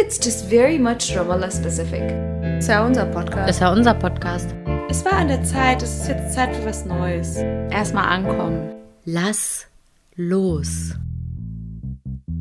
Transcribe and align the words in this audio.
it's 0.00 0.18
just 0.18 0.46
very 0.46 0.78
much 0.78 1.14
Ramallah 1.14 1.50
specific. 1.52 2.02
Es 2.58 2.68
war 2.68 2.86
unser 2.86 3.04
Podcast. 3.06 3.50
Es 3.50 3.60
war 3.60 3.72
unser 3.72 3.94
Podcast. 3.94 4.54
Es 4.88 5.04
war 5.04 5.12
an 5.12 5.28
der 5.28 5.42
Zeit, 5.44 5.82
es 5.82 6.00
ist 6.00 6.08
jetzt 6.08 6.32
Zeit 6.34 6.56
für 6.56 6.64
was 6.64 6.84
Neues. 6.86 7.36
Erstmal 7.70 8.06
ankommen. 8.06 8.74
Lass 9.04 9.66
los. 10.16 10.94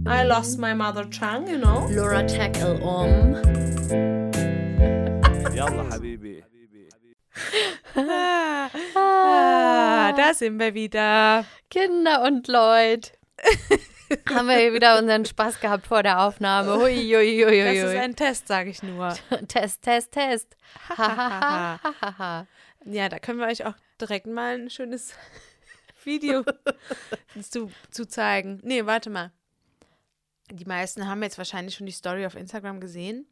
I 0.08 0.24
lost 0.26 0.58
my 0.58 0.74
mother 0.74 1.04
tongue, 1.10 1.48
you 1.48 1.58
know. 1.58 1.86
Laura 1.92 2.26
tackle 2.26 2.80
um. 2.82 3.36
Yalla, 5.54 5.86
Habibi. 5.92 6.42
ah, 7.96 8.70
ah, 8.96 10.12
da 10.14 10.34
sind 10.34 10.58
wir 10.60 10.74
wieder. 10.74 11.44
Kinder 11.70 12.24
und 12.24 12.48
Leute. 12.48 13.12
Haben 14.34 14.48
wir 14.48 14.58
hier 14.58 14.74
wieder 14.74 14.98
unseren 15.00 15.26
Spaß 15.26 15.60
gehabt 15.60 15.88
vor 15.88 16.02
der 16.04 16.22
Aufnahme. 16.22 16.76
Hui, 16.76 16.96
hui, 16.96 17.44
hui, 17.46 17.64
Das 17.64 17.78
ist 17.92 17.96
ein 18.00 18.16
Test, 18.16 18.48
sage 18.48 18.70
ich 18.70 18.82
nur. 18.84 19.16
Test, 19.48 19.82
Test, 19.84 20.12
Test. 20.12 20.56
Ja, 22.86 23.10
da 23.10 23.20
können 23.20 23.40
wir 23.40 23.48
euch 23.48 23.66
auch 23.66 23.74
direkt 24.00 24.26
mal 24.26 24.56
ein 24.58 24.70
schönes 24.70 25.14
Video 26.06 26.44
zu, 27.42 27.70
zu 27.92 28.08
zeigen. 28.08 28.60
Nee, 28.64 28.86
warte 28.86 29.10
mal. 29.10 29.32
Die 30.50 30.66
meisten 30.66 31.06
haben 31.08 31.22
jetzt 31.22 31.38
wahrscheinlich 31.38 31.76
schon 31.76 31.86
die 31.86 31.92
Story 31.92 32.26
auf 32.26 32.36
Instagram 32.36 32.80
gesehen 32.80 33.28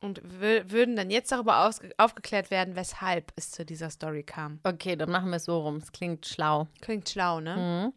und 0.00 0.20
wür- 0.22 0.70
würden 0.70 0.96
dann 0.96 1.10
jetzt 1.10 1.32
darüber 1.32 1.68
aufgeklärt 1.96 2.50
werden, 2.50 2.76
weshalb 2.76 3.32
es 3.36 3.50
zu 3.50 3.64
dieser 3.64 3.88
Story 3.90 4.22
kam. 4.22 4.60
Okay, 4.62 4.94
dann 4.96 5.10
machen 5.10 5.30
wir 5.30 5.36
es 5.36 5.44
so 5.46 5.58
rum. 5.60 5.76
Es 5.78 5.90
klingt 5.90 6.26
schlau. 6.26 6.68
Klingt 6.82 7.08
schlau, 7.08 7.40
ne? 7.40 7.56
Mhm. 7.56 7.92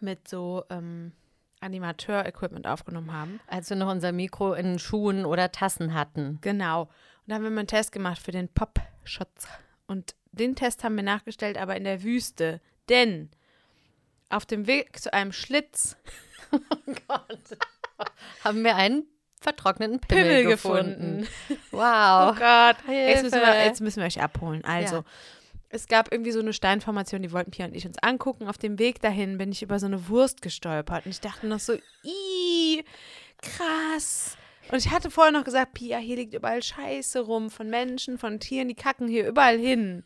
mit 0.00 0.28
so 0.28 0.64
ähm, 0.70 1.12
Animateur-Equipment 1.62 2.66
aufgenommen 2.66 3.12
haben. 3.12 3.40
Als 3.46 3.70
wir 3.70 3.76
noch 3.76 3.90
unser 3.90 4.12
Mikro 4.12 4.54
in 4.54 4.78
Schuhen 4.78 5.24
oder 5.24 5.52
Tassen 5.52 5.94
hatten. 5.94 6.38
Genau. 6.42 6.82
Und 6.82 6.88
da 7.28 7.34
haben 7.36 7.42
wir 7.44 7.50
mal 7.50 7.60
einen 7.60 7.68
Test 7.68 7.92
gemacht 7.92 8.20
für 8.20 8.32
den 8.32 8.48
Pop-Schutz. 8.48 9.46
Und 9.86 10.14
den 10.32 10.56
Test 10.56 10.82
haben 10.84 10.96
wir 10.96 11.02
nachgestellt, 11.02 11.58
aber 11.58 11.76
in 11.76 11.84
der 11.84 12.02
Wüste. 12.02 12.60
Denn 12.88 13.30
auf 14.28 14.46
dem 14.46 14.66
Weg 14.66 14.98
zu 14.98 15.12
einem 15.12 15.32
Schlitz 15.32 15.96
Haben 18.44 18.64
wir 18.64 18.76
einen 18.76 19.04
vertrockneten 19.40 20.00
Pimmel, 20.00 20.24
Pimmel 20.24 20.44
gefunden. 20.44 21.20
gefunden. 21.20 21.66
Wow. 21.70 22.32
Oh 22.32 22.38
Gott, 22.38 22.76
jetzt 22.88 23.22
müssen, 23.22 23.40
wir, 23.40 23.64
jetzt 23.64 23.80
müssen 23.80 24.00
wir 24.00 24.06
euch 24.06 24.20
abholen. 24.20 24.64
Also, 24.64 24.96
Ja. 24.96 25.04
Es 25.72 25.88
gab 25.88 26.12
irgendwie 26.12 26.32
so 26.32 26.40
eine 26.40 26.52
Steinformation, 26.52 27.22
die 27.22 27.32
wollten 27.32 27.50
Pia 27.50 27.64
und 27.64 27.74
ich 27.74 27.86
uns 27.86 27.98
angucken. 28.02 28.46
Auf 28.46 28.58
dem 28.58 28.78
Weg 28.78 29.00
dahin 29.00 29.38
bin 29.38 29.50
ich 29.52 29.62
über 29.62 29.78
so 29.78 29.86
eine 29.86 30.08
Wurst 30.08 30.42
gestolpert 30.42 31.06
und 31.06 31.12
ich 31.12 31.20
dachte 31.20 31.46
noch 31.46 31.60
so, 31.60 31.72
ih, 32.02 32.84
krass. 33.40 34.36
Und 34.70 34.78
ich 34.78 34.90
hatte 34.90 35.10
vorher 35.10 35.32
noch 35.32 35.44
gesagt, 35.44 35.74
Pia, 35.74 35.96
hier 35.96 36.16
liegt 36.16 36.34
überall 36.34 36.62
Scheiße 36.62 37.20
rum 37.20 37.50
von 37.50 37.70
Menschen, 37.70 38.18
von 38.18 38.38
Tieren, 38.38 38.68
die 38.68 38.74
kacken 38.74 39.08
hier 39.08 39.26
überall 39.26 39.58
hin. 39.58 40.04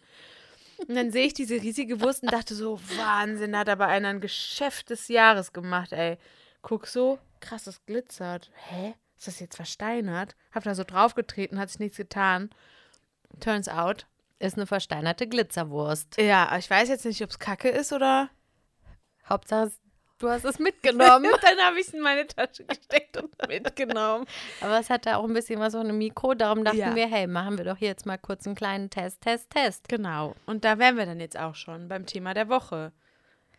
Und 0.87 0.95
dann 0.95 1.11
sehe 1.11 1.27
ich 1.27 1.35
diese 1.35 1.55
riesige 1.55 2.01
Wurst 2.01 2.23
und 2.23 2.33
dachte 2.33 2.55
so, 2.55 2.79
Wahnsinn, 2.97 3.57
hat 3.57 3.69
aber 3.69 3.87
einer 3.89 4.09
ein 4.09 4.21
Geschäft 4.21 4.91
des 4.91 5.09
Jahres 5.09 5.53
gemacht, 5.53 5.93
ey. 5.93 6.17
Guck 6.63 6.87
so, 6.87 7.19
krass, 7.41 7.65
das 7.65 7.85
glitzert. 7.87 8.51
Hä? 8.69 8.95
Ist 9.19 9.27
das 9.27 9.41
jetzt 9.41 9.57
versteinert? 9.57 10.37
Hab 10.53 10.65
da 10.65 10.75
so 10.75 10.85
draufgetreten, 10.85 11.59
hat 11.59 11.71
sich 11.71 11.81
nichts 11.81 11.97
getan. 11.97 12.51
Turns 13.41 13.69
out. 13.69 14.07
Ist 14.39 14.57
eine 14.57 14.67
versteinerte 14.67 15.27
Glitzerwurst. 15.27 16.19
Ja, 16.21 16.55
ich 16.59 16.69
weiß 16.69 16.89
jetzt 16.89 17.05
nicht, 17.07 17.23
ob 17.23 17.31
es 17.31 17.39
Kacke 17.39 17.69
ist 17.69 17.93
oder. 17.93 18.29
Hauptsache, 19.29 19.73
du 20.19 20.29
hast 20.29 20.45
es 20.45 20.59
mitgenommen. 20.61 21.27
Dann 21.43 21.59
habe 21.59 21.81
ich 21.81 21.89
es 21.89 21.95
in 21.95 22.01
meine 22.01 22.27
Tasche 22.27 22.65
gesteckt 22.65 23.17
und 23.17 23.31
mitgenommen. 23.49 24.27
Aber 24.61 24.79
es 24.79 24.91
hatte 24.91 25.17
auch 25.17 25.25
ein 25.25 25.33
bisschen 25.33 25.59
was 25.59 25.73
von 25.73 25.83
einem 25.89 25.99
Mikro. 25.99 26.35
Darum 26.35 26.65
dachten 26.65 26.77
Ja. 26.79 26.95
wir, 26.95 27.09
hey, 27.09 27.27
machen 27.27 27.57
wir 27.57 27.65
doch 27.65 27.79
hier 27.79 27.89
jetzt 27.89 28.05
mal 28.07 28.19
kurz 28.19 28.47
einen 28.47 28.57
kleinen 28.57 28.91
Test, 28.91 29.23
Test, 29.23 29.51
Test. 29.51 29.89
Genau. 29.89 30.35
Und 30.45 30.65
da 30.65 30.79
wären 30.79 30.97
wir 30.99 31.07
dann 31.07 31.21
jetzt 31.21 31.39
auch 31.39 31.55
schon 31.55 31.89
beim 31.89 32.05
Thema 32.07 32.35
der 32.35 32.49
Woche. 32.49 32.93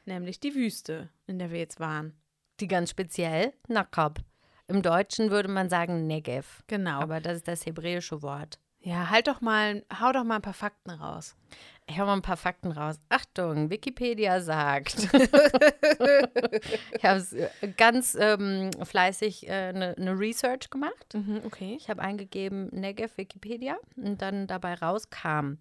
Nämlich 0.05 0.39
die 0.39 0.55
Wüste, 0.55 1.09
in 1.25 1.39
der 1.39 1.51
wir 1.51 1.59
jetzt 1.59 1.79
waren. 1.79 2.13
Die 2.59 2.67
ganz 2.67 2.91
speziell 2.91 3.53
Nakab. 3.67 4.19
Im 4.67 4.81
Deutschen 4.81 5.31
würde 5.31 5.49
man 5.49 5.69
sagen 5.69 6.07
Negev. 6.07 6.63
Genau. 6.67 6.99
Aber 7.01 7.19
das 7.19 7.37
ist 7.37 7.47
das 7.47 7.65
hebräische 7.65 8.21
Wort. 8.21 8.59
Ja, 8.79 9.09
halt 9.09 9.27
doch 9.27 9.41
mal, 9.41 9.83
hau 9.99 10.11
doch 10.11 10.23
mal 10.23 10.35
ein 10.37 10.41
paar 10.41 10.53
Fakten 10.53 10.91
raus. 10.91 11.35
Ich 11.89 11.99
hau 11.99 12.05
mal 12.05 12.13
ein 12.13 12.21
paar 12.21 12.37
Fakten 12.37 12.71
raus. 12.71 12.99
Achtung, 13.09 13.69
Wikipedia 13.69 14.41
sagt. 14.41 14.97
ich 16.93 17.03
habe 17.03 17.25
ganz 17.77 18.15
ähm, 18.19 18.71
fleißig 18.83 19.49
eine 19.49 19.95
äh, 19.95 20.01
ne 20.01 20.19
Research 20.19 20.69
gemacht. 20.69 21.13
Mhm, 21.13 21.41
okay. 21.45 21.75
Ich 21.79 21.89
habe 21.89 22.01
eingegeben 22.01 22.67
Negev 22.71 23.17
Wikipedia 23.17 23.77
und 23.95 24.21
dann 24.21 24.47
dabei 24.47 24.73
rauskam, 24.75 25.59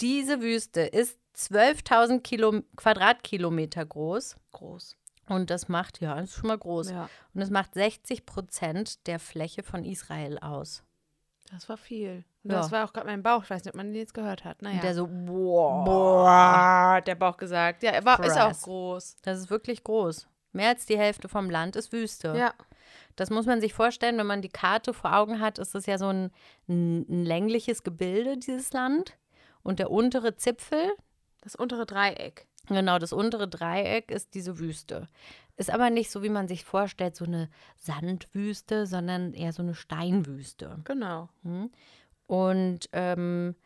diese 0.00 0.40
Wüste 0.40 0.82
ist 0.82 1.18
12.000 1.36 2.20
Kilo, 2.20 2.62
Quadratkilometer 2.76 3.84
groß 3.86 4.36
Groß. 4.52 4.96
und 5.28 5.50
das 5.50 5.68
macht, 5.68 6.00
ja, 6.00 6.18
ist 6.20 6.34
schon 6.34 6.48
mal 6.48 6.58
groß. 6.58 6.90
Ja, 6.90 7.08
Und 7.34 7.40
es 7.42 7.50
macht 7.50 7.74
60 7.74 8.26
Prozent 8.26 9.06
der 9.06 9.18
Fläche 9.18 9.62
von 9.62 9.84
Israel 9.84 10.38
aus. 10.38 10.84
Das 11.50 11.68
war 11.68 11.76
viel. 11.76 12.24
Und 12.44 12.52
Ja. 12.52 12.58
Das 12.58 12.72
war 12.72 12.84
auch 12.84 12.92
gerade 12.92 13.06
mein 13.06 13.22
Bauch. 13.22 13.42
Ich 13.44 13.50
weiß 13.50 13.64
nicht, 13.64 13.72
ob 13.74 13.76
man 13.76 13.86
den 13.88 13.96
jetzt 13.96 14.14
gehört 14.14 14.44
hat. 14.44 14.62
Naja. 14.62 14.76
Und 14.76 14.84
der 14.84 14.94
so, 14.94 15.08
wow, 15.10 15.84
Boah, 15.84 16.94
hat 16.96 17.08
der 17.08 17.14
Bauch 17.14 17.36
gesagt. 17.36 17.82
Ja, 17.82 17.90
er 17.92 18.04
war, 18.04 18.22
ist 18.24 18.38
auch 18.38 18.52
groß. 18.60 19.16
das 19.22 19.38
ist 19.38 19.50
wirklich 19.50 19.84
groß. 19.84 20.28
Mehr 20.52 20.68
als 20.68 20.86
die 20.86 20.98
Hälfte 20.98 21.28
vom 21.28 21.50
Land 21.50 21.76
ist 21.76 21.92
Wüste. 21.92 22.34
Ja. 22.36 22.54
Das 23.16 23.30
muss 23.30 23.46
man 23.46 23.60
sich 23.60 23.74
vorstellen, 23.74 24.16
wenn 24.18 24.26
man 24.26 24.42
die 24.42 24.48
Karte 24.48 24.94
vor 24.94 25.14
Augen 25.14 25.40
hat, 25.40 25.58
ist 25.58 25.74
es 25.74 25.86
ja 25.86 25.98
so 25.98 26.08
ein, 26.08 26.30
ein 26.68 27.24
längliches 27.24 27.82
Gebilde, 27.82 28.36
dieses 28.38 28.72
Land. 28.72 29.16
Und 29.62 29.78
der 29.78 29.90
untere 29.90 30.36
Zipfel, 30.36 30.90
Das 31.42 31.54
untere 31.54 31.84
Dreieck. 31.84 32.46
Genau, 32.68 32.98
das 32.98 33.12
untere 33.12 33.48
Dreieck 33.48 34.10
ist 34.10 34.34
diese 34.34 34.58
Wüste. 34.58 35.06
Ist 35.58 35.70
aber 35.70 35.90
nicht 35.90 36.10
so, 36.10 36.22
wie 36.22 36.28
man 36.28 36.46
sich 36.46 36.64
vorstellt, 36.64 37.16
so 37.16 37.24
eine 37.24 37.50
Sandwüste, 37.76 38.86
sondern 38.86 39.34
eher 39.34 39.52
so 39.52 39.60
eine 39.60 39.74
Steinwüste. 39.74 40.78
Genau. 40.84 41.28
Und 42.28 42.88
ähm, 42.92 43.56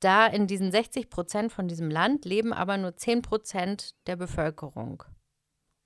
da 0.00 0.26
in 0.26 0.46
diesen 0.46 0.70
60 0.70 1.08
Prozent 1.08 1.50
von 1.50 1.66
diesem 1.66 1.90
Land 1.90 2.26
leben 2.26 2.52
aber 2.52 2.76
nur 2.76 2.94
10 2.94 3.22
Prozent 3.22 3.94
der 4.06 4.16
Bevölkerung. 4.16 5.02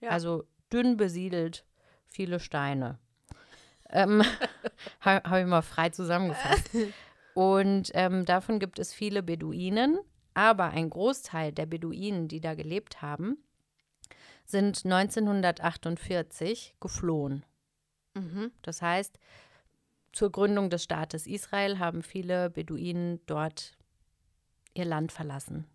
Ja. 0.01 0.11
Also 0.11 0.43
dünn 0.73 0.97
besiedelt, 0.97 1.65
viele 2.09 2.41
Steine. 2.41 2.99
ähm, 3.91 4.25
Habe 5.01 5.31
hab 5.31 5.39
ich 5.39 5.47
mal 5.47 5.63
frei 5.63 5.91
zusammengefasst. 5.91 6.69
Und 7.35 7.93
ähm, 7.95 8.25
davon 8.25 8.59
gibt 8.59 8.81
es 8.81 8.93
viele 8.93 9.23
Beduinen, 9.23 10.01
aber 10.35 10.71
ein 10.71 10.91
Großteil 10.91 11.53
der 11.53 11.67
Beduinen, 11.67 12.27
die 12.27 12.41
da 12.41 12.55
gelebt 12.55 13.03
haben, 13.03 13.39
sind 14.51 14.85
1948 14.85 16.75
geflohen. 16.81 17.45
Mhm. 18.15 18.51
Das 18.63 18.83
heißt, 18.83 19.19
zur 20.13 20.33
Gründung 20.33 20.71
des 20.71 20.83
Staates 20.85 21.27
Israel 21.27 21.79
haben 21.79 22.03
viele 22.03 22.51
Beduinen 22.51 23.21
dort 23.27 23.77
ihr 24.75 24.85
Land 24.85 25.13
verlassen. 25.13 25.67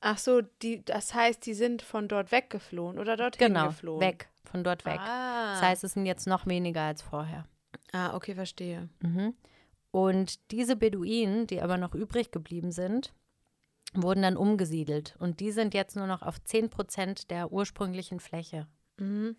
Ach 0.00 0.16
so, 0.18 0.40
die, 0.62 0.84
das 0.84 1.12
heißt, 1.12 1.44
die 1.44 1.54
sind 1.54 1.82
von 1.82 2.06
dort 2.08 2.30
weggeflohen 2.32 2.98
oder 2.98 3.16
dorthin 3.16 3.48
Genau, 3.48 3.66
geflohen? 3.68 4.00
weg, 4.00 4.28
von 4.44 4.62
dort 4.62 4.84
weg. 4.84 4.98
Ah. 5.00 5.54
Das 5.54 5.62
heißt, 5.62 5.84
es 5.84 5.92
sind 5.94 6.06
jetzt 6.06 6.26
noch 6.26 6.46
weniger 6.46 6.82
als 6.82 7.02
vorher. 7.02 7.46
ah, 7.92 8.14
okay, 8.14 8.34
verstehe. 8.34 8.88
Mhm. 9.00 9.34
Und 9.90 10.50
diese 10.52 10.76
Beduinen, 10.76 11.46
die 11.46 11.60
aber 11.60 11.76
noch 11.76 11.94
übrig 11.94 12.30
geblieben 12.30 12.70
sind, 12.70 13.12
wurden 13.94 14.22
dann 14.22 14.36
umgesiedelt. 14.36 15.14
Und 15.18 15.40
die 15.40 15.50
sind 15.52 15.74
jetzt 15.74 15.96
nur 15.96 16.06
noch 16.06 16.22
auf 16.22 16.42
10 16.42 16.70
Prozent 16.70 17.30
der 17.30 17.52
ursprünglichen 17.52 18.20
Fläche. 18.20 18.66
Mhm. 18.98 19.36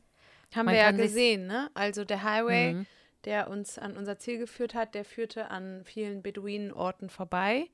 Haben 0.53 0.65
Man 0.65 0.75
wir 0.75 0.81
ja 0.81 0.91
gesehen, 0.91 1.47
ne? 1.47 1.71
Also 1.73 2.05
der 2.05 2.23
Highway, 2.23 2.73
Mhm. 2.73 2.85
der 3.25 3.49
uns 3.49 3.79
an 3.79 3.97
unser 3.97 4.17
Ziel 4.19 4.37
geführt 4.37 4.75
hat, 4.75 4.93
der 4.93 5.03
führte 5.05 5.49
an 5.49 5.81
vielen 5.83 6.21
Beduinenorten 6.21 7.09
vorbei. 7.09 7.69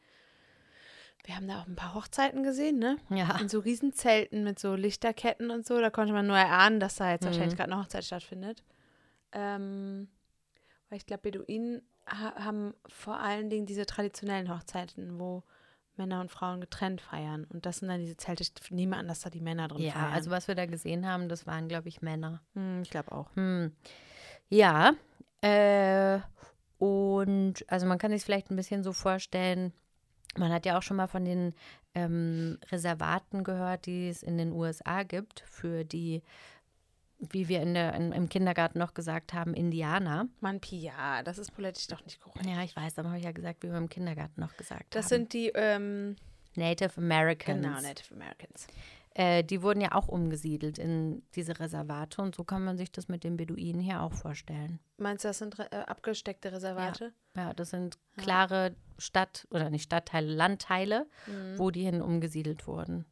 Wir 1.25 1.35
haben 1.35 1.47
da 1.49 1.59
auch 1.61 1.67
ein 1.67 1.75
paar 1.75 1.93
Hochzeiten 1.95 2.43
gesehen, 2.43 2.79
ne? 2.79 2.97
Ja. 3.09 3.37
In 3.41 3.49
so 3.49 3.59
Riesenzelten 3.59 4.45
mit 4.45 4.57
so 4.57 4.75
Lichterketten 4.75 5.51
und 5.51 5.67
so. 5.67 5.81
Da 5.81 5.89
konnte 5.89 6.13
man 6.13 6.25
nur 6.27 6.37
erahnen, 6.37 6.79
dass 6.79 6.95
da 6.95 7.11
jetzt 7.11 7.23
Mhm. 7.23 7.27
wahrscheinlich 7.27 7.57
gerade 7.57 7.73
eine 7.73 7.81
Hochzeit 7.81 8.05
stattfindet. 8.05 8.63
Ähm, 9.33 10.07
weil 10.89 10.97
ich 10.97 11.05
glaube, 11.05 11.23
Beduinen 11.23 11.81
ha 12.07 12.33
haben 12.43 12.73
vor 12.87 13.19
allen 13.19 13.49
Dingen 13.49 13.65
diese 13.65 13.85
traditionellen 13.85 14.49
Hochzeiten, 14.55 15.19
wo 15.19 15.43
Männer 15.99 16.19
und 16.21 16.31
Frauen 16.31 16.59
getrennt 16.61 17.01
feiern. 17.01 17.45
Und 17.53 17.67
das 17.67 17.77
sind 17.77 17.89
dann 17.89 17.99
diese 17.99 18.17
Zelte. 18.17 18.41
Ich 18.43 18.71
nehme 18.71 18.97
an, 18.97 19.07
dass 19.07 19.19
da 19.19 19.29
die 19.29 19.39
Männer 19.41 19.67
drin 19.67 19.83
Ja, 19.83 19.91
feiern. 19.91 20.13
also 20.13 20.31
was 20.31 20.47
wir 20.47 20.55
da 20.55 20.65
gesehen 20.65 21.07
haben, 21.07 21.29
das 21.29 21.45
waren, 21.45 21.67
glaube 21.67 21.87
ich, 21.89 22.01
Männer. 22.01 22.41
Hm, 22.55 22.81
ich 22.81 22.89
glaube 22.89 23.11
auch. 23.11 23.27
Hm. 23.35 23.71
Ja, 24.49 24.93
äh, 25.41 26.19
und 26.79 27.65
also 27.67 27.85
man 27.85 27.97
kann 27.99 28.11
sich 28.11 28.23
vielleicht 28.23 28.49
ein 28.49 28.55
bisschen 28.55 28.83
so 28.83 28.93
vorstellen, 28.93 29.73
man 30.37 30.51
hat 30.51 30.65
ja 30.65 30.77
auch 30.77 30.81
schon 30.83 30.97
mal 30.97 31.07
von 31.07 31.25
den 31.25 31.53
ähm, 31.95 32.57
Reservaten 32.71 33.43
gehört, 33.43 33.85
die 33.85 34.09
es 34.09 34.23
in 34.23 34.37
den 34.37 34.51
USA 34.51 35.03
gibt 35.03 35.41
für 35.41 35.83
die, 35.83 36.21
wie 37.19 37.47
wir 37.49 37.61
in 37.61 37.73
der, 37.73 37.93
in, 37.95 38.11
im 38.11 38.29
Kindergarten 38.29 38.79
noch 38.79 38.93
gesagt 38.93 39.33
haben, 39.33 39.53
Indianer. 39.53 40.27
Mann, 40.39 40.59
Pia, 40.59 41.21
das 41.23 41.37
ist 41.37 41.51
politisch 41.53 41.87
doch 41.87 42.03
nicht 42.05 42.19
korrekt. 42.21 42.45
Ja, 42.45 42.63
ich 42.63 42.75
weiß, 42.75 42.97
aber 42.97 43.09
habe 43.09 43.19
ich 43.19 43.25
ja 43.25 43.31
gesagt, 43.31 43.61
wie 43.63 43.69
wir 43.69 43.77
im 43.77 43.89
Kindergarten 43.89 44.39
noch 44.41 44.55
gesagt 44.55 44.95
Das 44.95 45.05
haben. 45.05 45.09
sind 45.09 45.33
die, 45.33 45.51
ähm, 45.55 46.15
Native 46.55 46.93
Americans. 46.97 47.61
genau, 47.61 47.79
Native 47.81 48.13
Americans. 48.15 48.67
Äh, 49.15 49.43
die 49.43 49.61
wurden 49.61 49.81
ja 49.81 49.93
auch 49.93 50.07
umgesiedelt 50.07 50.77
in 50.77 51.23
diese 51.35 51.59
Reservate 51.59 52.21
und 52.21 52.35
so 52.35 52.43
kann 52.43 52.63
man 52.63 52.77
sich 52.77 52.91
das 52.91 53.07
mit 53.09 53.23
den 53.23 53.37
Beduinen 53.37 53.81
hier 53.81 54.01
auch 54.01 54.13
vorstellen. 54.13 54.79
Meinst 54.97 55.23
du, 55.23 55.29
das 55.29 55.39
sind 55.39 55.59
äh, 55.59 55.65
abgesteckte 55.87 56.51
Reservate? 56.51 57.11
Ja, 57.35 57.53
das 57.53 57.71
sind 57.71 57.97
klare 58.17 58.75
Stadt- 58.97 59.47
oder 59.51 59.69
nicht 59.69 59.83
Stadtteile, 59.83 60.31
Landteile, 60.31 61.07
wo 61.57 61.71
die 61.71 61.83
hin 61.83 62.01
umgesiedelt 62.01 62.65
wurden. 62.67 63.05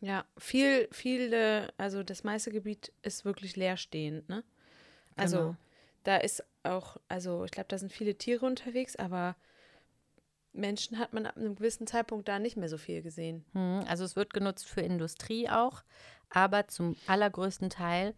Ja, 0.00 0.24
viel, 0.36 0.88
viele, 0.92 1.72
also 1.76 2.02
das 2.02 2.22
meiste 2.24 2.52
Gebiet 2.52 2.92
ist 3.02 3.24
wirklich 3.24 3.56
leerstehend, 3.56 4.28
ne? 4.28 4.44
Also 5.16 5.38
Genau. 5.38 5.56
da 6.04 6.16
ist 6.18 6.44
auch, 6.62 6.96
also 7.08 7.44
ich 7.44 7.50
glaube, 7.50 7.68
da 7.68 7.78
sind 7.78 7.92
viele 7.92 8.14
Tiere 8.16 8.46
unterwegs, 8.46 8.94
aber 8.96 9.34
Menschen 10.52 10.98
hat 10.98 11.12
man 11.12 11.26
ab 11.26 11.36
einem 11.36 11.56
gewissen 11.56 11.86
Zeitpunkt 11.86 12.28
da 12.28 12.38
nicht 12.38 12.56
mehr 12.56 12.68
so 12.68 12.78
viel 12.78 13.02
gesehen. 13.02 13.44
Hm, 13.52 13.84
Also 13.88 14.04
es 14.04 14.16
wird 14.16 14.32
genutzt 14.32 14.68
für 14.68 14.80
Industrie 14.80 15.48
auch, 15.48 15.82
aber 16.30 16.68
zum 16.68 16.96
allergrößten 17.06 17.70
Teil 17.70 18.14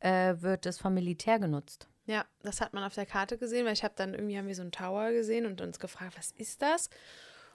äh, 0.00 0.34
wird 0.38 0.66
es 0.66 0.78
vom 0.78 0.94
Militär 0.94 1.38
genutzt. 1.38 1.88
Ja, 2.06 2.24
das 2.42 2.60
hat 2.60 2.72
man 2.74 2.82
auf 2.82 2.94
der 2.94 3.06
Karte 3.06 3.38
gesehen, 3.38 3.66
weil 3.66 3.72
ich 3.72 3.84
habe 3.84 3.94
dann 3.96 4.14
irgendwie 4.14 4.36
haben 4.36 4.48
wir 4.48 4.54
so 4.54 4.62
einen 4.62 4.72
Tower 4.72 5.12
gesehen 5.12 5.46
und 5.46 5.60
uns 5.60 5.78
gefragt, 5.78 6.14
was 6.16 6.32
ist 6.32 6.60
das? 6.62 6.90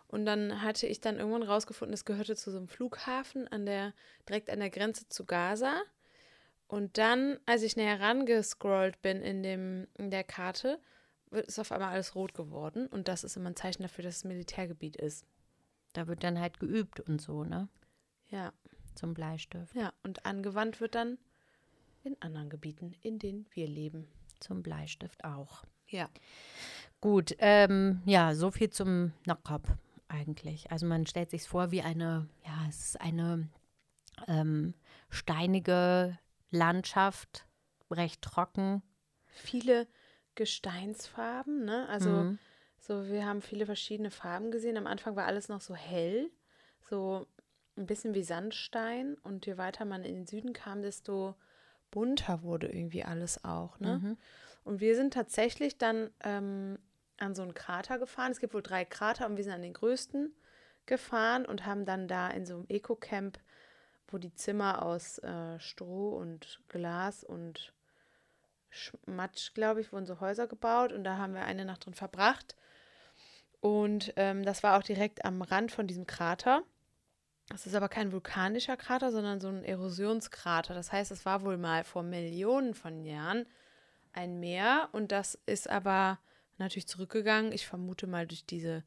Und 0.07 0.25
dann 0.25 0.61
hatte 0.61 0.87
ich 0.87 1.01
dann 1.01 1.17
irgendwann 1.17 1.43
rausgefunden, 1.43 1.93
es 1.93 2.05
gehörte 2.05 2.35
zu 2.35 2.51
so 2.51 2.57
einem 2.57 2.67
Flughafen 2.67 3.47
an 3.47 3.65
der, 3.65 3.93
direkt 4.27 4.49
an 4.49 4.59
der 4.59 4.69
Grenze 4.69 5.07
zu 5.09 5.25
Gaza. 5.25 5.81
Und 6.67 6.97
dann, 6.97 7.39
als 7.45 7.63
ich 7.63 7.75
näher 7.75 7.99
rangescrollt 7.99 9.01
bin 9.01 9.21
in, 9.21 9.43
dem, 9.43 9.87
in 9.97 10.11
der 10.11 10.23
Karte, 10.23 10.79
wird 11.29 11.47
es 11.47 11.59
auf 11.59 11.71
einmal 11.71 11.91
alles 11.93 12.15
rot 12.15 12.33
geworden. 12.33 12.87
Und 12.87 13.07
das 13.07 13.23
ist 13.23 13.35
immer 13.35 13.49
ein 13.49 13.55
Zeichen 13.55 13.83
dafür, 13.83 14.03
dass 14.03 14.17
es 14.17 14.23
Militärgebiet 14.23 14.95
ist. 14.95 15.25
Da 15.93 16.07
wird 16.07 16.23
dann 16.23 16.39
halt 16.39 16.59
geübt 16.59 16.99
und 16.99 17.21
so, 17.21 17.43
ne? 17.43 17.67
Ja, 18.29 18.51
Zum 18.95 19.13
Bleistift. 19.13 19.75
ja. 19.75 19.93
Und 20.03 20.25
angewandt 20.25 20.81
wird 20.81 20.95
dann 20.95 21.17
in 22.03 22.19
anderen 22.21 22.49
Gebieten, 22.49 22.95
in 23.01 23.19
denen 23.19 23.47
wir 23.53 23.67
leben. 23.67 24.07
Zum 24.39 24.61
Bleistift 24.61 25.23
auch. 25.23 25.63
Ja. 25.87 26.09
Gut, 26.99 27.35
ähm, 27.39 28.01
ja, 28.05 28.33
so 28.35 28.51
viel 28.51 28.69
zum 28.69 29.13
Nakab 29.25 29.77
eigentlich. 30.07 30.71
Also 30.71 30.85
man 30.85 31.05
stellt 31.05 31.29
sich 31.29 31.43
vor 31.43 31.71
wie 31.71 31.81
eine, 31.81 32.27
ja, 32.45 32.65
es 32.69 32.85
ist 32.85 33.01
eine 33.01 33.49
ähm, 34.27 34.73
steinige 35.09 36.17
Landschaft, 36.51 37.47
recht 37.91 38.21
trocken. 38.21 38.81
Viele 39.27 39.87
Gesteinsfarben, 40.35 41.65
ne? 41.65 41.87
Also 41.89 42.09
Mhm. 42.09 42.39
so, 42.79 43.07
wir 43.07 43.25
haben 43.25 43.41
viele 43.41 43.65
verschiedene 43.65 44.11
Farben 44.11 44.51
gesehen. 44.51 44.77
Am 44.77 44.87
Anfang 44.87 45.15
war 45.15 45.25
alles 45.25 45.49
noch 45.49 45.61
so 45.61 45.75
hell, 45.75 46.29
so 46.81 47.27
ein 47.77 47.85
bisschen 47.85 48.13
wie 48.13 48.23
Sandstein. 48.23 49.15
Und 49.23 49.45
je 49.45 49.57
weiter 49.57 49.85
man 49.85 50.03
in 50.03 50.15
den 50.15 50.27
Süden 50.27 50.53
kam, 50.53 50.81
desto 50.81 51.35
bunter 51.91 52.43
wurde 52.43 52.67
irgendwie 52.67 53.03
alles 53.03 53.43
auch, 53.43 53.79
ne? 53.79 53.99
Mhm. 53.99 54.17
Und 54.63 54.79
wir 54.79 54.95
sind 54.95 55.13
tatsächlich 55.13 55.77
dann 55.77 56.09
ähm, 56.23 56.79
an 57.17 57.35
so 57.35 57.41
einen 57.41 57.53
Krater 57.53 57.99
gefahren. 57.99 58.31
Es 58.31 58.39
gibt 58.39 58.53
wohl 58.53 58.63
drei 58.63 58.85
Krater 58.85 59.25
und 59.25 59.37
wir 59.37 59.43
sind 59.43 59.53
an 59.53 59.61
den 59.61 59.73
größten 59.73 60.33
gefahren 60.85 61.45
und 61.45 61.65
haben 61.65 61.85
dann 61.85 62.07
da 62.07 62.29
in 62.29 62.45
so 62.45 62.55
einem 62.55 62.65
Eco-Camp, 62.69 63.39
wo 64.07 64.17
die 64.17 64.33
Zimmer 64.33 64.83
aus 64.83 65.17
äh, 65.19 65.59
Stroh 65.59 66.09
und 66.09 66.59
Glas 66.67 67.23
und 67.23 67.73
Sch- 68.71 68.97
Matsch, 69.05 69.53
glaube 69.53 69.81
ich, 69.81 69.91
wurden 69.91 70.05
so 70.05 70.19
Häuser 70.19 70.47
gebaut 70.47 70.91
und 70.93 71.03
da 71.03 71.17
haben 71.17 71.33
wir 71.33 71.43
eine 71.43 71.65
Nacht 71.65 71.85
drin 71.85 71.93
verbracht. 71.95 72.55
Und 73.61 74.13
ähm, 74.15 74.43
das 74.43 74.61
war 74.61 74.77
auch 74.77 74.83
direkt 74.83 75.25
am 75.25 75.41
Rand 75.41 75.71
von 75.71 75.87
diesem 75.87 76.05
Krater. 76.05 76.61
Das 77.49 77.65
ist 77.65 77.75
aber 77.75 77.89
kein 77.89 78.11
vulkanischer 78.11 78.77
Krater, 78.77 79.11
sondern 79.11 79.39
so 79.39 79.47
ein 79.47 79.63
Erosionskrater. 79.63 80.73
Das 80.73 80.91
heißt, 80.91 81.11
es 81.11 81.25
war 81.25 81.43
wohl 81.43 81.57
mal 81.57 81.83
vor 81.83 82.03
Millionen 82.03 82.73
von 82.73 83.03
Jahren 83.03 83.47
ein 84.13 84.39
Meer 84.39 84.89
und 84.91 85.11
das 85.11 85.39
ist 85.45 85.69
aber 85.69 86.19
natürlich 86.57 86.87
zurückgegangen. 86.87 87.51
Ich 87.51 87.67
vermute 87.67 88.07
mal 88.07 88.27
durch 88.27 88.45
diese 88.45 88.83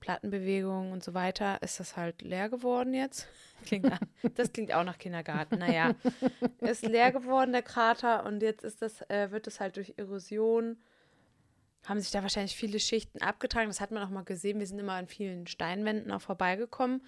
Plattenbewegung 0.00 0.92
und 0.92 1.04
so 1.04 1.12
weiter 1.12 1.60
ist 1.62 1.78
das 1.78 1.96
halt 1.96 2.22
leer 2.22 2.48
geworden 2.48 2.94
jetzt. 2.94 3.28
Klingt, 3.64 3.84
nach- 3.84 4.00
das 4.34 4.52
klingt 4.52 4.72
auch 4.72 4.84
nach 4.84 4.96
Kindergarten. 4.98 5.58
Naja, 5.58 5.94
ist 6.60 6.86
leer 6.86 7.12
geworden 7.12 7.52
der 7.52 7.62
Krater 7.62 8.24
und 8.24 8.42
jetzt 8.42 8.64
ist 8.64 8.80
das, 8.80 9.02
äh, 9.10 9.30
wird 9.30 9.46
es 9.46 9.60
halt 9.60 9.76
durch 9.76 9.94
Erosion 9.98 10.78
haben 11.86 11.98
sich 11.98 12.10
da 12.10 12.20
wahrscheinlich 12.22 12.54
viele 12.56 12.78
Schichten 12.78 13.22
abgetragen. 13.22 13.68
Das 13.70 13.80
hat 13.80 13.90
man 13.90 14.02
auch 14.02 14.10
mal 14.10 14.22
gesehen. 14.22 14.58
Wir 14.58 14.66
sind 14.66 14.78
immer 14.78 14.92
an 14.92 15.06
vielen 15.06 15.46
Steinwänden 15.46 16.12
auch 16.12 16.20
vorbeigekommen, 16.20 17.02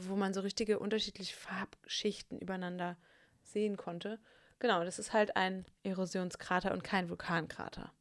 wo 0.00 0.16
man 0.16 0.34
so 0.34 0.40
richtige 0.40 0.80
unterschiedliche 0.80 1.36
Farbschichten 1.36 2.40
übereinander 2.40 2.96
sehen 3.44 3.76
konnte. 3.76 4.18
Genau, 4.58 4.82
das 4.82 4.98
ist 4.98 5.12
halt 5.12 5.36
ein 5.36 5.64
Erosionskrater 5.84 6.72
und 6.72 6.82
kein 6.82 7.08
Vulkankrater. 7.08 7.92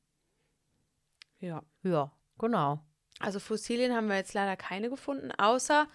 Ja. 1.39 1.63
Ja, 1.83 2.11
genau. 2.39 2.79
Also 3.19 3.39
Fossilien 3.39 3.93
haben 3.93 4.07
wir 4.07 4.15
jetzt 4.15 4.33
leider 4.33 4.57
keine 4.57 4.89
gefunden, 4.89 5.31
außer 5.31 5.87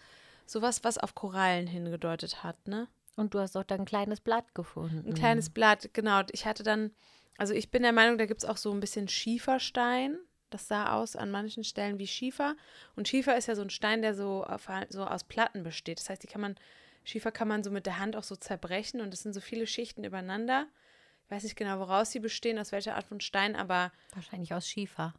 sowas, 0.46 0.84
was 0.84 0.98
auf 0.98 1.14
Korallen 1.14 1.66
hingedeutet 1.66 2.42
hat, 2.42 2.66
ne? 2.66 2.88
Und 3.16 3.34
du 3.34 3.40
hast 3.40 3.56
auch 3.56 3.64
da 3.64 3.75
ein 3.75 3.84
kleines 3.84 4.20
Blatt 4.20 4.54
gefunden. 4.54 5.06
Ein 5.06 5.14
kleines 5.14 5.50
Blatt, 5.50 5.90
genau. 5.92 6.22
Ich 6.32 6.46
hatte 6.46 6.62
dann, 6.62 6.92
also 7.37 7.52
ich 7.52 7.70
bin 7.70 7.82
der 7.82 7.92
Meinung, 7.92 8.19
da 8.19 8.26
gibt 8.26 8.42
es 8.42 8.48
auch 8.48 8.56
so 8.56 8.72
ein 8.72 8.81
bisschen 8.81 9.08
Schieferstein. 9.08 10.19
Das 10.48 10.69
sah 10.69 10.94
aus 10.94 11.16
an 11.16 11.31
manchen 11.31 11.62
Stellen 11.62 11.98
wie 11.98 12.06
Schiefer. 12.06 12.56
Und 12.96 13.08
Schiefer 13.08 13.37
ist 13.37 13.46
ja 13.46 13.54
so 13.54 13.62
ein 13.62 13.70
Stein, 13.70 14.02
der 14.02 14.14
so, 14.14 14.44
auf, 14.44 14.69
so 14.88 15.04
aus 15.04 15.25
Platten 15.25 15.62
besteht. 15.62 16.00
Das 16.00 16.09
heißt, 16.09 16.23
die 16.23 16.28
kann 16.28 16.40
man, 16.40 16.56
Schiefer 17.04 17.30
kann 17.30 17.47
man 17.47 17.62
so 17.62 17.70
mit 17.70 17.87
der 17.87 17.99
Hand 17.99 18.16
auch 18.16 18.25
so 18.25 18.37
zerbrechen 18.37 19.00
und 19.00 19.12
es 19.12 19.23
sind 19.23 19.35
so 19.35 19.40
viele 19.40 19.66
Schichten 19.66 20.02
übereinander. 20.02 20.66
Ich 21.25 21.30
weiß 21.30 21.44
nicht 21.44 21.56
genau, 21.56 21.78
woraus 21.78 22.11
sie 22.11 22.20
bestehen, 22.20 22.59
aus 22.59 22.73
welcher 22.73 22.97
Art 22.97 23.06
von 23.06 23.20
Stein, 23.20 23.54
aber 23.54 23.92
Wahrscheinlich 24.14 24.54
aus 24.54 24.66
Schiefer. 24.66 25.14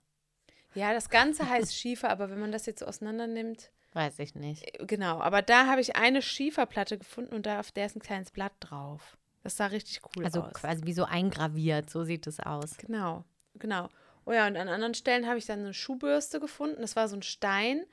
Ja, 0.73 0.93
das 0.93 1.09
Ganze 1.09 1.49
heißt 1.49 1.75
Schiefer, 1.75 2.09
aber 2.09 2.29
wenn 2.29 2.39
man 2.39 2.51
das 2.51 2.65
jetzt 2.65 2.79
so 2.79 2.85
auseinander 2.85 3.27
nimmt, 3.27 3.71
Weiß 3.93 4.19
ich 4.19 4.35
nicht. 4.35 4.65
genau. 4.87 5.19
Aber 5.19 5.41
da 5.41 5.65
habe 5.67 5.81
ich 5.81 5.97
eine 5.97 6.21
Schieferplatte 6.21 6.97
gefunden 6.97 7.35
und 7.35 7.45
da 7.45 7.59
auf 7.59 7.71
der 7.73 7.87
ist 7.87 7.95
ein 7.97 8.01
kleines 8.01 8.31
Blatt 8.31 8.53
drauf. 8.61 9.17
Das 9.43 9.57
sah 9.57 9.65
richtig 9.65 9.99
cool 10.15 10.23
Also 10.23 10.43
aus. 10.43 10.53
quasi 10.53 10.85
wie 10.85 10.93
so 10.93 11.03
eingraviert, 11.03 11.89
so 11.89 12.03
sieht 12.05 12.25
es 12.27 12.39
aus. 12.39 12.77
Genau, 12.77 13.25
genau. 13.55 13.89
Oh 14.25 14.31
ja, 14.31 14.47
und 14.47 14.55
an 14.55 14.69
anderen 14.69 14.93
Stellen 14.93 15.27
habe 15.27 15.39
ich 15.39 15.45
dann 15.45 15.59
eine 15.59 15.73
Schuhbürste 15.73 16.39
gefunden. 16.39 16.79
Das 16.81 16.95
war 16.95 17.09
so 17.09 17.17
ein 17.17 17.21
Stein, 17.23 17.83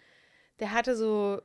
der 0.61 0.71
hatte 0.73 0.95
so, 0.95 1.41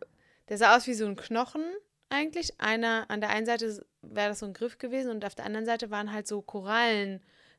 der 0.50 0.58
sah 0.60 0.76
aus 0.76 0.86
wie 0.86 0.94
so 0.94 1.06
ein 1.08 1.16
Knochen 1.16 1.64
eigentlich. 2.10 2.60
Einer, 2.62 3.06
an 3.10 3.22
der 3.22 3.30
einen 3.32 3.48
Seite 3.48 3.84
wäre 4.04 4.30
das 4.30 4.40
so 4.40 4.46
ein 4.46 4.54
Griff 4.54 4.78
gewesen 4.78 5.10
und 5.10 5.26
auf 5.26 5.34
der 5.34 5.46
anderen 5.46 5.66
Seite 5.66 5.90
waren 5.90 6.12
halt 6.12 6.28
so 6.28 6.42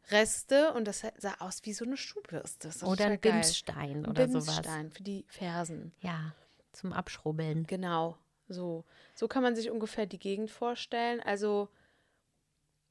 Korallenreste 0.09 0.73
und 0.75 0.87
das 0.87 1.03
sah 1.19 1.35
aus 1.39 1.61
wie 1.65 1.73
so 1.73 1.85
eine 1.85 1.97
Schuhbürste. 1.97 2.71
Oder 2.87 3.07
ein. 3.07 3.21
Bimsstein 3.21 4.05
Ein 4.05 4.07
oder 4.07 4.29
sowas. 4.29 4.47
Bimsstein 4.47 4.91
für 4.91 5.03
die 5.03 5.25
Fersen. 5.29 5.93
Ja, 6.01 6.35
zum 6.73 6.93
Abschrubbeln. 6.93 7.67
Genau, 7.67 8.17
so. 8.49 8.85
So 9.15 9.29
kann 9.29 9.43
man 9.43 9.57
sich 9.57 9.71
ungefähr 9.71 10.07
die 10.07 10.19
Gegend 10.19 10.51
vorstellen. 10.51 11.21
Also 11.21 11.69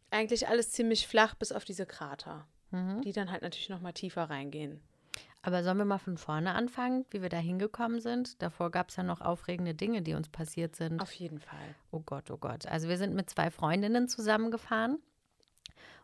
eigentlich 0.09 0.47
alles 0.47 0.71
ziemlich 0.71 1.07
flach, 1.07 1.35
bis 1.35 1.51
auf 1.51 1.65
diese 1.65 1.85
Krater, 1.85 2.47
Mhm. 2.71 3.01
die 3.01 3.11
dann 3.13 3.31
halt 3.31 3.41
natürlich 3.41 3.69
noch 3.69 3.81
mal 3.81 3.93
tiefer 3.93 4.23
reingehen. 4.29 4.81
Aber 5.45 5.63
sollen 5.63 5.77
wir 5.77 5.85
mal 5.85 5.97
von 5.97 6.17
vorne 6.17 6.53
anfangen, 6.55 7.05
wie 7.09 7.21
wir 7.21 7.27
da 7.29 7.37
hingekommen 7.37 7.99
sind? 7.99 8.41
Davor 8.41 8.71
gab 8.71 8.89
es 8.89 8.95
ja 8.95 9.03
noch 9.03 9.19
aufregende 9.19 9.73
Dinge, 9.75 10.01
die 10.01 10.13
uns 10.13 10.29
passiert 10.29 10.75
sind. 10.77 11.01
Auf 11.01 11.11
jeden 11.11 11.39
Fall. 11.39 11.75
Oh 11.91 11.99
Gott, 11.99 12.31
oh 12.31 12.37
Gott. 12.37 12.65
Also 12.67 12.87
wir 12.87 12.97
sind 12.97 13.13
mit 13.13 13.29
zwei 13.29 13.51
Freundinnen 13.51 14.07
zusammengefahren 14.07 14.99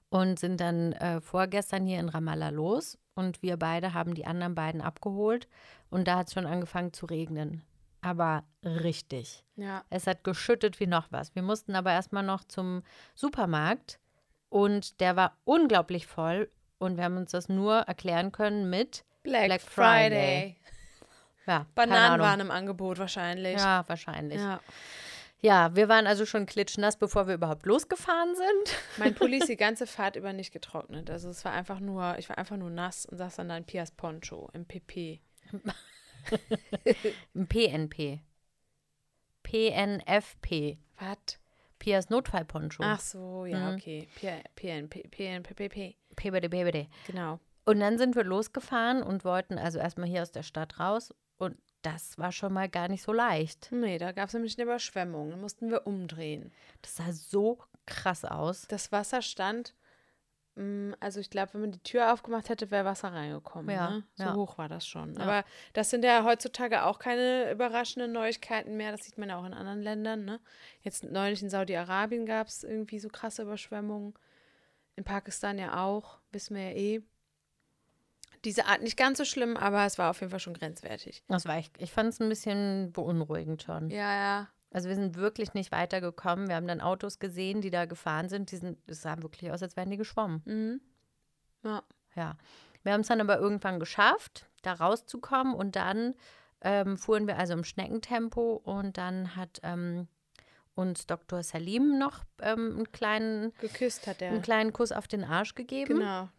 und 0.10 0.40
sind 0.40 0.60
dann 0.60 0.94
äh, 0.94 1.22
vorgestern 1.22 1.86
hier 1.86 2.00
in 2.00 2.10
Ramallah 2.10 2.50
los. 2.50 2.98
Und 3.16 3.42
wir 3.42 3.58
beide 3.58 3.94
haben 3.94 4.14
die 4.14 4.26
anderen 4.26 4.56
beiden 4.56 4.82
abgeholt. 4.82 5.48
Und 5.90 6.08
da 6.08 6.18
hat 6.18 6.28
es 6.28 6.34
schon 6.34 6.46
angefangen 6.46 6.94
zu 6.94 7.06
regnen. 7.06 7.64
Aber 8.02 8.44
richtig. 8.64 9.44
Ja. 9.56 9.84
Es 9.90 10.08
hat 10.08 10.24
geschüttet 10.24 10.80
wie 10.80 10.88
noch 10.88 11.08
was. 11.12 11.36
Wir 11.36 11.42
mussten 11.42 11.76
aber 11.76 11.92
erstmal 11.92 12.24
noch 12.24 12.44
zum 12.46 12.84
Supermarkt 13.14 14.00
und 14.48 15.00
der 15.00 15.16
war 15.16 15.38
unglaublich 15.44 16.08
voll 16.08 16.50
und 16.78 16.98
wir 16.98 17.04
haben 17.04 17.18
uns 17.18 17.32
das 17.32 17.50
nur 17.50 17.80
erklären 17.80 18.32
können 18.32 18.70
mit 18.70 19.04
Black, 19.24 19.46
Black 19.46 19.62
Friday. 19.62 20.56
Friday. 20.56 20.56
Ja, 21.46 21.66
Bananen 21.76 22.22
waren 22.22 22.40
im 22.40 22.52
Angebot 22.52 23.00
wahrscheinlich. 23.00 23.58
Ja, 23.58 23.84
wahrscheinlich. 23.88 24.40
Ja. 24.40 24.60
Ja. 25.42 25.76
wir 25.76 25.88
waren 25.90 26.06
also 26.08 26.26
schon 26.26 26.46
klitschnass, 26.46 26.98
bevor 26.98 27.28
wir 27.28 27.36
überhaupt 27.36 27.66
losgefahren 27.66 28.36
sind. 28.36 28.78
Mein 28.98 29.14
Pulli 29.16 29.38
ist 29.38 29.50
die 29.50 29.56
ganze 29.58 29.88
Fahrt 29.88 30.16
über 30.16 30.34
nicht 30.34 30.52
getrocknet. 30.52 31.10
Also 31.10 31.30
es 31.30 31.44
war 31.46 31.52
einfach 31.54 31.80
nur, 31.80 32.18
ich 32.20 32.28
war 32.30 32.38
einfach 32.38 32.58
nur 32.58 32.70
nass 32.70 33.06
und 33.06 33.18
saß 33.18 33.38
dann 33.38 33.50
da 33.50 33.58
in 33.58 33.66
Pias 33.66 33.92
Poncho 33.92 34.50
im 34.54 34.66
PP. 34.66 35.22
Im 37.34 37.48
PNP. 37.48 38.20
PNFP. 39.44 40.78
Was? 41.00 41.40
Pias 41.80 42.10
Notfallponcho. 42.10 42.84
Ach 42.84 43.00
so, 43.00 43.46
ja, 43.46 43.72
Mhm. 43.72 43.76
okay. 43.76 44.08
PNP, 44.56 45.08
PNPP. 45.10 45.96
PBD, 46.16 46.50
PBD. 46.50 46.88
Genau. 47.08 47.40
Und 47.66 47.80
dann 47.80 47.98
sind 47.98 48.16
wir 48.16 48.24
losgefahren 48.24 49.02
und 49.02 49.24
wollten 49.24 49.58
also 49.58 49.80
erstmal 49.80 50.10
hier 50.10 50.22
aus 50.22 50.32
der 50.32 50.44
Stadt 50.44 50.80
raus. 50.80 51.14
Und 51.38 51.58
das 51.82 52.18
war 52.18 52.32
schon 52.32 52.54
mal 52.54 52.70
gar 52.70 52.88
nicht 52.88 53.04
so 53.04 53.14
leicht. 53.14 53.72
Nee, 53.72 53.98
da 53.98 54.12
gab 54.12 54.28
es 54.28 54.34
nämlich 54.34 54.58
eine 54.58 54.66
Überschwemmung. 54.66 55.32
Da 55.32 55.38
mussten 55.38 55.70
wir 55.70 55.88
umdrehen. 55.88 56.52
Das 56.82 56.98
sah 56.98 57.12
so 57.12 57.60
krass 57.86 58.26
aus. 58.26 58.68
Das 58.68 58.92
Wasser 58.92 59.22
stand, 59.22 59.74
mm, 60.56 60.92
also 61.00 61.20
ich 61.20 61.30
glaube, 61.30 61.54
wenn 61.54 61.62
man 61.62 61.72
die 61.72 61.84
Tür 61.84 62.14
aufgemacht 62.14 62.50
hätte, 62.50 62.70
wäre 62.70 62.86
Wasser 62.86 63.14
reingekommen. 63.14 63.74
Ja, 63.74 63.90
ne? 63.90 64.04
So 64.16 64.24
ja. 64.24 64.36
hoch 64.36 64.58
war 64.58 64.68
das 64.68 64.86
schon. 64.86 65.14
Ja. 65.16 65.22
Aber 65.22 65.46
das 65.74 65.90
sind 65.90 66.04
ja 66.04 66.24
heutzutage 66.24 66.84
auch 66.84 67.00
keine 67.00 67.52
überraschenden 67.52 68.12
Neuigkeiten 68.12 68.76
mehr. 68.76 68.92
Das 68.92 69.06
sieht 69.06 69.18
man 69.18 69.30
ja 69.30 69.40
auch 69.40 69.46
in 69.46 69.54
anderen 69.54 69.82
Ländern. 69.82 70.26
Ne? 70.26 70.40
Jetzt 70.82 71.04
neulich 71.04 71.42
in 71.42 71.50
Saudi-Arabien 71.50 72.26
gab 72.26 72.48
es 72.48 72.64
irgendwie 72.64 73.00
so 73.00 73.10
krasse 73.10 73.44
Überschwemmungen. 73.44 74.14
In 74.96 75.06
Pakistan 75.06 75.58
ja 75.58 75.86
auch, 75.86 76.20
wissen 76.32 76.56
wir 76.56 76.72
ja 76.72 76.76
eh. 76.76 77.02
Diese 78.46 78.66
Art 78.66 78.82
nicht 78.82 78.98
ganz 78.98 79.18
so 79.18 79.26
schlimm, 79.26 79.58
aber 79.58 79.86
es 79.86 79.98
war 79.98 80.10
auf 80.10 80.22
jeden 80.22 80.32
Fall 80.32 80.40
schon 80.40 80.54
grenzwertig. 80.54 81.24
Das 81.28 81.46
war 81.46 81.58
echt, 81.58 81.74
ich 81.82 81.92
fand 81.92 82.10
es 82.10 82.20
ein 82.20 82.30
bisschen 82.30 82.92
beunruhigend 82.92 83.64
schon. 83.64 83.90
Ja, 83.90 84.14
ja. 84.14 84.48
Also 84.72 84.88
wir 84.88 84.96
sind 84.96 85.16
wirklich 85.16 85.54
nicht 85.54 85.72
weitergekommen. 85.72 86.48
Wir 86.48 86.56
haben 86.56 86.68
dann 86.68 86.82
Autos 86.82 87.20
gesehen, 87.20 87.62
die 87.62 87.72
da 87.72 87.86
gefahren 87.86 88.30
sind. 88.30 88.52
Die 88.52 88.58
sind, 88.58 88.78
es 88.88 89.02
sah 89.02 89.22
wirklich 89.22 89.52
aus, 89.52 89.64
als 89.64 89.76
wären 89.76 89.90
die 89.90 89.98
geschwommen. 89.98 90.42
Mhm. 90.46 90.82
Ja. 91.64 91.84
Ja. 92.16 92.38
Wir 92.84 92.94
haben 92.94 93.02
es 93.02 93.08
dann 93.08 93.22
aber 93.22 93.40
irgendwann 93.40 93.80
geschafft, 93.80 94.48
da 94.62 94.74
rauszukommen 94.74 95.54
und 95.54 95.76
dann 95.76 96.16
ähm, 96.62 96.98
fuhren 96.98 97.28
wir 97.28 97.38
also 97.38 97.54
im 97.54 97.64
Schneckentempo 97.64 98.62
und 98.64 98.98
dann 98.98 99.36
hat 99.36 99.60
ähm, 99.64 100.08
uns 100.76 101.08
Dr. 101.08 101.44
Salim 101.44 101.98
noch 101.98 102.24
ähm, 102.42 102.76
einen, 102.76 102.92
kleinen, 102.92 103.54
Geküsst 103.60 104.08
hat 104.08 104.22
er. 104.22 104.30
einen 104.30 104.42
kleinen 104.42 104.72
Kuss 104.72 104.92
auf 104.92 105.08
den 105.08 105.24
Arsch 105.24 105.56
gegeben. 105.56 106.00
Genau. 106.00 106.30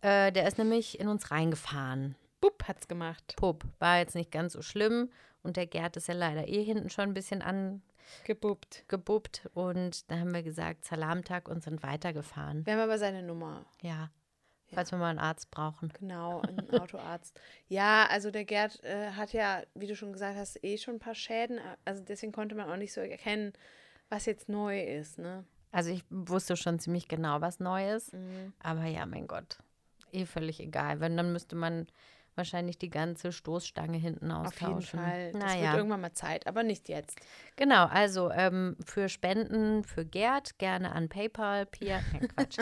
Äh, 0.00 0.32
der 0.32 0.46
ist 0.46 0.58
nämlich 0.58 0.98
in 1.00 1.08
uns 1.08 1.30
reingefahren. 1.30 2.14
Bupp 2.40 2.64
hat's 2.68 2.88
gemacht. 2.88 3.34
Pup, 3.36 3.64
war 3.78 3.98
jetzt 3.98 4.14
nicht 4.14 4.30
ganz 4.30 4.52
so 4.52 4.62
schlimm 4.62 5.10
und 5.42 5.56
der 5.56 5.66
Gerd 5.66 5.96
ist 5.96 6.08
ja 6.08 6.14
leider 6.14 6.48
eh 6.48 6.62
hinten 6.62 6.90
schon 6.90 7.04
ein 7.04 7.14
bisschen 7.14 7.42
Gebuppt. 8.24 8.84
angebuppt 8.88 9.48
und 9.54 10.10
da 10.10 10.18
haben 10.18 10.34
wir 10.34 10.42
gesagt, 10.42 10.84
Salamtag 10.84 11.48
und 11.48 11.62
sind 11.62 11.82
weitergefahren. 11.82 12.64
Wir 12.66 12.74
haben 12.74 12.80
aber 12.80 12.98
seine 12.98 13.22
Nummer. 13.22 13.64
Ja, 13.82 14.10
falls 14.72 14.90
wir 14.92 14.98
mal 14.98 15.10
einen 15.10 15.18
Arzt 15.18 15.50
brauchen. 15.50 15.92
Genau, 15.98 16.40
ein 16.42 16.70
Autoarzt. 16.80 17.40
ja, 17.68 18.06
also 18.10 18.30
der 18.30 18.44
Gerd 18.44 18.82
äh, 18.84 19.10
hat 19.12 19.32
ja, 19.32 19.62
wie 19.74 19.86
du 19.86 19.96
schon 19.96 20.12
gesagt 20.12 20.36
hast, 20.36 20.62
eh 20.62 20.76
schon 20.78 20.96
ein 20.96 21.00
paar 21.00 21.14
Schäden. 21.14 21.58
Also 21.84 22.02
deswegen 22.04 22.32
konnte 22.32 22.54
man 22.54 22.70
auch 22.70 22.76
nicht 22.76 22.92
so 22.92 23.00
erkennen, 23.00 23.52
was 24.08 24.26
jetzt 24.26 24.48
neu 24.48 24.80
ist, 24.82 25.18
ne? 25.18 25.44
Also 25.72 25.90
ich 25.90 26.04
wusste 26.10 26.56
schon 26.56 26.78
ziemlich 26.78 27.08
genau, 27.08 27.40
was 27.40 27.60
neu 27.60 27.92
ist. 27.92 28.12
Mhm. 28.14 28.52
Aber 28.62 28.84
ja, 28.84 29.04
mein 29.04 29.26
Gott, 29.26 29.58
eh 30.12 30.26
völlig 30.26 30.60
egal. 30.60 31.00
Wenn, 31.00 31.16
dann 31.16 31.32
müsste 31.32 31.56
man 31.56 31.86
wahrscheinlich 32.34 32.76
die 32.76 32.90
ganze 32.90 33.32
Stoßstange 33.32 33.96
hinten 33.96 34.30
Auf 34.30 34.48
austauschen. 34.48 34.74
jeden 34.74 34.82
Fall. 34.82 35.32
Das 35.32 35.42
wird 35.42 35.42
Naja, 35.54 35.76
irgendwann 35.76 36.02
mal 36.02 36.12
Zeit, 36.12 36.46
aber 36.46 36.62
nicht 36.62 36.88
jetzt. 36.90 37.18
genau. 37.56 37.86
Also 37.86 38.30
ähm, 38.30 38.76
für 38.84 39.08
Spenden 39.08 39.84
für 39.84 40.04
Gerd 40.04 40.58
gerne 40.58 40.92
an 40.92 41.08
PayPal, 41.08 41.64
Pia. 41.64 42.00
Nein, 42.12 42.28
Quatsch. 42.28 42.58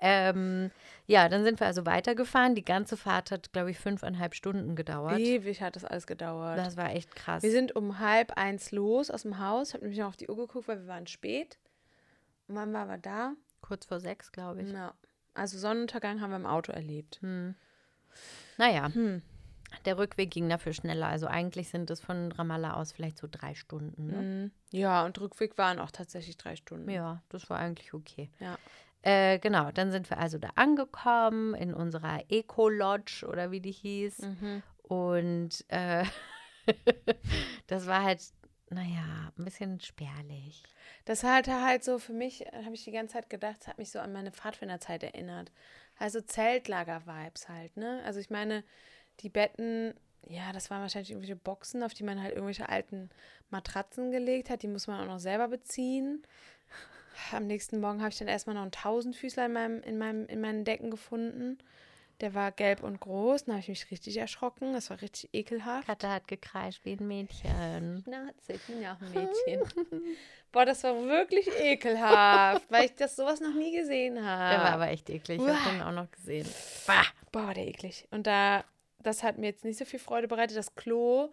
ähm, 0.00 0.70
ja, 1.06 1.28
dann 1.28 1.44
sind 1.44 1.60
wir 1.60 1.66
also 1.66 1.84
weitergefahren. 1.84 2.54
Die 2.54 2.64
ganze 2.64 2.96
Fahrt 2.96 3.30
hat, 3.30 3.52
glaube 3.52 3.70
ich, 3.70 3.78
fünfeinhalb 3.78 4.34
Stunden 4.34 4.74
gedauert. 4.76 5.18
Ewig 5.18 5.60
hat 5.60 5.76
das 5.76 5.84
alles 5.84 6.06
gedauert. 6.06 6.56
Das 6.58 6.78
war 6.78 6.90
echt 6.94 7.14
krass. 7.14 7.42
wir 7.42 7.50
sind 7.50 7.76
um 7.76 7.98
halb 7.98 8.32
eins 8.38 8.72
los 8.72 9.10
aus 9.10 9.22
dem 9.22 9.38
Haus. 9.38 9.68
Ich 9.68 9.74
habe 9.74 9.84
nämlich 9.84 10.00
noch 10.00 10.08
auf 10.08 10.16
die 10.16 10.28
Uhr 10.30 10.36
geguckt, 10.36 10.68
weil 10.68 10.80
wir 10.80 10.86
waren 10.88 11.06
spät. 11.06 11.58
Und 12.46 12.54
wann 12.56 12.72
waren 12.72 12.88
wir 12.88 12.96
da? 12.98 13.32
Kurz 13.60 13.84
vor 13.84 14.00
sechs, 14.00 14.32
glaube 14.32 14.62
ich. 14.62 14.72
Ja. 14.72 14.94
Also 15.38 15.58
Sonnenuntergang 15.58 16.20
haben 16.20 16.30
wir 16.30 16.36
im 16.36 16.46
Auto 16.46 16.72
erlebt. 16.72 17.18
Hm. 17.22 17.54
Naja, 18.56 18.92
Hm. 18.92 19.22
der 19.84 19.98
Rückweg 19.98 20.30
ging 20.30 20.48
dafür 20.48 20.72
schneller. 20.72 21.06
Also 21.08 21.26
eigentlich 21.26 21.68
sind 21.68 21.90
es 21.90 22.00
von 22.00 22.32
Ramallah 22.32 22.74
aus 22.74 22.92
vielleicht 22.92 23.18
so 23.18 23.28
drei 23.30 23.54
Stunden. 23.54 24.06
Ne? 24.06 24.16
Mhm. 24.16 24.50
Ja, 24.70 25.04
und 25.04 25.20
Rückweg 25.20 25.56
waren 25.58 25.78
auch 25.78 25.90
tatsächlich 25.90 26.36
drei 26.36 26.56
Stunden. 26.56 26.90
Ja, 26.90 27.22
das 27.28 27.48
war 27.50 27.58
eigentlich 27.58 27.94
okay. 27.94 28.30
Ja. 28.40 28.58
Äh, 29.02 29.38
genau, 29.38 29.70
dann 29.70 29.92
sind 29.92 30.10
wir 30.10 30.18
also 30.18 30.38
da 30.38 30.50
angekommen 30.56 31.54
in 31.54 31.72
unserer 31.72 32.20
Eco-Lodge 32.28 33.26
oder 33.28 33.50
wie 33.50 33.60
die 33.60 33.70
hieß. 33.72 34.18
Mhm. 34.22 34.62
Und 34.82 35.64
äh, 35.68 36.04
das 37.68 37.86
war 37.86 38.02
halt, 38.02 38.20
naja, 38.70 39.32
ein 39.36 39.44
bisschen 39.44 39.80
spärlich. 39.80 40.62
Das 41.04 41.24
hatte 41.24 41.62
halt 41.62 41.84
so 41.84 41.98
für 41.98 42.12
mich, 42.12 42.44
habe 42.64 42.74
ich 42.74 42.84
die 42.84 42.90
ganze 42.92 43.14
Zeit 43.14 43.30
gedacht, 43.30 43.66
hat 43.66 43.78
mich 43.78 43.90
so 43.90 43.98
an 43.98 44.12
meine 44.12 44.30
Pfadfinderzeit 44.30 45.02
erinnert. 45.02 45.50
Also 45.98 46.20
Zeltlager-Vibes 46.20 47.48
halt, 47.48 47.76
ne? 47.76 48.02
Also 48.04 48.20
ich 48.20 48.30
meine, 48.30 48.62
die 49.20 49.28
Betten, 49.28 49.94
ja, 50.28 50.52
das 50.52 50.70
waren 50.70 50.82
wahrscheinlich 50.82 51.10
irgendwelche 51.10 51.36
Boxen, 51.36 51.82
auf 51.82 51.94
die 51.94 52.04
man 52.04 52.22
halt 52.22 52.34
irgendwelche 52.34 52.68
alten 52.68 53.10
Matratzen 53.50 54.10
gelegt 54.10 54.50
hat. 54.50 54.62
Die 54.62 54.68
muss 54.68 54.86
man 54.86 55.00
auch 55.00 55.12
noch 55.12 55.20
selber 55.20 55.48
beziehen. 55.48 56.22
Am 57.32 57.46
nächsten 57.46 57.80
Morgen 57.80 58.00
habe 58.00 58.10
ich 58.10 58.18
dann 58.18 58.28
erstmal 58.28 58.54
noch 58.54 58.62
einen 58.62 58.70
Tausendfüßler 58.70 59.46
in, 59.46 59.52
meinem, 59.52 59.82
in, 59.82 59.98
meinem, 59.98 60.26
in 60.26 60.40
meinen 60.40 60.64
Decken 60.64 60.90
gefunden. 60.90 61.58
Der 62.20 62.34
war 62.34 62.50
gelb 62.50 62.82
und 62.82 62.98
groß. 63.00 63.44
Dann 63.44 63.54
habe 63.54 63.60
ich 63.62 63.68
mich 63.68 63.90
richtig 63.90 64.16
erschrocken. 64.16 64.72
Das 64.72 64.90
war 64.90 65.00
richtig 65.00 65.30
ekelhaft. 65.32 65.86
Katha 65.86 66.14
hat 66.14 66.26
gekreischt 66.28 66.84
wie 66.84 66.94
ein 66.94 67.06
Mädchen. 67.06 68.02
Schnauze, 68.04 68.54
ich 68.54 68.62
bin 68.62 68.82
ja 68.82 68.94
auch 68.94 69.00
ein 69.00 69.12
Mädchen. 69.12 69.62
Boah, 70.52 70.64
das 70.64 70.82
war 70.82 71.00
wirklich 71.04 71.46
ekelhaft, 71.60 72.70
weil 72.70 72.86
ich 72.86 72.94
das 72.94 73.14
sowas 73.16 73.40
noch 73.40 73.54
nie 73.54 73.76
gesehen 73.76 74.24
habe. 74.24 74.54
Der 74.54 74.64
war 74.64 74.72
aber 74.72 74.88
echt 74.88 75.08
eklig. 75.10 75.40
Ich 75.40 75.46
habe 75.48 75.70
den 75.70 75.82
auch 75.82 75.92
noch 75.92 76.10
gesehen. 76.10 76.48
Bah. 76.86 77.04
Boah, 77.30 77.52
der 77.54 77.68
eklig. 77.68 78.08
Und 78.10 78.26
da, 78.26 78.64
das 79.02 79.22
hat 79.22 79.38
mir 79.38 79.46
jetzt 79.46 79.64
nicht 79.64 79.78
so 79.78 79.84
viel 79.84 80.00
Freude 80.00 80.26
bereitet. 80.26 80.56
Das 80.56 80.74
Klo 80.74 81.32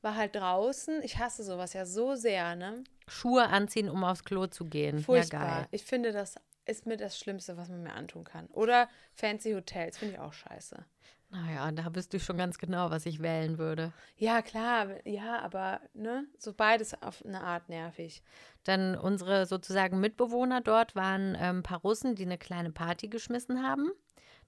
war 0.00 0.16
halt 0.16 0.34
draußen. 0.36 1.02
Ich 1.02 1.18
hasse 1.18 1.42
sowas 1.42 1.72
ja 1.72 1.84
so 1.84 2.14
sehr, 2.14 2.56
ne? 2.56 2.84
Schuhe 3.08 3.48
anziehen, 3.48 3.88
um 3.88 4.04
aufs 4.04 4.24
Klo 4.24 4.46
zu 4.46 4.64
gehen. 4.64 4.98
Ja, 4.98 5.04
Furchtbar. 5.04 5.56
geil. 5.56 5.66
ich 5.72 5.84
finde, 5.84 6.12
das 6.12 6.36
ist 6.64 6.86
mir 6.86 6.96
das 6.96 7.18
Schlimmste, 7.18 7.56
was 7.56 7.68
man 7.68 7.82
mir 7.82 7.94
antun 7.94 8.24
kann. 8.24 8.46
Oder 8.48 8.88
fancy 9.14 9.52
Hotels, 9.52 9.98
finde 9.98 10.14
ich 10.14 10.20
auch 10.20 10.32
scheiße. 10.32 10.84
Naja, 11.32 11.72
da 11.72 11.94
wüsste 11.94 12.18
ich 12.18 12.24
schon 12.24 12.36
ganz 12.36 12.58
genau, 12.58 12.90
was 12.90 13.06
ich 13.06 13.22
wählen 13.22 13.56
würde. 13.56 13.92
Ja, 14.16 14.42
klar, 14.42 14.88
ja, 15.06 15.40
aber 15.40 15.80
ne, 15.94 16.26
so 16.36 16.52
beides 16.52 17.00
auf 17.02 17.24
eine 17.24 17.40
Art 17.40 17.70
nervig. 17.70 18.22
Dann 18.64 18.96
unsere 18.96 19.46
sozusagen 19.46 19.98
Mitbewohner 19.98 20.60
dort 20.60 20.94
waren 20.94 21.34
ähm, 21.40 21.58
ein 21.58 21.62
paar 21.62 21.80
Russen, 21.80 22.16
die 22.16 22.24
eine 22.24 22.36
kleine 22.36 22.70
Party 22.70 23.08
geschmissen 23.08 23.62
haben. 23.62 23.90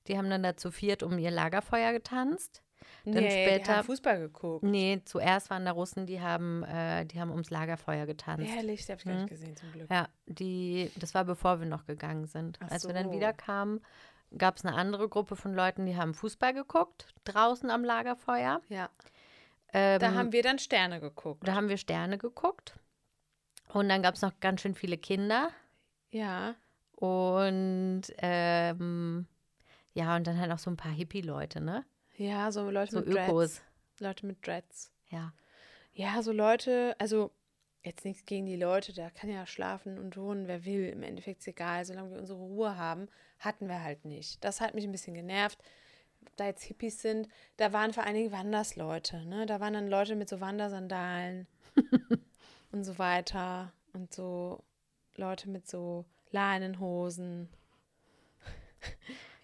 Die 0.09 0.19
haben 0.19 0.29
dann 0.29 0.43
da 0.43 0.59
zu 0.59 0.71
viert 0.71 1.03
um 1.03 1.19
ihr 1.19 1.31
Lagerfeuer 1.31 1.93
getanzt. 1.93 2.63
Dann 3.05 3.15
nee, 3.15 3.21
die 3.47 3.51
später- 3.61 3.77
haben 3.77 3.85
Fußball 3.85 4.19
geguckt. 4.19 4.63
Nee, 4.65 5.03
zuerst 5.05 5.51
waren 5.51 5.65
da 5.67 5.73
Russen, 5.73 6.07
die 6.07 6.21
haben, 6.23 6.63
äh, 6.65 7.05
die 7.05 7.21
haben 7.21 7.31
ums 7.31 7.51
Lagerfeuer 7.51 8.07
getanzt. 8.07 8.47
Ehrlich, 8.57 8.81
das 8.81 8.89
habe 8.91 8.99
ich 9.01 9.05
gar 9.05 9.13
Mhm. 9.15 9.21
nicht 9.21 9.29
gesehen, 9.29 9.57
zum 9.57 9.73
Glück. 9.73 9.91
Ja, 9.91 10.09
die, 10.27 10.91
das 10.97 11.13
war 11.15 11.25
bevor 11.25 11.61
wir 11.61 11.67
noch 11.67 11.85
gegangen 11.87 12.25
sind. 12.27 12.59
Ach 12.63 12.71
Als 12.71 12.87
wir 12.87 12.95
dann 12.95 13.07
so. 13.09 13.13
wieder 13.13 13.33
kamen, 13.35 13.81
gab 14.39 14.57
es 14.57 14.65
eine 14.65 14.75
andere 14.75 15.09
Gruppe 15.09 15.37
von 15.37 15.55
Leuten, 15.55 15.85
die 15.87 15.97
haben 15.97 16.15
Fußball 16.15 16.55
geguckt, 16.55 17.09
draußen 17.25 17.71
am 17.71 17.85
Lagerfeuer. 17.85 18.63
Ja. 18.71 18.89
Ähm, 19.75 19.99
Da 20.01 20.15
haben 20.15 20.33
wir 20.33 20.43
dann 20.43 20.59
Sterne 20.59 20.99
geguckt. 21.01 21.47
da 21.47 21.55
haben 21.55 21.69
wir 21.69 21.77
Sterne 21.77 22.17
geguckt. 22.17 22.79
Und 23.73 23.89
dann 23.91 24.03
gab 24.03 24.15
es 24.15 24.23
noch 24.23 24.33
ganz 24.41 24.61
schön 24.63 24.75
viele 24.75 24.97
Kinder. 24.97 25.51
Ja. 26.11 26.55
Und 26.93 28.03
ähm, 28.19 29.27
ja, 29.93 30.17
und 30.17 30.27
dann 30.27 30.39
halt 30.41 30.51
auch 30.53 30.59
so 30.59 30.71
ein 30.71 30.77
paar 30.77 30.93
Hippie-Leute, 30.93 31.61
ne? 31.61 31.85
Ja, 32.17 32.53
so 32.53 32.71
Leute 32.71 32.93
So 32.93 33.01
mit 33.01 33.09
Dreads. 33.09 33.29
Ökos. 33.29 33.63
Leute 33.99 34.27
mit 34.27 34.47
Dreads. 34.47 34.93
Ja. 35.11 35.33
Ja, 35.93 36.23
so 36.23 36.33
Leute, 36.33 36.97
also 36.99 37.31
jetzt 37.83 38.05
nichts 38.05 38.25
gegen 38.25 38.47
die 38.47 38.57
Leute, 38.57 38.93
da 38.93 39.11
kann 39.11 39.31
ja 39.31 39.47
schlafen 39.47 39.99
und 39.99 40.17
wohnen, 40.17 40.49
wer 40.49 40.65
will. 40.65 40.89
Im 40.89 41.03
Endeffekt 41.03 41.41
ist 41.41 41.49
egal, 41.49 41.85
solange 41.85 42.11
wir 42.11 42.19
unsere 42.19 42.39
Ruhe 42.39 42.77
haben, 42.77 43.09
hatten 43.39 43.69
wir 43.69 43.83
halt 43.83 44.05
nicht. 44.05 44.43
Das 44.43 44.61
hat 44.61 44.75
mich 44.75 44.85
ein 44.85 44.93
bisschen 44.93 45.15
genervt. 45.15 45.59
Da 46.37 46.47
jetzt 46.47 46.65
Hippies 46.65 47.03
sind, 47.03 47.29
da 47.59 47.73
waren 47.73 47.93
vor 47.93 48.05
allen 48.05 48.15
Dingen 48.15 48.33
Wandersleute, 48.33 49.25
ne? 49.27 49.45
Da 49.47 49.61
waren 49.61 49.75
dann 49.75 49.89
Leute 49.89 50.17
mit 50.17 50.29
so 50.29 50.41
Wandersandalen 50.41 51.47
und 52.73 52.85
so 52.85 52.99
weiter 52.99 53.73
und 53.93 54.13
so 54.13 54.65
Leute 55.17 55.51
mit 55.51 55.69
so 55.69 56.07
Leinenhosen. 56.31 57.49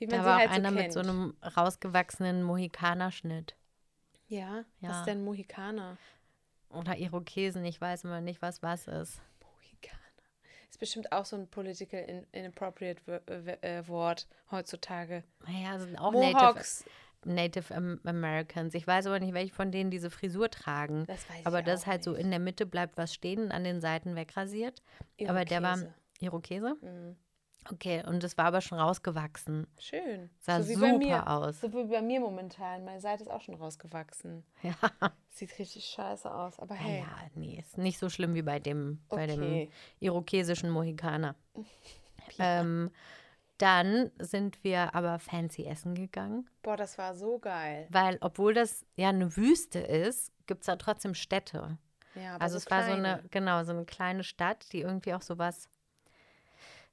Wie 0.00 0.07
man 0.07 0.19
Da 0.19 0.25
war 0.25 0.38
halt 0.38 0.50
auch 0.50 0.54
einer 0.54 0.71
so 0.71 0.75
mit 0.75 0.83
kennt. 0.83 0.92
so 0.95 1.00
einem 1.00 1.37
rausgewachsenen 1.57 2.42
Mohikanerschnitt. 2.42 3.54
Ja, 4.26 4.64
was 4.80 4.90
Ja. 4.90 4.99
ist 5.00 5.07
denn 5.07 5.23
Mohikaner? 5.25 5.97
Oder 6.71 6.97
Irokesen, 6.99 7.64
ich 7.64 7.80
weiß 7.80 8.04
immer 8.04 8.21
nicht, 8.21 8.42
was 8.42 8.62
was 8.62 8.87
ist. 8.88 9.21
Mohikaner. 9.42 9.99
Ist 10.71 10.78
bestimmt 10.78 11.12
auch 11.12 11.25
so 11.25 11.37
ein 11.37 11.49
political 11.49 12.00
in, 12.00 12.26
inappropriate 12.33 13.02
äh, 13.62 13.87
Wort 13.88 14.26
heutzutage. 14.50 15.25
Naja, 15.47 15.78
sind 15.78 15.97
auch 15.97 16.12
Native, 16.12 16.33
Mohawks. 16.33 16.85
Native 17.25 17.75
Am 17.75 18.00
Americans. 18.04 18.73
Ich 18.75 18.87
weiß 18.87 19.07
aber 19.07 19.19
nicht, 19.21 19.35
welche 19.35 19.52
von 19.52 19.71
denen 19.73 19.90
diese 19.90 20.11
Frisur 20.11 20.49
tragen. 20.50 21.04
Das 21.07 21.28
weiß 21.28 21.45
aber 21.45 21.59
ich 21.59 21.64
das 21.66 21.83
auch 21.83 21.87
halt 21.88 22.04
so 22.04 22.12
nicht. 22.12 22.21
in 22.23 22.30
der 22.30 22.40
Mitte 22.40 22.64
bleibt 22.66 22.97
was 22.97 23.12
stehen 23.12 23.40
und 23.42 23.52
an 23.52 23.64
den 23.64 23.80
Seiten 23.83 24.14
wegrasiert. 24.16 24.80
Aber 25.28 25.45
der 25.45 25.62
war 25.62 25.76
Irokese. 25.76 25.95
Irokese? 26.21 26.76
Mhm. 26.80 27.16
Okay, 27.70 28.02
und 28.06 28.22
das 28.22 28.38
war 28.38 28.46
aber 28.46 28.60
schon 28.60 28.78
rausgewachsen. 28.78 29.66
Schön. 29.78 30.30
Sah 30.38 30.62
so 30.62 30.68
wie 30.68 30.74
bei 30.76 30.92
super 30.92 30.98
mir. 30.98 31.28
aus. 31.28 31.60
So 31.60 31.72
wie 31.72 31.84
bei 31.84 32.00
mir 32.02 32.20
momentan. 32.20 32.84
Meine 32.84 33.00
Seite 33.00 33.22
ist 33.24 33.30
auch 33.30 33.42
schon 33.42 33.54
rausgewachsen. 33.54 34.44
Ja. 34.62 34.74
Sieht 35.28 35.58
richtig 35.58 35.84
scheiße 35.86 36.32
aus. 36.32 36.58
Aber 36.58 36.74
hey. 36.74 37.00
Naja, 37.02 37.30
nee, 37.34 37.58
ist 37.58 37.78
nicht 37.78 37.98
so 37.98 38.08
schlimm 38.08 38.34
wie 38.34 38.42
bei 38.42 38.58
dem, 38.58 39.00
bei 39.08 39.26
dem 39.26 39.40
Okay. 39.42 39.70
irokesischen 40.00 40.70
Mohikaner. 40.70 41.34
ähm, 42.38 42.90
dann 43.58 44.10
sind 44.18 44.64
wir 44.64 44.94
aber 44.94 45.18
fancy 45.18 45.66
essen 45.66 45.94
gegangen, 45.94 46.48
Boah, 46.62 46.76
das 46.78 46.96
war 46.96 47.14
so 47.14 47.38
geil. 47.38 47.86
weil 47.90 48.16
obwohl 48.22 48.54
das 48.54 48.86
ja 48.96 49.10
eine 49.10 49.36
Wüste 49.36 49.78
ist, 49.80 50.32
gibt 50.46 50.62
es 50.62 50.66
da 50.66 50.76
trotzdem 50.76 51.14
Städte. 51.14 51.76
Ja, 52.14 52.34
aber 52.36 52.42
Also 52.42 52.54
so 52.58 52.64
es 52.64 52.70
war 52.70 52.82
so 52.84 52.88
kleine. 52.92 53.14
eine, 53.20 53.28
genau, 53.28 53.62
so 53.64 53.72
eine 53.72 53.84
kleine 53.84 54.24
Stadt, 54.24 54.72
die 54.72 54.80
irgendwie 54.80 55.12
auch 55.14 55.22
so 55.22 55.38
was, 55.38 55.68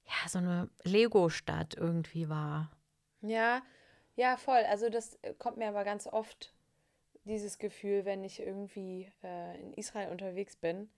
ja, 0.07 0.29
so 0.29 0.39
eine 0.39 0.69
Lego-Stadt 0.83 1.75
irgendwie 1.75 2.29
war. 2.29 2.71
Ja, 3.21 3.61
ja, 4.15 4.37
voll. 4.37 4.63
Also 4.69 4.89
das 4.89 5.17
äh, 5.21 5.33
kommt 5.33 5.57
mir 5.57 5.67
aber 5.67 5.83
ganz 5.83 6.07
oft, 6.07 6.53
dieses 7.25 7.57
Gefühl, 7.57 8.05
wenn 8.05 8.23
ich 8.23 8.39
irgendwie 8.39 9.11
äh, 9.23 9.59
in 9.59 9.73
Israel 9.73 10.11
unterwegs 10.11 10.55
bin, 10.55 10.89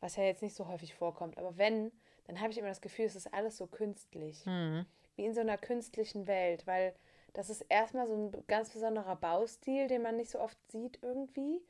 was 0.00 0.16
ja 0.16 0.22
jetzt 0.22 0.42
nicht 0.42 0.54
so 0.54 0.68
häufig 0.68 0.94
vorkommt. 0.94 1.38
Aber 1.38 1.58
wenn, 1.58 1.90
dann 2.26 2.40
habe 2.40 2.52
ich 2.52 2.58
immer 2.58 2.68
das 2.68 2.80
Gefühl, 2.80 3.06
es 3.06 3.16
ist 3.16 3.32
alles 3.34 3.56
so 3.56 3.66
künstlich. 3.66 4.44
Hm. 4.44 4.86
Wie 5.16 5.24
in 5.24 5.34
so 5.34 5.40
einer 5.40 5.58
künstlichen 5.58 6.26
Welt, 6.26 6.66
weil 6.66 6.94
das 7.32 7.50
ist 7.50 7.62
erstmal 7.62 8.06
so 8.06 8.14
ein 8.14 8.46
ganz 8.46 8.70
besonderer 8.70 9.16
Baustil, 9.16 9.88
den 9.88 10.02
man 10.02 10.16
nicht 10.16 10.30
so 10.30 10.40
oft 10.40 10.58
sieht 10.70 10.98
irgendwie. 11.02 11.60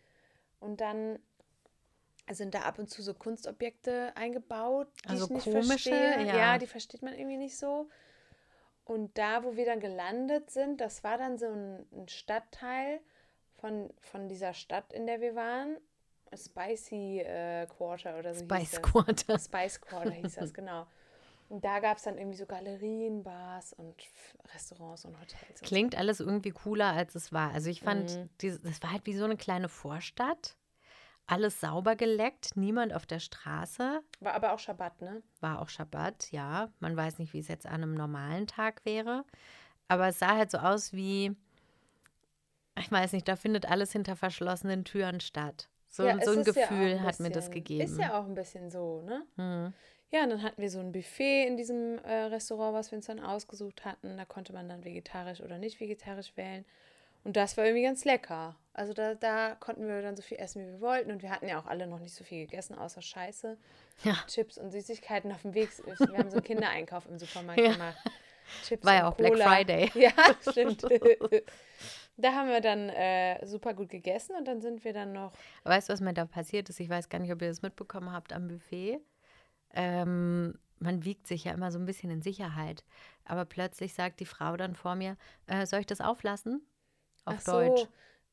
Und 0.60 0.80
dann 0.80 1.18
sind 2.34 2.54
da 2.54 2.60
ab 2.62 2.78
und 2.78 2.88
zu 2.90 3.02
so 3.02 3.14
Kunstobjekte 3.14 4.12
eingebaut, 4.16 4.88
die 5.04 5.08
Also 5.10 5.24
ich 5.26 5.30
nicht 5.30 5.44
komische, 5.44 5.90
verstehe. 5.90 6.26
ja. 6.26 6.36
ja, 6.36 6.58
die 6.58 6.66
versteht 6.66 7.02
man 7.02 7.14
irgendwie 7.14 7.36
nicht 7.36 7.56
so. 7.56 7.88
Und 8.84 9.16
da, 9.18 9.42
wo 9.44 9.56
wir 9.56 9.64
dann 9.66 9.80
gelandet 9.80 10.50
sind, 10.50 10.80
das 10.80 11.02
war 11.04 11.18
dann 11.18 11.38
so 11.38 11.46
ein, 11.46 11.86
ein 11.92 12.08
Stadtteil 12.08 13.00
von, 13.60 13.90
von 14.00 14.28
dieser 14.28 14.54
Stadt, 14.54 14.92
in 14.92 15.06
der 15.06 15.20
wir 15.20 15.34
waren. 15.34 15.76
Spicy 16.34 17.20
äh, 17.20 17.66
Quarter 17.66 18.18
oder 18.18 18.34
so 18.34 18.44
Spice. 18.44 18.82
Quarter. 18.82 19.38
Spice 19.38 19.80
Quarter 19.80 20.10
hieß 20.10 20.34
das, 20.34 20.52
genau. 20.54 20.86
Und 21.48 21.64
da 21.64 21.78
gab 21.78 21.96
es 21.98 22.02
dann 22.02 22.18
irgendwie 22.18 22.36
so 22.36 22.44
Galerien, 22.46 23.22
Bars 23.22 23.72
und 23.72 23.94
Restaurants 24.52 25.04
und 25.04 25.14
Hotels. 25.20 25.60
Und 25.60 25.62
Klingt 25.66 25.96
alles 25.96 26.18
irgendwie 26.18 26.50
cooler, 26.50 26.92
als 26.92 27.14
es 27.14 27.32
war. 27.32 27.52
Also 27.52 27.70
ich 27.70 27.80
fand, 27.82 28.16
Mhm. 28.16 28.28
dieses, 28.40 28.60
das 28.62 28.82
war 28.82 28.90
halt 28.92 29.06
wie 29.06 29.14
so 29.14 29.24
eine 29.24 29.36
kleine 29.36 29.68
Vorstadt. 29.68 30.56
Alles 31.28 31.60
sauber 31.60 31.96
geleckt, 31.96 32.56
niemand 32.56 32.94
auf 32.94 33.04
der 33.04 33.18
Straße. 33.18 34.00
War 34.20 34.34
aber 34.34 34.52
auch 34.52 34.60
Schabbat, 34.60 35.00
ne? 35.00 35.22
War 35.40 35.60
auch 35.60 35.68
Schabbat, 35.68 36.30
ja. 36.30 36.70
Man 36.78 36.96
weiß 36.96 37.18
nicht, 37.18 37.32
wie 37.32 37.40
es 37.40 37.48
jetzt 37.48 37.66
an 37.66 37.82
einem 37.82 37.94
normalen 37.94 38.46
Tag 38.46 38.84
wäre. 38.84 39.24
Aber 39.88 40.08
es 40.08 40.20
sah 40.20 40.36
halt 40.36 40.50
so 40.52 40.58
aus 40.58 40.92
wie, 40.92 41.34
ich 42.78 42.90
weiß 42.90 43.12
nicht, 43.12 43.26
da 43.26 43.34
findet 43.34 43.68
alles 43.68 43.92
hinter 43.92 44.14
verschlossenen 44.14 44.84
Türen 44.84 45.20
statt. 45.20 45.68
So, 45.88 46.04
Ja, 46.06 46.20
so 46.22 46.30
ein 46.30 46.40
ist 46.40 46.46
ja 46.46 46.52
Gefühl 46.52 46.92
ein 46.92 47.02
hat 47.02 47.18
mir 47.20 47.30
das 47.30 47.50
gegeben. 47.50 47.84
Ist 47.84 47.98
ja 47.98 48.20
auch 48.20 48.26
ein 48.26 48.34
bisschen 48.34 48.70
so, 48.70 49.02
ne? 49.02 49.22
Hm. 49.36 49.72
Ja, 50.10 50.22
und 50.22 50.30
dann 50.30 50.42
hatten 50.42 50.62
wir 50.62 50.70
so 50.70 50.78
ein 50.78 50.92
Buffet 50.92 51.46
in 51.48 51.56
diesem 51.56 51.98
äh, 51.98 52.24
Restaurant, 52.26 52.74
was 52.74 52.92
wir 52.92 52.96
uns 52.96 53.06
dann 53.06 53.18
ausgesucht 53.18 53.84
hatten. 53.84 54.16
Da 54.16 54.24
konnte 54.24 54.52
man 54.52 54.68
dann 54.68 54.84
vegetarisch 54.84 55.40
oder 55.40 55.58
nicht 55.58 55.80
vegetarisch 55.80 56.36
wählen. 56.36 56.64
Und 57.26 57.36
das 57.36 57.56
war 57.56 57.64
irgendwie 57.64 57.82
ganz 57.82 58.04
lecker. 58.04 58.54
Also 58.72 58.92
da, 58.92 59.14
da 59.16 59.56
konnten 59.56 59.88
wir 59.88 60.00
dann 60.00 60.14
so 60.14 60.22
viel 60.22 60.38
essen, 60.38 60.62
wie 60.62 60.70
wir 60.70 60.80
wollten. 60.80 61.10
Und 61.10 61.22
wir 61.22 61.30
hatten 61.30 61.48
ja 61.48 61.58
auch 61.58 61.66
alle 61.66 61.88
noch 61.88 61.98
nicht 61.98 62.14
so 62.14 62.22
viel 62.22 62.46
gegessen, 62.46 62.78
außer 62.78 63.02
Scheiße. 63.02 63.58
Ja. 64.04 64.14
Chips 64.28 64.58
und 64.58 64.70
Süßigkeiten 64.70 65.32
auf 65.32 65.42
dem 65.42 65.52
Weg. 65.54 65.70
Wir 65.84 66.18
haben 66.18 66.30
so 66.30 66.36
einen 66.36 66.44
Kindereinkauf 66.44 67.04
im 67.08 67.18
Supermarkt 67.18 67.60
Ja. 67.64 67.72
gemacht. 67.72 67.96
Chips 68.64 68.84
War 68.84 68.94
ja 68.94 69.08
auch 69.08 69.14
Black 69.16 69.32
Cola. 69.32 69.44
Friday. 69.48 69.90
Ja, 69.96 70.12
stimmt. 70.50 70.84
da 72.16 72.32
haben 72.32 72.48
wir 72.48 72.60
dann 72.60 72.90
äh, 72.90 73.44
super 73.44 73.74
gut 73.74 73.88
gegessen 73.88 74.36
und 74.36 74.44
dann 74.46 74.60
sind 74.60 74.84
wir 74.84 74.92
dann 74.92 75.12
noch 75.12 75.32
Weißt 75.64 75.88
du, 75.88 75.92
was 75.94 76.00
mir 76.00 76.14
da 76.14 76.26
passiert 76.26 76.68
ist? 76.68 76.78
Ich 76.78 76.88
weiß 76.88 77.08
gar 77.08 77.18
nicht, 77.18 77.32
ob 77.32 77.42
ihr 77.42 77.48
das 77.48 77.62
mitbekommen 77.62 78.12
habt 78.12 78.32
am 78.32 78.46
Buffet. 78.46 79.00
Ähm, 79.74 80.54
man 80.78 81.04
wiegt 81.04 81.26
sich 81.26 81.42
ja 81.42 81.52
immer 81.54 81.72
so 81.72 81.78
ein 81.80 81.86
bisschen 81.86 82.10
in 82.10 82.22
Sicherheit. 82.22 82.84
Aber 83.24 83.44
plötzlich 83.46 83.94
sagt 83.94 84.20
die 84.20 84.26
Frau 84.26 84.56
dann 84.56 84.76
vor 84.76 84.94
mir, 84.94 85.16
äh, 85.48 85.66
soll 85.66 85.80
ich 85.80 85.86
das 85.86 86.00
auflassen? 86.00 86.64
Auf 87.26 87.36
Ach 87.36 87.40
so, 87.42 87.52
Deutsch. 87.52 87.86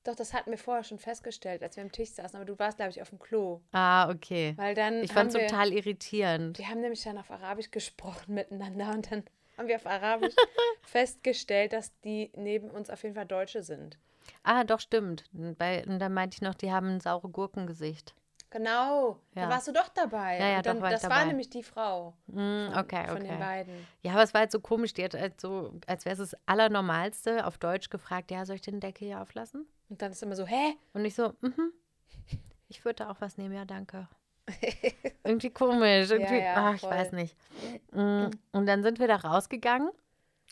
Doch, 0.03 0.15
das 0.15 0.33
hatten 0.33 0.51
wir 0.51 0.57
vorher 0.57 0.83
schon 0.83 0.99
festgestellt, 0.99 1.63
als 1.63 1.77
wir 1.77 1.83
am 1.83 1.91
Tisch 1.91 2.11
saßen. 2.11 2.35
Aber 2.35 2.45
du 2.45 2.57
warst, 2.59 2.77
glaube 2.77 2.91
ich, 2.91 3.01
auf 3.01 3.09
dem 3.09 3.19
Klo. 3.19 3.61
Ah, 3.71 4.09
okay. 4.09 4.53
Weil 4.57 4.75
dann 4.75 5.01
Ich 5.03 5.13
fand 5.13 5.33
es 5.33 5.41
total 5.41 5.71
irritierend. 5.71 6.57
Die 6.57 6.67
haben 6.67 6.81
nämlich 6.81 7.03
dann 7.03 7.17
auf 7.17 7.31
Arabisch 7.31 7.71
gesprochen 7.71 8.33
miteinander 8.33 8.91
und 8.91 9.11
dann 9.11 9.23
haben 9.57 9.67
wir 9.67 9.75
auf 9.75 9.85
Arabisch 9.85 10.35
festgestellt, 10.83 11.73
dass 11.73 11.97
die 12.01 12.31
neben 12.35 12.69
uns 12.69 12.89
auf 12.89 13.03
jeden 13.03 13.15
Fall 13.15 13.25
Deutsche 13.25 13.63
sind. 13.63 13.97
Ah, 14.43 14.63
doch, 14.63 14.79
stimmt. 14.79 15.25
Bei, 15.31 15.85
und 15.85 15.99
dann 15.99 16.13
meinte 16.13 16.35
ich 16.35 16.41
noch, 16.41 16.55
die 16.55 16.71
haben 16.71 16.95
ein 16.95 17.01
saure 17.01 17.29
Gurkengesicht. 17.29 18.13
Genau, 18.53 19.19
Ja. 19.35 19.43
da 19.45 19.49
warst 19.49 19.67
du 19.67 19.71
doch 19.71 19.89
dabei. 19.89 20.37
Ja, 20.39 20.47
ja, 20.47 20.61
dann, 20.61 20.77
doch 20.77 20.83
war 20.83 20.91
das 20.91 21.03
war 21.03 21.09
dabei. 21.09 21.25
nämlich 21.25 21.49
die 21.49 21.63
Frau 21.63 22.13
Mm, 22.27 22.67
okay, 22.77 23.07
von 23.07 23.15
den 23.21 23.31
okay. 23.31 23.37
beiden. 23.39 23.87
Ja, 24.03 24.11
aber 24.13 24.23
es 24.23 24.33
war 24.33 24.41
halt 24.41 24.51
so 24.51 24.59
komisch. 24.59 24.93
Die 24.93 25.03
hat 25.03 25.15
halt 25.15 25.41
so, 25.41 25.73
als 25.87 26.05
wäre 26.05 26.13
es 26.13 26.19
das 26.31 26.39
Allernormalste, 26.45 27.45
auf 27.47 27.57
Deutsch 27.57 27.89
gefragt, 27.89 28.29
ja, 28.31 28.45
soll 28.45 28.55
ich 28.57 28.61
den 28.61 28.79
Deckel 28.79 29.07
hier 29.07 29.21
auflassen? 29.21 29.65
Und 29.89 30.01
dann 30.01 30.11
ist 30.11 30.21
immer 30.21 30.35
so, 30.35 30.45
hä? 30.45 30.75
Und 30.93 31.03
ich 31.03 31.15
so, 31.15 31.33
mhm. 31.41 31.73
Ich 32.69 32.85
würde 32.85 33.03
da 33.03 33.09
auch 33.11 33.21
was 33.21 33.37
nehmen, 33.37 33.53
ja, 33.55 33.65
danke. 33.65 34.07
Irgendwie 35.23 35.49
komisch. 35.51 36.09
Irgendwie, 36.11 36.39
ja, 36.39 36.53
ach, 36.55 36.75
ich 36.75 36.83
weiß 36.83 37.11
nicht. 37.13 37.35
Mm, 37.91 38.27
Und 38.51 38.65
dann 38.67 38.83
sind 38.83 38.99
wir 38.99 39.07
da 39.07 39.15
rausgegangen 39.17 39.89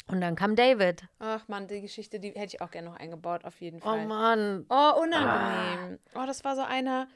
und 0.08 0.22
dann 0.22 0.36
kam 0.36 0.56
David. 0.56 1.04
Ach 1.20 1.48
man, 1.48 1.68
die 1.68 1.82
Geschichte, 1.82 2.20
die 2.20 2.30
hätte 2.30 2.56
ich 2.56 2.62
auch 2.62 2.72
gerne 2.72 2.90
noch 2.90 2.98
eingebaut, 2.98 3.44
auf 3.46 3.60
jeden 3.62 3.78
Oh 3.82 3.86
Fall. 3.86 4.06
Mann. 4.08 4.66
Oh, 4.70 5.02
unangenehm. 5.02 6.00
Oh, 6.16 6.26
das 6.26 6.44
war 6.44 6.56
so 6.56 6.62
einer, 6.62 7.08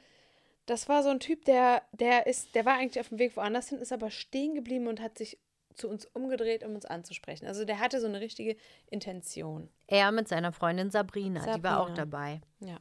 das 0.66 0.88
war 0.88 1.02
so 1.02 1.08
ein 1.10 1.20
Typ, 1.20 1.44
der, 1.44 1.82
der 1.92 2.26
ist, 2.26 2.54
der 2.54 2.64
war 2.64 2.74
eigentlich 2.74 3.00
auf 3.00 3.08
dem 3.08 3.18
Weg 3.18 3.36
woanders 3.36 3.68
hin, 3.68 3.78
ist 3.78 3.92
aber 3.92 4.10
stehen 4.10 4.54
geblieben 4.54 4.88
und 4.88 5.00
hat 5.00 5.16
sich 5.16 5.38
zu 5.74 5.88
uns 5.88 6.06
umgedreht, 6.06 6.64
um 6.64 6.74
uns 6.74 6.86
anzusprechen. 6.86 7.46
Also 7.46 7.64
der 7.64 7.78
hatte 7.78 8.00
so 8.00 8.06
eine 8.06 8.20
richtige 8.20 8.56
Intention. 8.90 9.68
Er 9.86 10.10
mit 10.10 10.26
seiner 10.26 10.52
Freundin 10.52 10.90
Sabrina, 10.90 11.40
die 11.54 11.62
war 11.62 11.80
auch 11.80 11.88
Sabrina. 11.88 12.04
dabei. 12.04 12.40
Ja. 12.60 12.78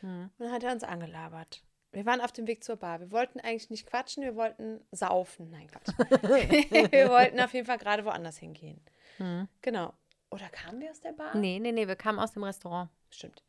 Hm. 0.00 0.30
Und 0.38 0.44
dann 0.44 0.52
hat 0.52 0.62
er 0.62 0.72
uns 0.72 0.84
angelabert. 0.84 1.62
Wir 1.92 2.06
waren 2.06 2.20
auf 2.20 2.32
dem 2.32 2.46
Weg 2.46 2.62
zur 2.62 2.76
Bar. 2.76 3.00
Wir 3.00 3.10
wollten 3.10 3.40
eigentlich 3.40 3.70
nicht 3.70 3.86
quatschen, 3.86 4.22
wir 4.22 4.36
wollten 4.36 4.80
saufen. 4.92 5.50
Nein, 5.50 5.66
Quatsch. 5.66 5.88
wir 6.92 7.08
wollten 7.08 7.40
auf 7.40 7.54
jeden 7.54 7.66
Fall 7.66 7.78
gerade 7.78 8.04
woanders 8.04 8.38
hingehen. 8.38 8.80
Hm. 9.16 9.48
Genau. 9.62 9.94
Oder 10.30 10.48
kamen 10.48 10.80
wir 10.80 10.90
aus 10.90 11.00
der 11.00 11.12
Bar? 11.12 11.36
Nee, 11.36 11.58
nee, 11.58 11.72
nee, 11.72 11.88
wir 11.88 11.96
kamen 11.96 12.18
aus 12.18 12.32
dem 12.32 12.44
Restaurant. 12.44 12.90
Stimmt. 13.10 13.42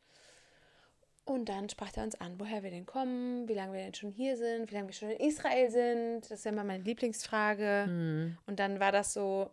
Und 1.28 1.50
dann 1.50 1.68
sprach 1.68 1.94
er 1.94 2.04
uns 2.04 2.18
an, 2.18 2.40
woher 2.40 2.62
wir 2.62 2.70
denn 2.70 2.86
kommen, 2.86 3.46
wie 3.48 3.52
lange 3.52 3.74
wir 3.74 3.80
denn 3.82 3.92
schon 3.92 4.10
hier 4.10 4.38
sind, 4.38 4.70
wie 4.70 4.74
lange 4.74 4.88
wir 4.88 4.94
schon 4.94 5.10
in 5.10 5.28
Israel 5.28 5.70
sind. 5.70 6.22
Das 6.22 6.38
ist 6.38 6.44
ja 6.46 6.52
immer 6.52 6.64
meine 6.64 6.82
Lieblingsfrage. 6.82 7.84
Hm. 7.84 8.38
Und 8.46 8.58
dann 8.58 8.80
war 8.80 8.92
das 8.92 9.12
so, 9.12 9.50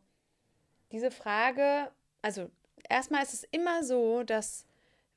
diese 0.94 1.12
Frage, 1.12 1.92
also 2.22 2.50
erstmal 2.90 3.24
ist 3.24 3.34
es 3.34 3.44
immer 3.52 3.84
so, 3.84 4.24
dass 4.24 4.66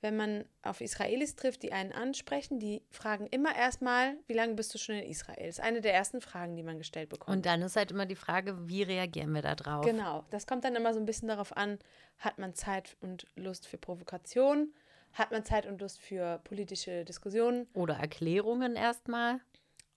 wenn 0.00 0.16
man 0.16 0.46
auf 0.62 0.80
Israelis 0.80 1.36
trifft, 1.36 1.62
die 1.62 1.72
einen 1.72 1.92
ansprechen, 1.92 2.58
die 2.58 2.82
fragen 2.90 3.28
immer 3.28 3.54
erstmal, 3.54 4.16
wie 4.26 4.32
lange 4.34 4.54
bist 4.54 4.74
du 4.74 4.78
schon 4.78 4.96
in 4.96 5.08
Israel? 5.08 5.46
Das 5.46 5.58
ist 5.58 5.64
eine 5.64 5.80
der 5.80 5.94
ersten 5.94 6.20
Fragen, 6.20 6.56
die 6.56 6.64
man 6.64 6.78
gestellt 6.78 7.08
bekommt. 7.10 7.36
Und 7.36 7.46
dann 7.46 7.62
ist 7.62 7.76
halt 7.76 7.92
immer 7.92 8.06
die 8.06 8.16
Frage, 8.16 8.68
wie 8.68 8.82
reagieren 8.82 9.32
wir 9.32 9.42
da 9.42 9.54
drauf? 9.54 9.84
Genau, 9.84 10.24
das 10.30 10.48
kommt 10.48 10.64
dann 10.64 10.74
immer 10.74 10.92
so 10.92 10.98
ein 10.98 11.06
bisschen 11.06 11.28
darauf 11.28 11.56
an, 11.56 11.78
hat 12.18 12.38
man 12.38 12.54
Zeit 12.54 12.96
und 13.00 13.28
Lust 13.36 13.68
für 13.68 13.78
Provokation, 13.78 14.74
hat 15.18 15.30
man 15.32 15.44
Zeit 15.44 15.66
und 15.66 15.80
Lust 15.80 16.00
für 16.00 16.40
politische 16.44 17.04
Diskussionen 17.04 17.66
Oder 17.74 17.96
Erklärungen 17.96 18.76
erstmal. 18.76 19.40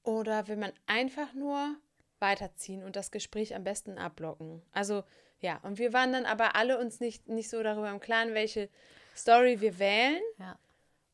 oder 0.04 0.48
will 0.48 0.58
man 0.58 0.72
einfach 0.88 1.34
nur 1.34 1.76
weiterziehen 2.20 2.84
und 2.84 2.96
das 2.96 3.12
Gespräch 3.12 3.56
am 3.56 3.64
besten 3.64 3.98
abblocken. 3.98 4.62
Also 4.72 5.04
ja, 5.40 5.60
und 5.64 5.80
wir 5.80 5.92
waren 5.92 6.14
dann 6.14 6.26
aber 6.26 6.56
alle 6.56 6.78
uns 6.80 7.00
nicht, 7.00 7.28
nicht 7.28 7.50
so 7.50 7.62
darüber 7.64 7.90
im 7.90 8.00
Klaren, 8.00 8.34
welche 8.36 8.70
Story 9.16 9.60
wir 9.60 9.80
wählen. 9.80 10.22
Ja. 10.38 10.58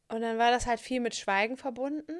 Und 0.09 0.21
dann 0.21 0.37
war 0.37 0.51
das 0.51 0.67
halt 0.67 0.79
viel 0.79 0.99
mit 0.99 1.15
Schweigen 1.15 1.55
verbunden, 1.57 2.17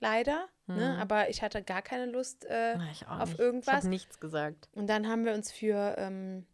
leider. 0.00 0.48
Ne? 0.66 0.94
Mhm. 0.94 1.00
Aber 1.00 1.30
ich 1.30 1.42
hatte 1.42 1.62
gar 1.62 1.82
keine 1.82 2.06
Lust 2.06 2.44
äh, 2.44 2.76
Na, 2.76 2.88
ich 2.92 3.06
auf 3.08 3.20
nicht. 3.20 3.32
Ich 3.34 3.38
irgendwas. 3.40 3.74
habe 3.74 3.88
nichts 3.88 4.20
gesagt. 4.20 4.68
Und 4.72 4.86
dann 4.88 5.08
haben 5.08 5.24
wir 5.24 5.34
uns 5.34 5.50
für, 5.50 5.96
ähm, 5.98 6.46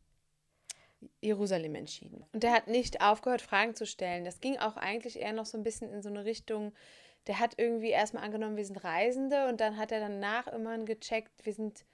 Jerusalem 1.20 1.74
entschieden. 1.74 2.24
Und 2.32 2.42
der 2.42 2.52
hat 2.52 2.68
nicht 2.68 3.00
aufgehört, 3.00 3.42
Fragen 3.42 3.74
zu 3.74 3.86
stellen. 3.86 4.24
Das 4.24 4.40
ging 4.40 4.58
auch 4.58 4.76
eigentlich 4.76 5.18
eher 5.20 5.32
noch 5.32 5.46
so 5.46 5.56
ein 5.58 5.62
bisschen 5.64 5.92
in 5.92 6.02
so 6.02 6.08
eine 6.08 6.24
Richtung, 6.24 6.72
der 7.26 7.38
hat 7.40 7.54
irgendwie 7.56 7.90
erstmal 7.90 8.22
angenommen, 8.24 8.56
wir 8.56 8.64
sind 8.66 8.82
Reisende 8.84 9.48
und 9.48 9.60
dann 9.60 9.76
hat 9.78 9.92
er 9.92 10.00
danach 10.00 10.46
immer 10.48 10.76
gecheckt, 10.78 11.30
wir 11.44 11.52
sind 11.54 11.84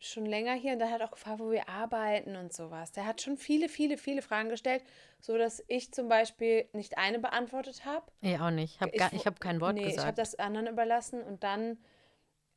schon 0.00 0.26
länger 0.26 0.52
hier 0.54 0.72
und 0.72 0.80
dann 0.80 0.90
hat 0.90 1.00
er 1.00 1.06
auch 1.06 1.12
gefragt, 1.12 1.38
wo 1.40 1.50
wir 1.50 1.68
arbeiten 1.68 2.36
und 2.36 2.52
sowas. 2.52 2.92
Der 2.92 3.06
hat 3.06 3.22
schon 3.22 3.36
viele, 3.38 3.68
viele, 3.68 3.96
viele 3.96 4.20
Fragen 4.20 4.50
gestellt, 4.50 4.82
so 5.20 5.38
dass 5.38 5.62
ich 5.68 5.92
zum 5.92 6.08
Beispiel 6.08 6.68
nicht 6.72 6.98
eine 6.98 7.18
beantwortet 7.20 7.84
habe. 7.86 8.04
Ich 8.20 8.38
auch 8.38 8.50
nicht. 8.50 8.74
Ich 8.74 8.80
habe 8.80 8.92
gar- 8.96 9.12
ich 9.12 9.26
hab 9.26 9.40
kein 9.40 9.60
Wort 9.60 9.74
nee, 9.74 9.80
ich 9.82 9.86
habe 9.86 9.96
gesagt. 9.96 10.18
das 10.18 10.34
anderen 10.34 10.66
überlassen 10.66 11.22
und 11.22 11.42
dann 11.44 11.78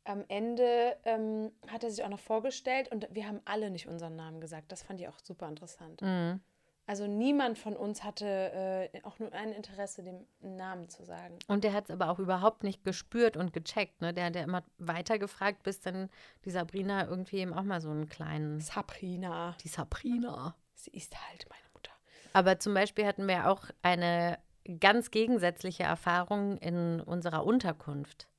am 0.08 0.24
Ende 0.28 0.96
ähm, 1.04 1.52
hat 1.68 1.84
er 1.84 1.92
sich 1.92 2.04
auch 2.04 2.10
noch 2.10 2.20
vorgestellt 2.20 2.90
und 2.92 3.08
wir 3.12 3.28
haben 3.28 3.42
alle 3.46 3.70
nicht 3.70 3.88
unseren 3.88 4.16
Namen 4.16 4.40
gesagt. 4.40 4.72
Das 4.72 4.84
fand 4.84 5.02
ich 5.02 5.08
auch 5.08 5.20
super 5.22 5.48
interessant. 5.48 6.02
Mhm. 6.02 6.40
Also 6.90 7.06
niemand 7.06 7.58
von 7.58 7.76
uns 7.76 8.06
hatte 8.06 8.26
äh, 8.26 9.02
auch 9.04 9.20
nur 9.20 9.34
ein 9.34 9.52
Interesse, 9.52 10.04
dem 10.04 10.26
Namen 10.40 10.88
zu 10.88 11.04
sagen. 11.04 11.38
Und 11.48 11.66
der 11.66 11.74
hat 11.74 11.90
es 11.90 11.92
aber 11.92 12.10
auch 12.10 12.18
überhaupt 12.18 12.64
nicht 12.64 12.86
gespürt 12.86 13.36
und 13.36 13.52
gecheckt. 13.52 14.00
Ne? 14.00 14.14
Der 14.14 14.26
hat 14.26 14.36
ja 14.38 14.44
immer 14.44 14.64
weiter 14.78 15.20
gefragt, 15.20 15.64
bis 15.64 15.82
dann 15.82 16.10
die 16.46 16.50
Sabrina 16.50 17.06
irgendwie 17.06 17.40
eben 17.40 17.54
auch 17.54 17.64
mal 17.64 17.82
so 17.82 17.90
einen 17.90 18.08
kleinen. 18.08 18.62
Sabrina. 18.62 19.58
Die 19.62 19.68
Sabrina. 19.68 20.56
Sie 20.76 20.92
ist 20.92 21.14
halt 21.30 21.46
meine 21.50 21.74
Mutter. 21.74 21.92
Aber 22.32 22.58
zum 22.58 22.74
Beispiel 22.74 23.06
hatten 23.06 23.28
wir 23.28 23.50
auch 23.50 23.66
eine 23.82 24.40
ganz 24.80 25.12
gegensätzliche 25.12 25.84
Erfahrung 25.84 26.58
in 26.60 27.02
unserer 27.02 27.46
Unterkunft. 27.46 28.30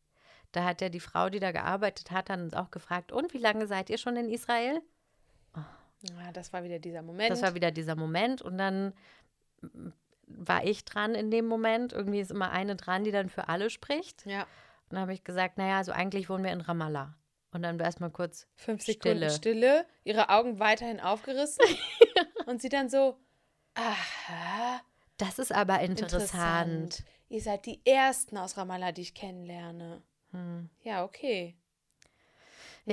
Da 0.53 0.65
hat 0.65 0.81
ja 0.81 0.89
die 0.89 1.01
Frau, 1.01 1.29
die 1.29 1.41
da 1.41 1.53
gearbeitet 1.53 2.11
hat, 2.11 2.31
dann 2.31 2.43
uns 2.43 2.55
auch 2.55 2.71
gefragt, 2.71 3.13
und 3.13 3.35
wie 3.35 3.39
lange 3.39 3.67
seid 3.67 3.91
ihr 3.91 3.99
schon 3.99 4.17
in 4.17 4.31
Israel? 4.31 4.81
Ja, 6.03 6.33
das 6.33 6.53
war 6.53 6.63
wieder 6.63 6.79
dieser 6.79 7.03
Moment. 7.03 7.31
Das 7.31 7.43
war 7.43 7.55
wieder 7.55 7.71
dieser 7.71 7.97
Moment 7.97 8.41
und 8.41 8.57
dann 8.57 8.95
mm, 9.61 9.89
war 10.27 10.65
ich 10.65 10.85
dran 10.85 11.15
in 11.15 11.31
dem 11.31 11.47
Moment. 11.47 11.93
Irgendwie 11.93 12.21
ist 12.21 12.31
immer 12.31 12.51
eine 12.51 12.77
dran, 12.77 13.05
die 13.05 13.11
dann 13.11 13.29
für 13.29 13.49
alle 13.49 13.71
spricht. 13.71 14.25
ja, 14.27 14.43
Und 14.43 14.93
dann 14.93 15.01
habe 15.01 15.13
ich 15.13 15.25
gesagt, 15.25 15.59
naja, 15.59 15.79
also 15.79 15.93
eigentlich 15.93 16.29
wohnen 16.29 16.45
wir 16.45 16.53
in 16.53 16.61
Ramallah. 16.61 17.15
Und 17.51 17.63
dann 17.63 17.79
war 17.79 17.87
erstmal 17.87 18.11
kurz, 18.11 18.47
fünf 18.55 18.85
Sekunden 18.85 19.31
Stille. 19.31 19.31
Stille, 19.31 19.87
ihre 20.05 20.29
Augen 20.29 20.59
weiterhin 20.59 21.01
aufgerissen 21.01 21.65
und 22.47 22.61
sie 22.61 22.69
dann 22.69 22.91
so, 22.91 23.19
aha, 23.75 24.81
das 25.17 25.39
ist 25.39 25.53
aber 25.53 25.81
interessant. 25.81 26.21
interessant. 26.21 27.05
Ihr 27.31 27.43
seid 27.43 27.67
die 27.67 27.85
Ersten 27.85 28.37
aus 28.37 28.57
Ramallah, 28.57 28.93
die 28.93 29.03
ich 29.03 29.15
kennenlerne. 29.15 30.03
Hm. 30.33 30.69
Ja, 30.83 31.05
okay. 31.05 31.55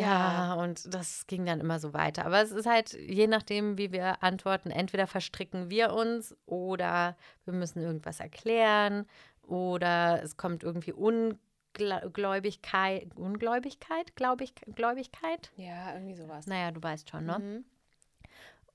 Ja, 0.02 0.56
und 0.56 0.94
das 0.94 1.26
ging 1.28 1.46
dann 1.46 1.62
immer 1.62 1.80
so 1.80 1.94
weiter. 1.94 2.26
Aber 2.26 2.42
es 2.42 2.52
ist 2.52 2.66
halt, 2.66 2.94
je 2.94 3.28
nachdem, 3.28 3.78
wie 3.78 3.92
wir 3.92 4.24
antworten, 4.24 4.72
entweder 4.72 5.06
verstricken 5.08 5.70
wir 5.70 5.94
uns 5.94 6.36
oder 6.46 7.16
wir 7.46 7.54
müssen 7.54 7.82
irgendwas 7.82 8.20
erklären 8.20 9.08
oder 9.44 10.22
es 10.22 10.36
kommt 10.36 10.64
irgendwie 10.64 10.92
Ungläubigkeit, 10.92 13.08
Ungläubigkeit, 13.16 14.16
glaube 14.16 14.44
ich, 14.44 14.54
Gläubigkeit. 14.76 15.52
Ja, 15.56 15.94
irgendwie 15.94 16.16
sowas. 16.16 16.46
Naja, 16.48 16.72
du 16.72 16.84
weißt 16.84 17.10
schon, 17.10 17.26
ne? 17.26 17.40
Mhm. 17.40 17.64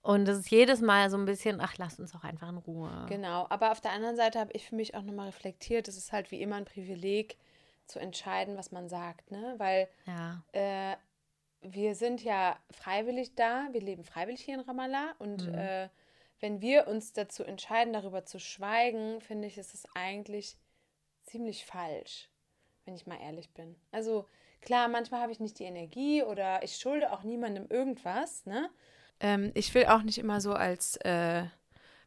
Und 0.03 0.27
es 0.29 0.39
ist 0.39 0.51
jedes 0.51 0.81
Mal 0.81 1.11
so 1.11 1.19
ein 1.19 1.27
bisschen, 1.27 1.61
ach, 1.61 1.77
lasst 1.77 2.01
uns 2.01 2.13
doch 2.13 2.25
einfach 2.25 2.49
in 2.49 2.57
Ruhe. 2.57 3.05
Genau, 3.07 3.47
aber 3.51 3.73
auf 3.73 3.83
der 3.83 3.93
anderen 3.93 4.17
Seite 4.17 4.41
habe 4.41 4.51
ich 4.53 4.67
für 4.67 4.75
mich 4.75 4.95
auch 4.95 5.03
nochmal 5.03 5.27
reflektiert, 5.27 5.89
es 5.89 5.99
ist 5.99 6.13
halt 6.13 6.31
wie 6.31 6.41
immer 6.41 6.57
ein 6.57 6.65
Privileg 6.65 7.37
zu 7.91 7.99
entscheiden, 7.99 8.57
was 8.57 8.73
man 8.73 8.89
sagt, 8.89 9.31
ne? 9.31 9.55
Weil 9.59 9.89
Ja, 10.07 10.43
äh, 10.53 10.97
wir 11.63 11.95
sind 11.95 12.23
ja 12.25 12.59
freiwillig 12.71 13.35
da, 13.35 13.69
wir 13.73 13.83
leben 13.83 14.05
freiwillig 14.05 14.41
hier 14.43 14.55
in 14.55 14.61
Ramallah 14.61 15.15
und 15.19 15.47
Mhm. 15.47 15.55
äh, 15.55 15.89
wenn 16.41 16.63
wir 16.63 16.89
uns 16.89 17.13
dazu 17.13 17.45
entscheiden, 17.45 17.93
darüber 17.93 18.25
zu 18.25 18.39
schweigen, 18.39 19.21
finde 19.21 19.47
ich, 19.47 19.59
ist 19.59 19.75
es 19.75 19.85
eigentlich 19.95 20.57
ziemlich 21.25 21.67
falsch, 21.67 22.31
wenn 22.87 22.95
ich 22.95 23.07
mal 23.07 23.21
ehrlich 23.21 23.53
bin. 23.53 23.77
Also 23.93 24.27
klar, 24.63 24.89
manchmal 24.89 25.21
habe 25.21 25.33
ich 25.33 25.41
nicht 25.41 25.59
die 25.59 25.65
Energie 25.65 26.23
oder 26.23 26.63
ich 26.63 26.77
schulde 26.77 27.13
auch 27.13 27.25
niemandem 27.25 27.67
irgendwas, 27.69 28.47
ne? 28.47 28.71
Ähm, 29.21 29.51
ich 29.55 29.75
will 29.75 29.85
auch 29.85 30.03
nicht 30.03 30.17
immer 30.17 30.41
so 30.41 30.55
als, 30.55 30.97
äh, 31.05 31.45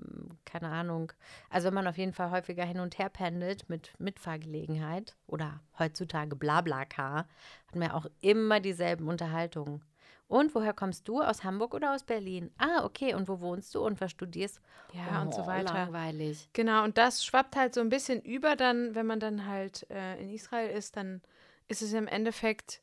keine 0.45 0.69
Ahnung, 0.69 1.11
also 1.49 1.67
wenn 1.67 1.73
man 1.73 1.87
auf 1.87 1.97
jeden 1.97 2.13
Fall 2.13 2.31
häufiger 2.31 2.65
hin 2.65 2.79
und 2.79 2.97
her 2.99 3.09
pendelt 3.09 3.67
mit 3.69 3.93
Mitfahrgelegenheit 3.99 5.15
oder 5.27 5.61
heutzutage 5.79 6.35
Blablacar, 6.35 7.27
hat 7.67 7.75
man 7.75 7.89
ja 7.89 7.93
auch 7.95 8.05
immer 8.21 8.59
dieselben 8.59 9.07
Unterhaltungen. 9.07 9.83
Und 10.27 10.55
woher 10.55 10.73
kommst 10.73 11.07
du? 11.09 11.21
Aus 11.21 11.43
Hamburg 11.43 11.73
oder 11.73 11.93
aus 11.93 12.03
Berlin? 12.03 12.51
Ah, 12.57 12.85
okay. 12.85 13.13
Und 13.13 13.27
wo 13.27 13.41
wohnst 13.41 13.75
du 13.75 13.85
und 13.85 13.99
was 13.99 14.11
studierst? 14.11 14.61
Ja, 14.93 15.21
und 15.21 15.33
so 15.33 15.41
Oh, 15.41 15.47
weiter. 15.47 15.73
Langweilig. 15.73 16.49
Genau, 16.53 16.83
und 16.85 16.97
das 16.97 17.25
schwappt 17.25 17.55
halt 17.57 17.73
so 17.73 17.81
ein 17.81 17.89
bisschen 17.89 18.21
über 18.21 18.55
dann, 18.55 18.95
wenn 18.95 19.05
man 19.05 19.19
dann 19.19 19.45
halt 19.45 19.89
äh, 19.89 20.21
in 20.21 20.29
Israel 20.29 20.69
ist, 20.69 20.95
dann 20.95 21.21
ist 21.67 21.81
es 21.81 21.91
im 21.91 22.07
Endeffekt 22.07 22.81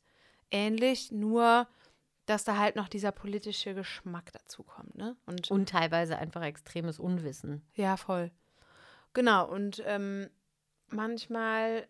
ähnlich, 0.51 1.11
nur 1.11 1.67
dass 2.29 2.43
da 2.43 2.57
halt 2.57 2.75
noch 2.75 2.87
dieser 2.87 3.11
politische 3.11 3.73
Geschmack 3.73 4.31
dazu 4.33 4.61
kommt, 4.61 4.95
ne? 4.95 5.15
Und, 5.25 5.49
Und 5.49 5.69
teilweise 5.69 6.19
einfach 6.19 6.43
extremes 6.43 6.99
Unwissen. 6.99 7.63
ja, 7.73 7.97
voll. 7.97 8.31
Genau, 9.13 9.49
und 9.49 9.81
ähm, 9.87 10.29
manchmal 10.89 11.87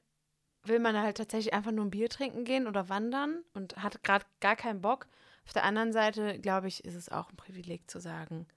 will 0.64 0.80
man 0.80 0.98
halt 0.98 1.18
tatsächlich 1.18 1.54
einfach 1.54 1.72
nur 1.72 1.84
ein 1.84 1.90
Bier 1.90 2.08
trinken 2.08 2.46
gehen 2.46 2.68
oder 2.68 2.88
wandern 2.88 3.44
und 3.54 3.76
hat 3.78 4.02
gerade 4.04 4.26
gar 4.40 4.56
keinen 4.56 4.82
Bock. 4.82 5.08
Auf 5.46 5.52
der 5.52 5.66
anderen 5.66 5.92
Seite, 5.92 6.40
glaube 6.40 6.68
ich, 6.70 6.86
ist 6.86 6.96
es 6.96 7.10
auch 7.10 7.30
ein 7.30 7.36
Privileg 7.36 7.90
zu 7.90 8.00
sagen, 8.00 8.48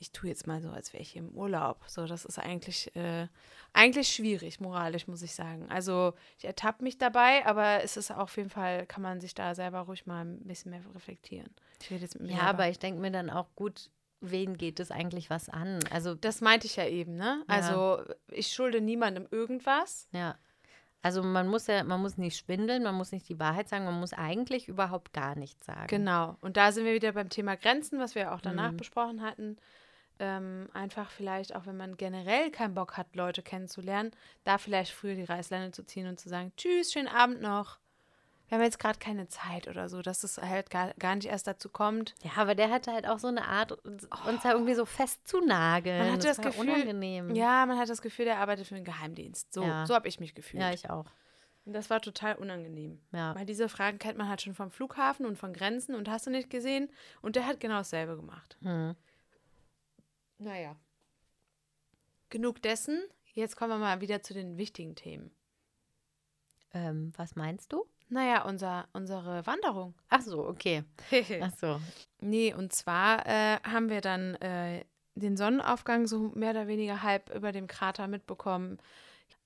ich 0.00 0.12
tue 0.12 0.30
jetzt 0.30 0.46
mal 0.46 0.60
so, 0.62 0.70
als 0.70 0.92
wäre 0.94 1.02
ich 1.02 1.14
im 1.14 1.28
Urlaub. 1.28 1.84
So, 1.86 2.06
das 2.06 2.24
ist 2.24 2.38
eigentlich, 2.38 2.94
äh, 2.96 3.28
eigentlich 3.74 4.08
schwierig, 4.08 4.58
moralisch, 4.58 5.06
muss 5.06 5.20
ich 5.22 5.34
sagen. 5.34 5.66
Also 5.70 6.14
ich 6.38 6.46
ertappe 6.46 6.82
mich 6.82 6.96
dabei, 6.96 7.44
aber 7.46 7.84
es 7.84 7.96
ist 7.98 8.10
auf 8.10 8.36
jeden 8.38 8.48
Fall, 8.50 8.86
kann 8.86 9.02
man 9.02 9.20
sich 9.20 9.34
da 9.34 9.54
selber 9.54 9.80
ruhig 9.80 10.06
mal 10.06 10.24
ein 10.24 10.40
bisschen 10.40 10.70
mehr 10.70 10.82
reflektieren. 10.94 11.50
Ja, 12.20 12.40
aber 12.42 12.68
ich 12.70 12.78
denke 12.78 13.00
mir 13.00 13.10
dann 13.10 13.28
auch 13.28 13.48
gut, 13.54 13.90
wen 14.22 14.56
geht 14.56 14.80
es 14.80 14.90
eigentlich 14.90 15.28
was 15.28 15.50
an? 15.50 15.80
Also 15.90 16.14
das 16.14 16.40
meinte 16.40 16.66
ich 16.66 16.76
ja 16.76 16.86
eben, 16.86 17.16
ne? 17.16 17.44
Ja. 17.48 17.54
Also 17.54 18.02
ich 18.28 18.48
schulde 18.48 18.80
niemandem 18.80 19.26
irgendwas. 19.30 20.08
Ja. 20.12 20.34
Also 21.02 21.22
man 21.22 21.46
muss 21.48 21.66
ja, 21.66 21.82
man 21.84 22.00
muss 22.02 22.18
nicht 22.18 22.36
schwindeln, 22.38 22.82
man 22.82 22.94
muss 22.94 23.12
nicht 23.12 23.28
die 23.28 23.38
Wahrheit 23.38 23.68
sagen, 23.68 23.86
man 23.86 23.98
muss 24.00 24.12
eigentlich 24.12 24.68
überhaupt 24.68 25.12
gar 25.14 25.34
nichts 25.36 25.64
sagen. 25.66 25.86
Genau. 25.88 26.36
Und 26.42 26.56
da 26.58 26.72
sind 26.72 26.84
wir 26.84 26.92
wieder 26.94 27.12
beim 27.12 27.30
Thema 27.30 27.56
Grenzen, 27.56 27.98
was 27.98 28.14
wir 28.14 28.34
auch 28.34 28.40
danach 28.42 28.72
Mhm. 28.72 28.76
besprochen 28.78 29.22
hatten. 29.22 29.56
Ähm, 30.22 30.68
einfach 30.74 31.10
vielleicht, 31.10 31.56
auch 31.56 31.64
wenn 31.64 31.76
man 31.78 31.96
generell 31.96 32.50
keinen 32.50 32.74
Bock 32.74 32.96
hat, 32.98 33.16
Leute 33.16 33.42
kennenzulernen, 33.42 34.10
da 34.44 34.58
vielleicht 34.58 34.92
früher 34.92 35.14
die 35.14 35.24
Reißleine 35.24 35.70
zu 35.70 35.82
ziehen 35.84 36.06
und 36.06 36.20
zu 36.20 36.28
sagen, 36.28 36.52
tschüss, 36.58 36.92
schönen 36.92 37.08
Abend 37.08 37.40
noch. 37.40 37.78
wir 38.48 38.58
haben 38.58 38.64
jetzt 38.64 38.78
gerade 38.78 38.98
keine 38.98 39.28
Zeit 39.28 39.66
oder 39.66 39.88
so, 39.88 40.02
dass 40.02 40.22
es 40.22 40.36
halt 40.36 40.68
gar, 40.70 40.92
gar 40.98 41.14
nicht 41.14 41.26
erst 41.28 41.46
dazu 41.46 41.68
kommt. 41.70 42.14
Ja, 42.22 42.32
aber 42.36 42.54
der 42.54 42.68
hatte 42.70 42.92
halt 42.92 43.06
auch 43.08 43.18
so 43.18 43.28
eine 43.28 43.46
Art, 43.48 43.72
uns, 43.72 44.06
uns 44.26 44.42
da 44.42 44.52
irgendwie 44.52 44.74
so 44.74 44.84
festzunageln. 44.84 45.98
Man 46.04 46.12
hatte 46.12 46.26
das, 46.26 46.38
war 46.38 46.44
Gefühl, 46.46 46.68
unangenehm. 46.68 47.34
ja, 47.34 47.64
man 47.66 47.78
hat 47.78 47.88
das 47.88 48.02
Gefühl, 48.02 48.24
der 48.26 48.38
arbeitet 48.40 48.66
für 48.66 48.74
den 48.74 48.84
Geheimdienst. 48.84 49.52
So, 49.52 49.62
Ja. 49.62 49.86
so 49.86 49.94
habe 49.94 50.08
ich 50.08 50.20
mich 50.20 50.34
gefühlt. 50.34 50.62
ja, 50.62 50.72
ich 50.72 50.90
auch. 50.90 51.06
Und 51.64 51.74
das 51.74 51.90
war 51.90 52.00
total 52.00 52.36
unangenehm. 52.36 53.00
Ja. 53.12 53.34
Weil 53.34 53.46
diese 53.46 53.68
Fragen 53.68 53.98
kennt 53.98 54.18
man 54.18 54.28
halt 54.28 54.42
schon 54.42 54.54
vom 54.54 54.70
Flughafen 54.70 55.24
und 55.26 55.36
von 55.38 55.52
Grenzen 55.52 55.94
und 55.94 56.08
hast 56.10 56.26
du 56.26 56.30
nicht 56.30 56.50
gesehen. 56.50 56.90
Und 57.22 57.36
der 57.36 57.46
hat 57.46 57.60
genau 57.60 57.76
dasselbe 57.76 58.16
gemacht. 58.16 58.56
Hm. 58.62 58.96
Naja. 60.40 60.74
Genug 62.30 62.62
dessen. 62.62 63.02
Jetzt 63.34 63.56
kommen 63.56 63.72
wir 63.72 63.78
mal 63.78 64.00
wieder 64.00 64.22
zu 64.22 64.34
den 64.34 64.56
wichtigen 64.56 64.94
Themen. 64.94 65.30
Ähm, 66.72 67.12
was 67.16 67.36
meinst 67.36 67.72
du? 67.72 67.84
Naja, 68.08 68.44
unser, 68.44 68.88
unsere 68.92 69.46
Wanderung. 69.46 69.94
Ach 70.08 70.22
so, 70.22 70.46
okay. 70.46 70.82
Ach 71.42 71.52
so. 71.60 71.80
nee, 72.20 72.54
und 72.54 72.72
zwar 72.72 73.26
äh, 73.26 73.60
haben 73.62 73.90
wir 73.90 74.00
dann 74.00 74.34
äh, 74.36 74.84
den 75.14 75.36
Sonnenaufgang 75.36 76.06
so 76.06 76.32
mehr 76.34 76.50
oder 76.50 76.66
weniger 76.66 77.02
halb 77.02 77.32
über 77.34 77.52
dem 77.52 77.66
Krater 77.66 78.08
mitbekommen. 78.08 78.78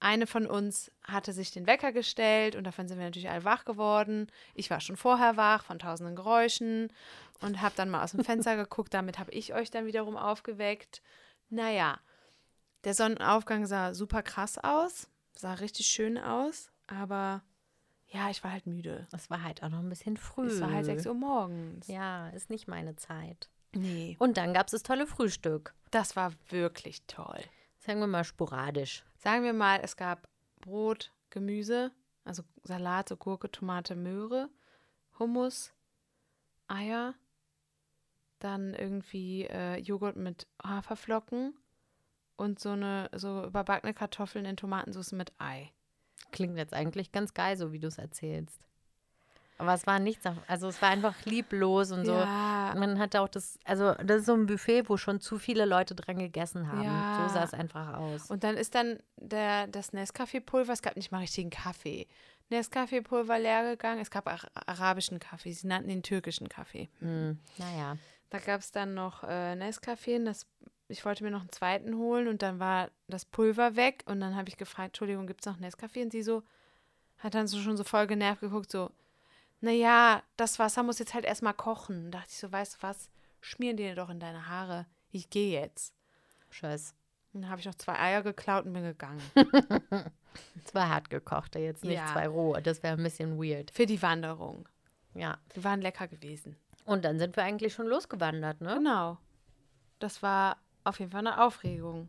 Eine 0.05 0.27
von 0.27 0.47
uns 0.47 0.93
hatte 1.03 1.33
sich 1.33 1.51
den 1.51 1.67
Wecker 1.67 1.91
gestellt 1.91 2.57
und 2.57 2.65
davon 2.65 2.87
sind 2.87 2.99
wir 2.99 3.07
natürlich 3.07 3.31
alle 3.31 3.45
wach 3.45 3.65
geworden. 3.65 4.27
Ich 4.53 4.69
war 4.69 4.81
schon 4.81 4.99
vorher 4.99 5.39
wach 5.39 5.65
von 5.65 5.79
tausenden 5.79 6.15
Geräuschen 6.15 6.93
und 7.41 7.63
habe 7.63 7.75
dann 7.75 7.89
mal 7.89 8.05
aus 8.05 8.11
dem 8.11 8.23
Fenster 8.25 8.55
geguckt. 8.57 8.93
Damit 8.93 9.19
habe 9.19 9.31
ich 9.31 9.55
euch 9.55 9.71
dann 9.71 9.87
wiederum 9.87 10.19
aufgeweckt. 10.19 11.01
Naja, 11.49 11.99
der 12.85 12.93
Sonnenaufgang 12.93 13.65
sah 13.65 13.95
super 13.95 14.23
krass 14.23 14.59
aus, 14.59 15.09
sah 15.33 15.55
richtig 15.55 15.87
schön 15.87 16.19
aus, 16.19 16.71
aber 16.87 17.43
ja, 18.09 18.29
ich 18.29 18.45
war 18.45 18.53
halt 18.53 18.67
müde. 18.67 19.09
Es 19.11 19.31
war 19.31 19.43
halt 19.43 19.63
auch 19.63 19.71
noch 19.71 19.79
ein 19.79 19.89
bisschen 19.89 20.19
früh. 20.19 20.49
Es 20.49 20.61
war 20.61 20.71
halt 20.71 20.85
6 20.85 21.07
Uhr 21.07 21.15
morgens. 21.15 21.89
Ja, 21.89 22.29
ist 22.29 22.51
nicht 22.51 22.69
meine 22.69 22.95
Zeit. 22.97 23.49
Nee. 23.73 24.17
Und 24.19 24.37
dann 24.37 24.53
gab 24.53 24.67
es 24.67 24.73
das 24.73 24.83
tolle 24.83 25.07
Frühstück. 25.07 25.73
Das 25.91 26.15
war 26.15 26.35
wirklich 26.51 27.07
toll. 27.07 27.41
Sagen 27.79 28.01
wir 28.01 28.07
mal 28.07 28.25
sporadisch. 28.25 29.03
Sagen 29.25 29.43
wir 29.43 29.55
mal, 29.55 29.81
es 29.83 29.97
gab 29.97 30.29
Brot, 30.61 31.11
Gemüse, 31.31 31.93
also 32.25 32.43
Salat, 32.63 33.09
so 33.09 33.17
Gurke, 33.17 33.51
Tomate, 33.51 33.97
Möhre, 33.97 34.51
Hummus, 35.19 35.73
Eier, 36.69 37.15
dann 38.39 38.75
irgendwie 38.75 39.45
äh, 39.45 39.79
Joghurt 39.79 40.17
mit 40.17 40.47
Haferflocken 40.63 41.55
und 42.37 42.61
so 42.61 42.73
eine 42.73 43.09
so 43.15 43.45
überbackene 43.47 43.95
Kartoffeln 43.95 44.45
in 44.45 44.59
Tomatensauce 44.59 45.13
mit 45.13 45.33
Ei. 45.39 45.73
Klingt 46.31 46.59
jetzt 46.59 46.75
eigentlich 46.75 47.11
ganz 47.11 47.33
geil, 47.33 47.57
so 47.57 47.73
wie 47.73 47.79
du 47.81 47.89
es 47.89 47.97
erzählst. 47.97 48.61
Aber 49.57 49.73
es 49.75 49.87
war 49.87 50.01
nichts, 50.01 50.25
also 50.49 50.69
es 50.69 50.83
war 50.83 50.91
einfach 50.91 51.15
lieblos 51.25 51.93
und 51.93 52.05
so. 52.05 52.13
Ja, 52.13 52.75
Man 52.77 52.99
hatte 52.99 53.21
auch 53.21 53.29
das, 53.29 53.59
also 53.65 53.95
das 54.05 54.21
ist 54.21 54.27
so 54.27 54.35
ein 54.35 54.47
Buffet, 54.47 54.89
wo 54.89 54.97
schon 54.97 55.21
zu 55.21 55.39
viele 55.39 55.65
Leute 55.65 55.95
dran 55.95 56.19
gegessen 56.19 56.71
haben. 56.71 56.83
Ja. 56.83 57.29
So 57.29 57.35
sah 57.35 57.45
es 57.45 57.55
einfach 57.55 57.95
aus. 57.99 58.31
und 58.31 58.43
dann 58.43 58.57
ist 58.57 58.75
dann 58.75 58.99
der, 59.17 59.69
das 59.69 59.93
Nescafé-Pulver, 59.93 60.73
es 60.73 60.83
gab 60.83 60.97
nicht 60.97 61.13
mal 61.13 61.19
richtigen 61.19 61.51
Kaffee. 61.51 62.09
Nescafé-Pulver 62.51 63.39
leer 63.39 63.71
gegangen. 63.71 64.01
Es 64.01 64.11
gab 64.11 64.27
ar 64.27 64.41
arabischen 64.67 65.19
Kaffee, 65.19 65.53
sie 65.53 65.67
nannten 65.67 65.91
ihn 65.91 66.03
türkischen 66.03 66.49
Kaffee. 66.49 66.89
Hm, 66.99 67.39
naja. 67.59 67.97
Da 68.31 68.39
gab 68.39 68.61
es 68.61 68.73
dann 68.73 68.95
noch 68.95 69.23
äh, 69.23 69.55
Nescafé. 69.55 70.23
Das, 70.25 70.47
ich 70.89 71.05
wollte 71.05 71.23
mir 71.25 71.31
noch 71.31 71.41
einen 71.43 71.53
zweiten 71.53 71.97
holen 71.97 72.29
und 72.29 72.43
dann 72.43 72.59
war 72.59 72.91
das 73.09 73.25
Pulver 73.25 73.77
weg. 73.77 74.03
Und 74.07 74.21
dann 74.21 74.35
habe 74.35 74.49
ich 74.49 74.57
gefragt, 74.57 74.89
Entschuldigung, 74.89 75.27
gibt 75.27 75.41
es 75.41 75.47
noch 75.47 75.59
Nescafé? 75.61 76.03
Und 76.03 76.11
sie 76.13 76.23
so, 76.23 76.43
hat 77.19 77.35
dann 77.35 77.47
so 77.47 77.59
schon 77.59 77.77
so 77.77 77.85
voll 77.85 78.07
genervt 78.07 78.41
geguckt, 78.41 78.71
so, 78.71 78.91
naja, 79.61 80.23
das 80.37 80.59
Wasser 80.59 80.83
muss 80.83 80.99
jetzt 80.99 81.15
halt 81.15 81.25
erstmal 81.25 81.55
kochen. 81.55 82.11
Da 82.11 82.19
dachte 82.19 82.31
ich 82.33 82.39
so, 82.39 82.51
weißt 82.53 82.75
du 82.77 82.83
was, 82.83 83.11
schmier 83.41 83.75
dir 83.75 83.95
doch 83.95 84.11
in 84.11 84.21
deine 84.21 84.49
Haare. 84.49 84.87
Ich 85.11 85.31
gehe 85.31 85.59
jetzt. 85.61 85.95
Scheiß. 86.51 86.95
Dann 87.33 87.49
habe 87.49 87.61
ich 87.61 87.67
noch 87.67 87.75
zwei 87.75 87.99
Eier 87.99 88.23
geklaut 88.23 88.65
und 88.65 88.73
bin 88.75 88.85
gegangen. 88.85 89.21
Zwei 90.65 90.87
hart 90.87 91.11
gekochte, 91.11 91.59
jetzt 91.61 91.85
nicht 91.85 91.95
Ja. 91.97 92.07
zwei 92.07 92.27
rohe. 92.29 92.61
Das 92.63 92.83
wäre 92.83 92.97
ein 92.97 93.03
bisschen 93.03 93.39
weird. 93.39 93.71
Für 93.71 93.87
die 93.87 94.03
Wanderung. 94.03 94.69
Ja. 95.15 95.39
Die 95.55 95.63
waren 95.63 95.81
lecker 95.81 96.09
gewesen. 96.09 96.57
Und 96.85 97.05
dann 97.05 97.19
sind 97.21 97.37
wir 97.37 97.45
eigentlich 97.45 97.73
schon 97.73 97.87
losgewandert, 97.87 98.61
ne? 98.61 98.75
Genau. 98.75 99.19
Das 100.01 100.23
war 100.23 100.57
auf 100.83 100.99
jeden 100.99 101.11
Fall 101.13 101.21
eine 101.27 101.41
Aufregung. 101.45 102.09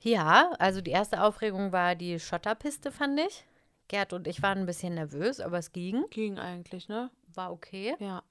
Ja, 0.00 0.52
also 0.58 0.80
die 0.80 0.92
erste 0.92 1.22
Aufregung 1.22 1.72
war 1.72 1.94
die 1.94 2.20
Schotterpiste, 2.20 2.92
fand 2.92 3.18
ich. 3.20 3.44
Gerd 3.88 4.12
und 4.12 4.26
ich 4.26 4.42
waren 4.42 4.58
ein 4.58 4.66
bisschen 4.66 4.94
nervös, 4.94 5.40
aber 5.40 5.58
es 5.58 5.72
ging. 5.72 6.04
Ging 6.10 6.38
eigentlich, 6.38 6.88
ne? 6.88 7.10
War 7.34 7.52
okay. 7.52 7.94
Ja. 7.98 8.22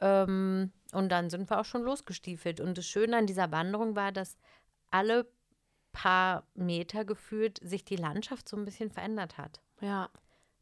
Ähm, 0.00 0.72
und 0.92 1.08
dann 1.10 1.30
sind 1.30 1.50
wir 1.50 1.58
auch 1.60 1.64
schon 1.64 1.82
losgestiefelt. 1.82 2.60
Und 2.60 2.78
das 2.78 2.86
Schöne 2.86 3.16
an 3.16 3.26
dieser 3.26 3.50
Wanderung 3.50 3.96
war, 3.96 4.12
dass 4.12 4.36
alle 4.90 5.26
paar 5.92 6.46
Meter 6.54 7.04
gefühlt 7.04 7.58
sich 7.62 7.84
die 7.84 7.96
Landschaft 7.96 8.48
so 8.48 8.56
ein 8.56 8.64
bisschen 8.64 8.90
verändert 8.90 9.38
hat. 9.38 9.60
Ja. 9.80 10.08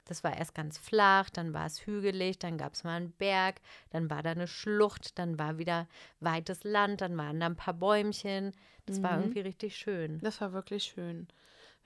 Das 0.08 0.22
war 0.22 0.36
erst 0.36 0.54
ganz 0.54 0.78
flach, 0.78 1.30
dann 1.30 1.52
war 1.52 1.66
es 1.66 1.84
hügelig, 1.84 2.38
dann 2.38 2.58
gab 2.58 2.74
es 2.74 2.84
mal 2.84 2.94
einen 2.94 3.10
Berg, 3.10 3.60
dann 3.90 4.08
war 4.08 4.22
da 4.22 4.30
eine 4.30 4.46
Schlucht, 4.46 5.18
dann 5.18 5.36
war 5.36 5.58
wieder 5.58 5.88
weites 6.20 6.62
Land, 6.62 7.00
dann 7.00 7.16
waren 7.18 7.40
da 7.40 7.46
ein 7.46 7.56
paar 7.56 7.74
Bäumchen. 7.74 8.52
Das 8.86 9.02
war 9.02 9.16
Mhm. 9.16 9.22
irgendwie 9.24 9.40
richtig 9.40 9.76
schön. 9.76 10.20
Das 10.20 10.40
war 10.40 10.52
wirklich 10.52 10.84
schön. 10.84 11.26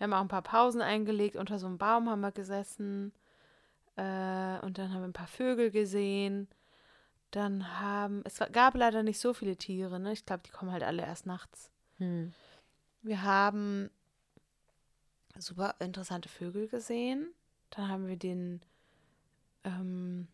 Wir 0.01 0.05
haben 0.05 0.15
auch 0.15 0.23
ein 0.23 0.29
paar 0.29 0.41
Pausen 0.41 0.81
eingelegt. 0.81 1.37
Unter 1.37 1.59
so 1.59 1.67
einem 1.67 1.77
Baum 1.77 2.09
haben 2.09 2.23
wir 2.23 2.33
gesessen. 2.33 3.13
Äh, 3.97 4.59
und 4.63 4.79
dann 4.79 4.95
haben 4.95 5.03
wir 5.03 5.09
ein 5.09 5.13
paar 5.13 5.27
Vögel 5.27 5.71
gesehen. 5.71 6.49
Dann 7.33 7.79
haben. 7.79 8.23
Es 8.25 8.41
gab 8.51 8.75
leider 8.77 9.03
nicht 9.03 9.21
so 9.21 9.35
viele 9.35 9.57
Tiere, 9.57 10.01
ne? 10.01 10.13
Ich 10.13 10.25
glaube, 10.25 10.43
die 10.47 10.53
kommen 10.53 10.73
halt 10.73 10.85
alle 10.85 11.03
erst 11.03 11.27
nachts. 11.27 11.71
Hm. 11.99 12.33
Wir 13.03 13.23
haben 13.23 13.91
super 15.37 15.75
interessante 15.81 16.31
Vögel 16.31 16.67
gesehen. 16.67 17.35
Dann 17.69 17.89
haben 17.89 18.07
wir 18.07 18.17
den 18.17 18.63
ähm, 19.65 20.29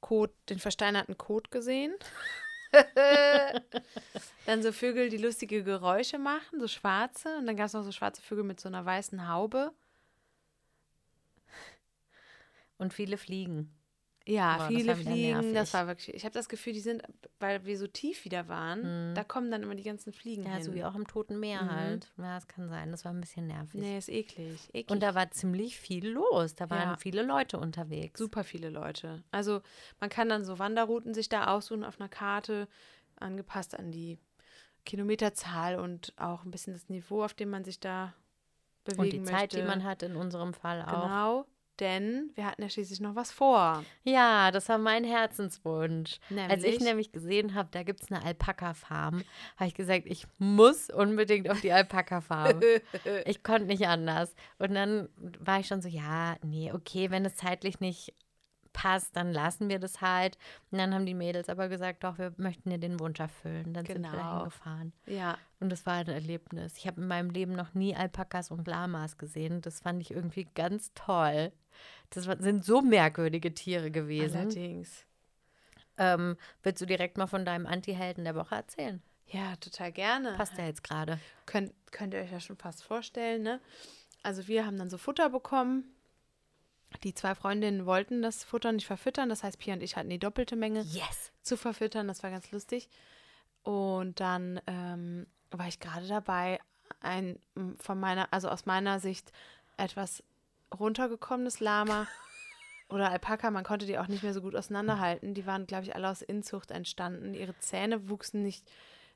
Kot, 0.00 0.32
den 0.48 0.58
versteinerten 0.58 1.16
Kot 1.16 1.52
gesehen. 1.52 1.94
dann 4.46 4.62
so 4.62 4.72
Vögel, 4.72 5.08
die 5.08 5.18
lustige 5.18 5.62
Geräusche 5.62 6.18
machen, 6.18 6.60
so 6.60 6.68
schwarze. 6.68 7.36
Und 7.38 7.46
dann 7.46 7.56
gab 7.56 7.66
es 7.66 7.72
noch 7.72 7.84
so 7.84 7.92
schwarze 7.92 8.22
Vögel 8.22 8.44
mit 8.44 8.60
so 8.60 8.68
einer 8.68 8.84
weißen 8.84 9.28
Haube. 9.28 9.72
Und 12.78 12.92
viele 12.92 13.16
fliegen. 13.16 13.72
Ja, 14.26 14.56
das 14.56 14.68
viele 14.68 14.80
wieder 14.84 14.96
Fliegen. 14.96 15.52
Das 15.54 15.74
war 15.74 15.86
wirklich. 15.86 16.16
Ich 16.16 16.24
habe 16.24 16.32
das 16.32 16.48
Gefühl, 16.48 16.72
die 16.72 16.80
sind, 16.80 17.02
weil 17.40 17.64
wir 17.66 17.76
so 17.76 17.86
tief 17.86 18.24
wieder 18.24 18.48
waren, 18.48 19.10
Mhm. 19.10 19.14
da 19.14 19.22
kommen 19.22 19.50
dann 19.50 19.62
immer 19.62 19.74
die 19.74 19.82
ganzen 19.82 20.14
Fliegen 20.14 20.44
Ja, 20.44 20.54
hin. 20.54 20.62
so 20.62 20.72
wie 20.74 20.82
auch 20.82 20.94
im 20.94 21.06
Toten 21.06 21.38
Meer 21.38 21.62
Mhm. 21.64 21.70
halt. 21.70 22.12
Ja, 22.16 22.34
das 22.36 22.48
kann 22.48 22.68
sein. 22.70 22.90
Das 22.90 23.04
war 23.04 23.12
ein 23.12 23.20
bisschen 23.20 23.46
nervig. 23.46 23.78
Nee, 23.80 23.98
ist 23.98 24.08
eklig. 24.08 24.68
eklig. 24.72 24.90
Und 24.90 25.02
da 25.02 25.14
war 25.14 25.30
ziemlich 25.30 25.78
viel 25.78 26.08
los. 26.08 26.54
Da 26.54 26.70
waren 26.70 26.90
Ja. 26.92 26.96
viele 26.96 27.22
Leute 27.22 27.58
unterwegs. 27.58 28.18
super 28.18 28.44
viele 28.44 28.70
Leute. 28.70 29.22
Also 29.30 29.60
man 30.00 30.08
kann 30.08 30.28
dann 30.30 30.44
so 30.44 30.58
Wanderrouten 30.58 31.12
sich 31.12 31.28
da 31.28 31.48
aussuchen 31.48 31.84
auf 31.84 32.00
einer 32.00 32.08
Karte, 32.08 32.66
angepasst 33.16 33.78
an 33.78 33.92
die 33.92 34.18
Kilometerzahl 34.86 35.78
und 35.78 36.12
auch 36.16 36.44
ein 36.44 36.50
bisschen 36.50 36.72
das 36.72 36.88
Niveau, 36.88 37.22
auf 37.24 37.34
dem 37.34 37.50
man 37.50 37.64
sich 37.64 37.80
da 37.80 38.14
bewegen 38.84 39.02
Und 39.02 39.12
die 39.12 39.18
möchte. 39.20 39.32
Zeit, 39.36 39.52
die 39.54 39.62
man 39.62 39.82
hat, 39.84 40.02
in 40.02 40.14
unserem 40.16 40.52
Fall 40.54 40.82
auch. 40.82 40.86
Genau, 41.02 41.46
denn 41.80 42.30
wir 42.34 42.46
hatten 42.46 42.62
ja 42.62 42.68
schließlich 42.68 43.00
noch 43.00 43.14
was 43.14 43.30
vor. 43.32 43.84
Ja, 44.02 44.50
das 44.50 44.68
war 44.68 44.78
mein 44.78 45.04
Herzenswunsch. 45.04 46.18
Als 46.48 46.62
ich 46.62 46.72
Nämlich? 46.72 46.80
nämlich 46.80 47.12
gesehen 47.12 47.54
habe, 47.54 47.68
da 47.72 47.82
gibt 47.82 48.02
es 48.02 48.10
eine 48.10 48.24
Alpaka-Farm, 48.24 49.22
habe 49.56 49.68
ich 49.68 49.74
gesagt, 49.74 50.04
ich 50.06 50.26
muss 50.38 50.90
unbedingt 50.90 51.50
auf 51.50 51.60
die 51.60 51.72
Alpaka-Farm. 51.72 52.60
ich 53.26 53.42
konnte 53.42 53.66
nicht 53.66 53.86
anders. 53.86 54.34
Und 54.58 54.74
dann 54.74 55.08
war 55.38 55.60
ich 55.60 55.66
schon 55.66 55.82
so, 55.82 55.88
ja, 55.88 56.36
nee, 56.42 56.72
okay, 56.72 57.10
wenn 57.10 57.24
es 57.24 57.36
zeitlich 57.36 57.80
nicht 57.80 58.14
passt, 58.74 59.16
dann 59.16 59.32
lassen 59.32 59.70
wir 59.70 59.78
das 59.78 60.02
halt. 60.02 60.36
Und 60.70 60.76
dann 60.76 60.92
haben 60.92 61.06
die 61.06 61.14
Mädels 61.14 61.48
aber 61.48 61.68
gesagt, 61.70 62.04
doch, 62.04 62.18
wir 62.18 62.34
möchten 62.36 62.68
dir 62.68 62.76
den 62.78 63.00
Wunsch 63.00 63.18
erfüllen. 63.20 63.72
Dann 63.72 63.86
sind 63.86 64.02
wir 64.02 64.10
Genau. 64.10 64.22
dahin 64.22 64.44
gefahren. 64.44 64.92
Ja, 65.06 65.38
Und 65.60 65.70
das 65.72 65.86
war 65.86 65.94
ein 65.94 66.08
Erlebnis. 66.08 66.76
Ich 66.76 66.86
habe 66.86 67.00
in 67.00 67.06
meinem 67.06 67.30
Leben 67.30 67.52
noch 67.54 67.72
nie 67.72 67.96
Alpakas 67.96 68.50
und 68.50 68.68
Lamas 68.68 69.16
gesehen. 69.16 69.62
Das 69.62 69.80
fand 69.80 70.02
ich 70.02 70.10
irgendwie 70.10 70.46
ganz 70.54 70.92
toll. 70.94 71.50
Das 72.10 72.24
sind 72.24 72.64
so 72.64 72.82
merkwürdige 72.82 73.54
Tiere 73.54 73.90
gewesen. 73.90 74.36
allerdings. 74.36 75.06
Ähm, 75.96 76.36
willst 76.62 76.82
du 76.82 76.86
direkt 76.86 77.16
mal 77.16 77.26
von 77.28 77.44
deinem 77.44 77.66
Anti-Helden 77.66 78.24
der 78.24 78.34
Woche 78.34 78.56
erzählen? 78.56 79.00
Ja, 79.28 79.56
total 79.56 79.92
gerne. 79.92 80.34
Passt 80.36 80.58
ja 80.58 80.66
jetzt 80.66 80.84
gerade. 80.84 81.18
Könnt, 81.46 81.72
könnt 81.92 82.12
ihr 82.14 82.20
euch 82.20 82.32
ja 82.32 82.40
schon 82.40 82.56
fast 82.56 82.82
vorstellen, 82.84 83.42
ne? 83.42 83.60
Also 84.22 84.48
wir 84.48 84.66
haben 84.66 84.76
dann 84.78 84.90
so 84.90 84.98
Futter 84.98 85.30
bekommen. 85.30 85.84
Die 87.02 87.14
zwei 87.14 87.34
Freundinnen 87.34 87.86
wollten 87.86 88.22
das 88.22 88.44
Futter 88.44 88.72
nicht 88.72 88.86
verfüttern. 88.86 89.28
Das 89.28 89.42
heißt, 89.42 89.58
Pia 89.58 89.74
und 89.74 89.82
ich 89.82 89.96
hatten 89.96 90.10
die 90.10 90.18
doppelte 90.18 90.56
Menge. 90.56 90.82
Yes. 90.82 91.32
zu 91.42 91.56
verfüttern. 91.56 92.08
Das 92.08 92.22
war 92.22 92.30
ganz 92.30 92.50
lustig. 92.50 92.88
Und 93.62 94.20
dann 94.20 94.60
ähm, 94.66 95.26
war 95.50 95.68
ich 95.68 95.80
gerade 95.80 96.06
dabei, 96.06 96.60
ein 97.00 97.38
von 97.78 97.98
meiner, 97.98 98.32
also 98.32 98.48
aus 98.48 98.66
meiner 98.66 99.00
Sicht 99.00 99.32
etwas 99.76 100.22
runtergekommenes 100.78 101.60
Lama 101.60 102.06
oder 102.88 103.10
Alpaka, 103.10 103.50
man 103.50 103.64
konnte 103.64 103.86
die 103.86 103.98
auch 103.98 104.08
nicht 104.08 104.22
mehr 104.22 104.34
so 104.34 104.42
gut 104.42 104.54
auseinanderhalten. 104.54 105.34
Die 105.34 105.46
waren, 105.46 105.66
glaube 105.66 105.84
ich, 105.84 105.94
alle 105.94 106.10
aus 106.10 106.22
Inzucht 106.22 106.70
entstanden. 106.70 107.34
Ihre 107.34 107.58
Zähne 107.58 108.08
wuchsen 108.08 108.42
nicht, 108.42 108.70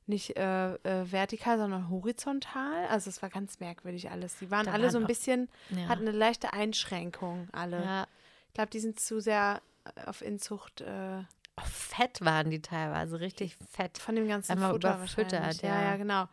nicht 0.08 0.36
äh, 0.36 0.74
äh, 0.74 1.10
vertikal, 1.12 1.58
sondern 1.58 1.88
horizontal. 1.90 2.86
Also 2.88 3.10
es 3.10 3.20
war 3.22 3.28
ganz 3.30 3.60
merkwürdig 3.60 4.10
alles. 4.10 4.36
Die 4.38 4.50
waren 4.50 4.66
Da 4.66 4.72
alle 4.72 4.84
waren 4.84 4.90
so 4.92 4.98
ein 4.98 5.06
bisschen, 5.06 5.48
Ja. 5.70 5.88
hatten 5.88 6.08
eine 6.08 6.16
leichte 6.16 6.52
Einschränkung 6.52 7.48
alle. 7.52 7.82
ja. 7.82 8.06
Ich 8.48 8.54
glaube, 8.54 8.70
die 8.70 8.80
sind 8.80 8.98
zu 8.98 9.20
sehr 9.20 9.60
äh, 9.84 10.06
auf 10.06 10.22
Inzucht 10.22 10.80
äh, 10.80 11.22
Oh, 11.60 11.64
fett 11.64 12.20
waren 12.20 12.50
die 12.50 12.62
teilweise, 12.62 13.18
richtig 13.18 13.56
fett. 13.70 13.98
von 13.98 14.14
dem 14.14 14.28
ganzen 14.28 14.52
Einmal 14.52 14.70
Futter 14.70 14.94
überfüttert. 14.94 15.60
Ja, 15.62 15.68
ja. 15.68 15.82
ja, 15.90 15.96
genau. 15.96 16.28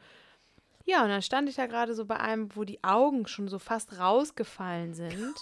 Ja, 0.85 1.01
und 1.03 1.09
dann 1.09 1.23
stand 1.23 1.49
ich 1.49 1.55
da 1.55 1.65
gerade 1.65 1.95
so 1.95 2.05
bei 2.05 2.19
einem, 2.19 2.55
wo 2.55 2.63
die 2.63 2.83
Augen 2.83 3.25
schon 3.25 3.47
so 3.47 3.57
fast 3.57 3.97
rausgefallen 3.97 4.93
sind. 4.93 5.33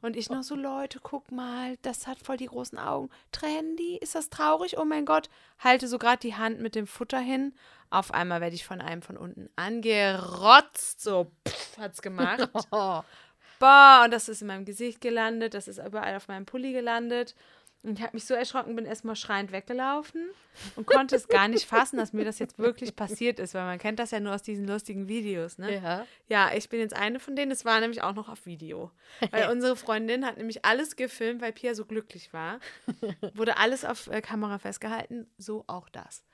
Und 0.00 0.16
ich 0.16 0.30
noch 0.30 0.42
so, 0.42 0.54
Leute, 0.54 1.00
guck 1.02 1.32
mal, 1.32 1.76
das 1.82 2.06
hat 2.06 2.18
voll 2.18 2.36
die 2.36 2.46
großen 2.46 2.78
Augen. 2.78 3.10
Tränen 3.32 3.76
die? 3.76 3.96
Ist 3.96 4.14
das 4.14 4.30
traurig? 4.30 4.78
Oh 4.78 4.84
mein 4.84 5.04
Gott. 5.04 5.28
Halte 5.58 5.88
so 5.88 5.98
gerade 5.98 6.20
die 6.20 6.36
Hand 6.36 6.60
mit 6.60 6.74
dem 6.74 6.86
Futter 6.86 7.18
hin. 7.18 7.52
Auf 7.90 8.14
einmal 8.14 8.40
werde 8.40 8.54
ich 8.54 8.64
von 8.64 8.80
einem 8.80 9.02
von 9.02 9.16
unten 9.16 9.50
angerotzt. 9.56 11.00
So, 11.00 11.32
pff, 11.46 11.78
hat's 11.78 12.00
gemacht. 12.00 12.48
Boah, 12.70 14.02
und 14.04 14.12
das 14.12 14.28
ist 14.28 14.40
in 14.42 14.48
meinem 14.48 14.64
Gesicht 14.64 15.00
gelandet, 15.00 15.54
das 15.54 15.68
ist 15.68 15.78
überall 15.78 16.16
auf 16.16 16.26
meinem 16.26 16.46
Pulli 16.46 16.72
gelandet. 16.72 17.36
Und 17.82 17.98
ich 17.98 18.04
habe 18.04 18.14
mich 18.14 18.24
so 18.26 18.34
erschrocken, 18.34 18.76
bin 18.76 18.84
erstmal 18.84 19.16
schreiend 19.16 19.50
weggelaufen 19.50 20.30
und 20.76 20.86
konnte 20.86 21.16
es 21.16 21.26
gar 21.26 21.48
nicht 21.48 21.64
fassen, 21.64 21.96
dass 21.96 22.12
mir 22.12 22.24
das 22.24 22.38
jetzt 22.38 22.58
wirklich 22.58 22.94
passiert 22.94 23.40
ist, 23.40 23.54
weil 23.54 23.64
man 23.64 23.78
kennt 23.78 23.98
das 23.98 24.12
ja 24.12 24.20
nur 24.20 24.34
aus 24.34 24.42
diesen 24.42 24.68
lustigen 24.68 25.08
Videos, 25.08 25.58
ne? 25.58 25.82
Ja. 25.82 26.06
Ja, 26.28 26.52
ich 26.54 26.68
bin 26.68 26.78
jetzt 26.78 26.94
eine 26.94 27.18
von 27.18 27.34
denen, 27.34 27.50
es 27.50 27.64
war 27.64 27.80
nämlich 27.80 28.02
auch 28.02 28.14
noch 28.14 28.28
auf 28.28 28.46
Video. 28.46 28.92
Weil 29.32 29.48
unsere 29.50 29.74
Freundin 29.74 30.24
hat 30.24 30.36
nämlich 30.36 30.64
alles 30.64 30.94
gefilmt, 30.94 31.42
weil 31.42 31.52
Pia 31.52 31.74
so 31.74 31.84
glücklich 31.84 32.32
war. 32.32 32.60
Wurde 33.34 33.56
alles 33.56 33.84
auf 33.84 34.06
äh, 34.06 34.20
Kamera 34.20 34.58
festgehalten, 34.58 35.26
so 35.36 35.64
auch 35.66 35.88
das. 35.88 36.24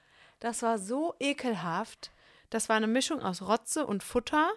Das 0.40 0.62
war 0.62 0.78
so 0.78 1.14
ekelhaft. 1.18 2.12
Das 2.50 2.68
war 2.68 2.76
eine 2.76 2.86
Mischung 2.86 3.22
aus 3.22 3.40
Rotze 3.40 3.86
und 3.86 4.02
Futter. 4.02 4.52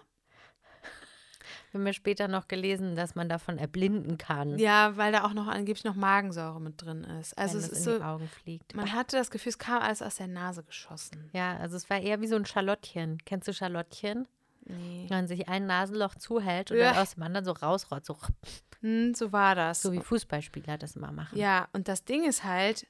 Wir 1.72 1.78
haben 1.80 1.86
ja 1.86 1.92
später 1.94 2.28
noch 2.28 2.48
gelesen, 2.48 2.94
dass 2.96 3.14
man 3.14 3.28
davon 3.30 3.56
erblinden 3.58 4.18
kann, 4.18 4.58
Ja, 4.58 4.96
weil 4.98 5.10
da 5.10 5.24
auch 5.24 5.32
noch 5.32 5.48
angeblich 5.48 5.84
noch 5.84 5.94
Magensäure 5.94 6.60
mit 6.60 6.80
drin 6.82 7.02
ist. 7.04 7.36
Also 7.38 7.54
wenn 7.54 7.60
es 7.60 7.66
es 7.66 7.72
ist 7.72 7.78
in 7.78 7.92
so, 7.92 7.98
die 7.98 8.04
Augen 8.04 8.28
fliegt. 8.28 8.74
man 8.76 8.92
hatte 8.92 9.16
das 9.16 9.30
Gefühl, 9.30 9.50
es 9.50 9.58
kam 9.58 9.82
alles 9.82 10.02
aus 10.02 10.16
der 10.16 10.26
Nase 10.28 10.62
geschossen. 10.62 11.30
Ja, 11.32 11.56
also 11.56 11.76
es 11.76 11.88
war 11.90 11.98
eher 11.98 12.20
wie 12.20 12.26
so 12.26 12.36
ein 12.36 12.44
Schalottchen. 12.46 13.18
Kennst 13.24 13.48
du 13.48 13.54
Schalottchen? 13.54 14.28
Nee. 14.66 15.06
Wenn 15.08 15.16
man 15.18 15.26
sich 15.26 15.48
ein 15.48 15.66
Nasenloch 15.66 16.14
zuhält 16.14 16.70
und 16.70 16.76
Ja. 16.78 16.92
dann 16.92 17.02
aus 17.02 17.14
dem 17.14 17.22
anderen 17.24 17.44
so 17.46 17.52
rausrotzt, 17.52 18.06
so, 18.06 18.16
Hm, 18.80 19.14
so 19.14 19.32
war 19.32 19.54
das. 19.54 19.80
so 19.82 19.92
wie 19.92 19.98
Fußballspieler 20.00 20.76
das 20.78 20.94
immer 20.96 21.10
machen. 21.10 21.38
Ja, 21.38 21.68
und 21.72 21.88
das 21.88 22.04
Ding 22.04 22.24
ist 22.24 22.44
halt, 22.44 22.86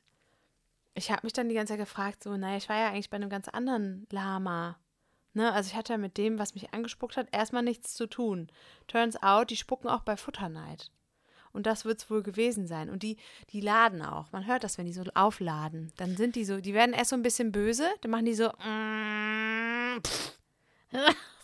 ich 0.95 1.11
habe 1.11 1.21
mich 1.23 1.33
dann 1.33 1.49
die 1.49 1.55
ganze 1.55 1.73
Zeit 1.75 1.81
gefragt, 1.81 2.23
so, 2.25 2.37
naja, 2.37 2.57
ich 2.57 2.69
war 2.69 2.77
ja 2.79 2.89
eigentlich 2.89 3.11
bei 3.11 3.17
einem 3.17 3.31
ganz 3.31 3.49
anderen 3.49 4.07
Lama. 4.11 4.77
Ne? 5.35 5.53
Also 5.53 5.69
ich 5.71 5.77
hatte 5.77 5.97
mit 5.99 6.19
dem, 6.19 6.39
was 6.39 6.55
mich 6.55 6.73
angespuckt 6.75 7.17
hat, 7.17 7.29
erstmal 7.33 7.63
nichts 7.63 7.95
zu 7.95 8.07
tun. 8.07 8.49
Turns 8.87 9.23
out, 9.23 9.51
die 9.51 9.57
spucken 9.57 9.89
auch 9.89 10.03
bei 10.03 10.17
Futterneid. 10.17 10.91
Und 11.53 11.67
das 11.67 11.85
wird 11.85 11.99
es 11.99 12.11
wohl 12.11 12.23
gewesen 12.23 12.67
sein. 12.67 12.89
Und 12.89 13.03
die, 13.03 13.19
die 13.51 13.61
laden 13.61 14.03
auch. 14.03 14.33
Man 14.33 14.47
hört 14.47 14.65
das, 14.65 14.79
wenn 14.79 14.87
die 14.87 14.93
so 14.93 15.05
aufladen. 15.15 15.93
Dann 15.99 16.17
sind 16.17 16.35
die 16.35 16.45
so, 16.45 16.61
die 16.61 16.75
werden 16.75 16.95
erst 16.95 17.11
so 17.11 17.17
ein 17.17 17.23
bisschen 17.23 17.53
böse, 17.53 17.89
dann 18.01 18.11
machen 18.11 18.25
die 18.25 18.35
so. 18.35 18.51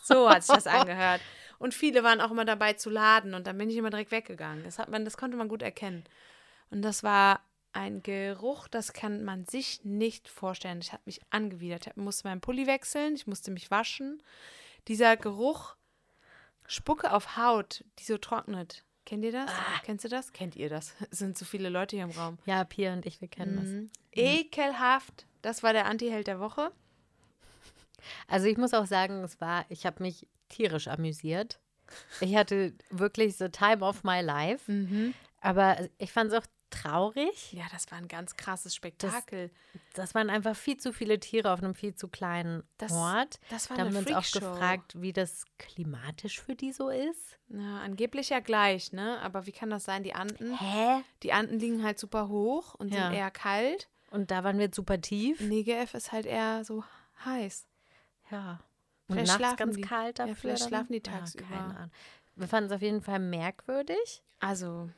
So 0.03 0.27
hat 0.27 0.43
sich 0.43 0.55
das 0.55 0.65
angehört. 0.65 1.21
Und 1.59 1.75
viele 1.75 2.03
waren 2.03 2.21
auch 2.21 2.31
immer 2.31 2.45
dabei 2.45 2.73
zu 2.73 2.89
laden 2.89 3.35
und 3.35 3.45
dann 3.45 3.57
bin 3.57 3.69
ich 3.69 3.77
immer 3.77 3.91
direkt 3.91 4.11
weggegangen. 4.11 4.63
Das, 4.63 4.79
hat 4.79 4.89
man, 4.89 5.05
das 5.05 5.17
konnte 5.17 5.37
man 5.37 5.49
gut 5.49 5.61
erkennen. 5.61 6.03
Und 6.71 6.81
das 6.81 7.03
war 7.03 7.41
ein 7.73 8.01
Geruch, 8.01 8.67
das 8.67 8.93
kann 8.93 9.23
man 9.23 9.45
sich 9.45 9.83
nicht 9.83 10.27
vorstellen. 10.27 10.79
Ich 10.81 10.91
habe 10.91 11.03
mich 11.05 11.21
angewidert. 11.29 11.87
Ich 11.87 11.95
musste 11.95 12.27
meinen 12.27 12.41
Pulli 12.41 12.67
wechseln, 12.67 13.15
ich 13.15 13.27
musste 13.27 13.51
mich 13.51 13.69
waschen. 13.71 14.21
Dieser 14.87 15.17
Geruch, 15.17 15.75
Spucke 16.67 17.11
auf 17.11 17.37
Haut, 17.37 17.83
die 17.99 18.03
so 18.03 18.17
trocknet. 18.17 18.83
Kennt 19.05 19.23
ihr 19.23 19.31
das? 19.31 19.49
Kennst 19.83 20.05
du 20.05 20.09
das? 20.09 20.33
Kennt 20.33 20.55
ihr 20.55 20.69
das? 20.69 20.93
Es 21.09 21.17
sind 21.19 21.37
so 21.37 21.45
viele 21.45 21.69
Leute 21.69 21.95
hier 21.95 22.05
im 22.05 22.11
Raum. 22.11 22.37
Ja, 22.45 22.63
Pia 22.63 22.93
und 22.93 23.05
ich, 23.05 23.21
wir 23.21 23.27
kennen 23.27 23.55
das. 23.55 23.65
Mhm. 23.65 23.89
Ekelhaft. 24.11 25.25
Das 25.41 25.63
war 25.63 25.73
der 25.73 25.85
Anti-Held 25.85 26.27
der 26.27 26.39
Woche. 26.39 26.71
Also 28.27 28.47
ich 28.47 28.57
muss 28.57 28.73
auch 28.73 28.85
sagen, 28.85 29.23
es 29.23 29.41
war, 29.41 29.65
ich 29.69 29.85
habe 29.85 30.03
mich 30.03 30.27
tierisch 30.47 30.87
amüsiert. 30.87 31.59
Ich 32.21 32.35
hatte 32.35 32.73
wirklich 32.91 33.35
so 33.35 33.47
Time 33.47 33.83
of 33.83 34.03
my 34.03 34.21
life. 34.21 34.71
Mhm. 34.71 35.13
Aber 35.41 35.77
ich 35.97 36.11
fand 36.11 36.31
es 36.31 36.37
auch 36.37 36.45
traurig. 36.69 37.51
Ja, 37.53 37.63
das 37.71 37.89
war 37.91 37.97
ein 37.97 38.07
ganz 38.07 38.35
krasses 38.35 38.75
Spektakel. 38.75 39.51
Das 39.93 40.15
waren 40.15 40.29
einfach 40.29 40.55
viel 40.55 40.77
zu 40.77 40.93
viele 40.93 41.19
Tiere 41.19 41.51
auf 41.51 41.61
einem 41.63 41.75
viel 41.75 41.95
zu 41.95 42.07
kleinen 42.07 42.63
Das- 42.77 42.91
Ort. 42.91 43.39
Das 43.49 43.69
war 43.69 43.77
Da 43.77 43.83
haben 43.83 43.95
eine 43.95 44.05
wir 44.07 44.15
uns 44.17 44.35
auch 44.35 44.39
gefragt, 44.39 44.93
wie 45.01 45.13
das 45.13 45.45
klimatisch 45.57 46.39
für 46.41 46.55
die 46.55 46.71
so 46.71 46.89
ist. 46.89 47.37
Ja, 47.49 47.79
angeblich 47.79 48.29
ja 48.29 48.39
gleich, 48.39 48.91
ne? 48.93 49.19
Aber 49.21 49.45
wie 49.45 49.51
kann 49.51 49.69
das 49.69 49.85
sein? 49.85 50.03
Die 50.03 50.13
Anden, 50.13 50.57
Hä? 50.57 51.01
die 51.23 51.33
Anden 51.33 51.59
liegen 51.59 51.83
halt 51.83 51.99
super 51.99 52.27
hoch 52.29 52.75
und 52.75 52.93
Ja. 52.93 53.07
sind 53.07 53.13
eher 53.17 53.31
kalt. 53.31 53.89
Und 54.11 54.31
da 54.31 54.43
waren 54.43 54.57
wir 54.57 54.69
super 54.73 54.99
tief. 55.01 55.39
Negev 55.41 55.93
ist 55.95 56.11
halt 56.11 56.25
eher 56.25 56.63
so 56.65 56.83
heiß. 57.25 57.67
Ja. 58.31 58.59
Und 59.07 59.15
Vielleicht 59.15 59.27
nachts 59.27 59.37
schlafen 59.37 59.57
ganz 59.57 59.75
die. 59.75 59.81
kalt 59.81 60.19
Ja, 60.19 60.25
dafür. 60.27 60.35
vielleicht 60.35 60.61
dann? 60.63 60.67
schlafen 60.69 60.93
die 60.93 61.01
Ja, 61.05 61.11
tagsüber. 61.17 61.43
keine 61.45 61.75
Ahnung. 61.77 61.91
Wir 62.35 62.47
fanden 62.47 62.69
es 62.69 62.75
auf 62.75 62.81
jeden 62.81 63.01
Fall 63.01 63.19
merkwürdig. 63.19 64.23
Also, 64.39 64.89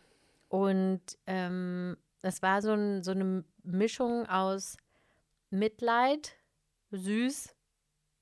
Und 0.52 1.02
ähm, 1.28 1.96
es 2.22 2.42
war 2.42 2.62
so, 2.62 2.74
ein, 2.74 3.04
so 3.04 3.12
eine 3.12 3.46
Mischung 3.64 4.28
aus 4.28 4.76
Mitleid, 5.50 6.34
süß 6.92 7.56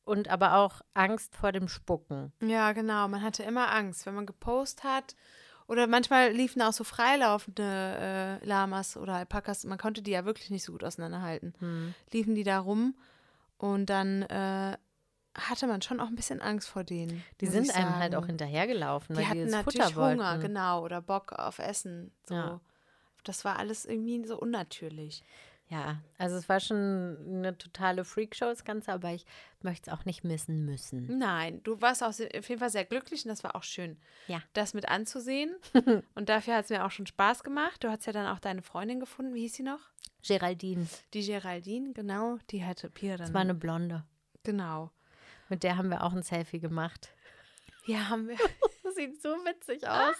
und 0.03 0.27
aber 0.27 0.57
auch 0.57 0.81
Angst 0.93 1.35
vor 1.35 1.51
dem 1.51 1.67
Spucken. 1.67 2.31
ja, 2.43 2.71
genau. 2.73 3.07
Man 3.07 3.23
hatte 3.23 3.41
immer 3.41 3.71
Angst, 3.73 4.05
wenn 4.05 4.13
man 4.13 4.27
gepostet 4.27 4.83
hat. 4.83 5.15
Oder 5.65 5.87
manchmal 5.87 6.31
liefen 6.31 6.61
auch 6.61 6.71
so 6.71 6.83
freilaufende 6.83 7.63
äh, 8.43 8.45
Lamas 8.45 8.95
oder 8.95 9.15
Alpakas. 9.15 9.63
Man 9.63 9.79
konnte 9.79 10.03
die 10.03 10.11
ja 10.11 10.23
wirklich 10.23 10.51
nicht 10.51 10.63
so 10.63 10.73
gut 10.73 10.83
auseinanderhalten. 10.83 11.55
Hm. 11.57 11.95
Liefen 12.11 12.35
die 12.35 12.43
da 12.43 12.59
rum 12.59 12.95
und 13.57 13.87
dann 13.87 14.21
äh, 14.21 14.77
hatte 15.39 15.67
man 15.67 15.81
schon 15.81 15.99
auch 15.99 16.07
ein 16.07 16.15
bisschen 16.15 16.41
Angst 16.41 16.67
vor 16.69 16.83
denen. 16.83 17.23
Die 17.41 17.47
sind 17.47 17.73
einem 17.75 17.95
halt 17.95 18.15
auch 18.15 18.25
hinterhergelaufen, 18.25 19.15
weil 19.15 19.23
Die 19.23 19.29
hatten 19.29 19.39
die 19.39 19.45
das 19.45 19.51
natürlich 19.65 19.93
Futter 19.93 20.11
Hunger, 20.11 20.31
wollten. 20.31 20.41
genau, 20.41 20.83
oder 20.83 21.01
Bock 21.01 21.33
auf 21.33 21.59
Essen. 21.59 22.11
So. 22.27 22.35
Ja. 22.35 22.59
Das 23.23 23.45
war 23.45 23.59
alles 23.59 23.85
irgendwie 23.85 24.25
so 24.25 24.37
unnatürlich. 24.39 25.23
Ja, 25.67 25.99
also 26.17 26.35
es 26.35 26.49
war 26.49 26.59
schon 26.59 27.15
eine 27.27 27.55
totale 27.55 28.03
Freakshow, 28.03 28.45
das 28.45 28.63
Ganze, 28.63 28.91
aber 28.91 29.11
ich 29.11 29.23
möchte 29.61 29.91
es 29.91 29.95
auch 29.95 30.03
nicht 30.03 30.23
missen 30.23 30.65
müssen. 30.65 31.19
Nein, 31.19 31.61
du 31.63 31.79
warst 31.79 32.01
auch 32.01 32.07
auf 32.09 32.17
jeden 32.49 32.57
Fall 32.57 32.71
sehr 32.71 32.85
glücklich 32.85 33.23
und 33.23 33.29
das 33.29 33.43
war 33.43 33.55
auch 33.55 33.61
schön, 33.61 33.97
Ja. 34.25 34.41
das 34.53 34.73
mit 34.73 34.89
anzusehen. 34.89 35.55
und 36.15 36.27
dafür 36.29 36.55
hat 36.55 36.63
es 36.63 36.69
mir 36.71 36.83
auch 36.85 36.89
schon 36.91 37.05
Spaß 37.05 37.43
gemacht. 37.43 37.83
Du 37.83 37.89
hast 37.91 38.07
ja 38.07 38.13
dann 38.13 38.25
auch 38.25 38.39
deine 38.39 38.63
Freundin 38.63 38.99
gefunden. 38.99 39.35
Wie 39.35 39.41
hieß 39.41 39.53
sie 39.53 39.63
noch? 39.63 39.81
Geraldine, 40.25 40.87
Die 41.13 41.23
Geraldine, 41.23 41.93
genau. 41.93 42.39
Die 42.49 42.65
hatte 42.65 42.89
Pia 42.89 43.11
dann. 43.17 43.27
das 43.27 43.33
war 43.35 43.41
eine 43.41 43.53
Blonde. 43.53 44.03
genau. 44.43 44.89
Mit 45.49 45.63
der 45.63 45.77
haben 45.77 45.89
wir 45.89 46.03
auch 46.03 46.13
ein 46.13 46.23
Selfie 46.23 46.59
gemacht. 46.59 47.09
Ja, 47.85 48.09
haben 48.09 48.27
wir. 48.27 48.37
Das 48.83 48.95
sieht 48.95 49.21
so 49.21 49.29
witzig 49.45 49.87
aus. 49.87 50.15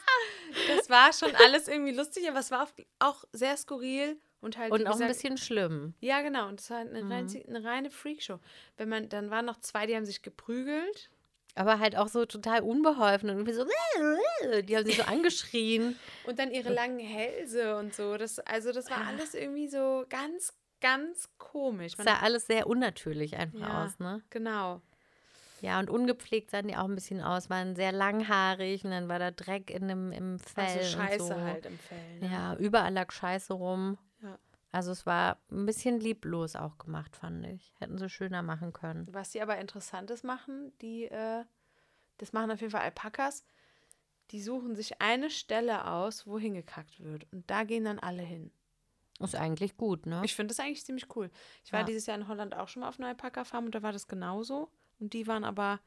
Das 0.68 0.90
war 0.92 1.12
schon 1.12 1.36
alles 1.36 1.68
irgendwie 1.68 1.92
lustig, 1.92 2.30
aber 2.30 2.38
es 2.40 2.52
war 2.52 2.68
auch, 3.00 3.24
sehr 3.34 3.58
skurril 3.58 4.20
und 4.42 4.60
halt. 4.60 4.72
Und 4.72 4.82
auch 4.86 4.92
ein 4.92 5.00
gesagt, 5.00 5.12
bisschen 5.14 5.38
schlimm. 5.38 5.96
Ja, 6.02 6.22
genau. 6.22 6.48
Und 6.48 6.60
es 6.60 6.70
war 6.70 6.78
eine, 6.78 7.02
Mhm. 7.04 7.12
rein, 7.12 7.44
eine 7.48 7.64
reine 7.64 7.90
Freakshow. 7.90 8.40
Wenn 8.78 8.88
man, 8.90 9.10
dann 9.10 9.32
waren 9.32 9.46
noch 9.46 9.60
zwei, 9.62 9.88
die 9.88 9.96
haben 9.96 10.06
sich 10.06 10.22
geprügelt. 10.22 11.10
Aber 11.56 11.80
halt 11.80 11.98
auch 11.98 12.10
so 12.10 12.26
total 12.28 12.62
unbeholfen 12.62 13.32
und 13.32 13.38
irgendwie 13.38 13.54
so, 13.54 13.66
die 14.62 14.78
haben 14.78 14.86
sich 14.86 14.98
so 14.98 15.04
angeschrien. 15.04 15.98
Und 16.28 16.38
dann 16.38 16.52
ihre 16.52 16.72
langen 16.72 17.00
Hälse 17.00 17.76
und 17.76 17.96
so. 17.96 18.18
Das, 18.18 18.38
also 18.40 18.72
das 18.72 18.88
war 18.92 19.08
alles 19.08 19.34
irgendwie 19.34 19.68
so 19.68 20.06
ganz, 20.10 20.54
ganz 20.80 21.28
komisch. 21.40 21.94
Es 21.94 21.98
Man, 21.98 22.06
sah 22.08 22.20
alles 22.20 22.46
sehr 22.46 22.68
unnatürlich 22.68 23.36
einfach 23.36 23.60
Ja. 23.60 23.84
aus, 23.86 23.98
ne? 23.98 24.22
genau. 24.30 24.82
Ja, 25.62 25.80
und 25.80 25.90
ungepflegt 25.90 26.52
sahen 26.52 26.68
die 26.68 26.76
auch 26.78 26.86
ein 26.86 26.96
bisschen 26.96 27.22
aus, 27.22 27.50
waren 27.50 27.76
sehr 27.76 27.92
langhaarig 27.92 28.84
und 28.86 28.92
dann 28.92 29.10
war 29.10 29.20
da 29.20 29.32
Dreck 29.32 29.70
in 29.70 29.88
dem, 29.88 30.12
im 30.12 30.40
Fell. 30.40 30.66
Also 30.66 30.98
Scheiße 30.98 31.24
und 31.24 31.30
so. 31.30 31.36
halt 31.42 31.66
im 31.66 31.78
Fell. 31.80 32.20
Ne? 32.20 32.30
Ja, 32.32 32.56
überall 32.56 32.94
lag 32.94 33.12
Scheiße 33.12 33.54
rum. 33.54 33.98
Ja. 34.22 34.38
Also 34.72 34.92
es 34.92 35.06
war 35.06 35.38
ein 35.52 35.66
bisschen 35.66 36.00
lieblos 36.00 36.56
auch 36.56 36.78
gemacht, 36.78 37.16
fand 37.16 37.46
ich. 37.48 37.74
Hätten 37.80 37.98
sie 37.98 38.10
schöner 38.10 38.42
machen 38.44 38.72
können. 38.74 39.08
Was 39.12 39.32
die 39.32 39.42
aber 39.42 39.58
Interessantes 39.58 40.24
machen, 40.24 40.72
die, 40.82 41.06
äh, 41.06 41.44
das 42.18 42.34
machen 42.34 42.52
auf 42.52 42.60
jeden 42.62 42.72
Fall 42.72 42.82
Alpakas, 42.82 43.44
die 44.32 44.42
suchen 44.42 44.76
sich 44.76 45.02
eine 45.02 45.30
Stelle 45.32 45.88
aus, 45.88 46.28
wo 46.28 46.38
hingekackt 46.38 47.04
wird. 47.04 47.26
Und 47.34 47.50
da 47.50 47.64
gehen 47.64 47.86
dann 47.86 47.98
alle 48.00 48.22
hin. 48.22 48.52
Ist 49.20 49.36
eigentlich 49.36 49.76
gut, 49.76 50.06
ne? 50.06 50.22
Ich 50.24 50.36
finde 50.36 50.54
das 50.54 50.60
eigentlich 50.64 50.86
ziemlich 50.86 51.14
cool. 51.16 51.30
Ich 51.66 51.74
war 51.74 51.80
Ja. 51.82 51.86
dieses 51.86 52.06
Jahr 52.06 52.16
in 52.18 52.28
Holland 52.30 52.56
auch 52.56 52.68
schon 52.70 52.82
mal 52.82 52.90
auf 52.90 53.00
einer 53.00 53.10
Alpaka-Farm 53.10 53.66
und 53.66 53.76
da 53.76 53.82
war 53.82 53.92
das 53.92 54.08
genauso. 54.08 54.70
Und 55.00 55.14
die 55.14 55.28
waren 55.28 55.44
aber 55.44 55.80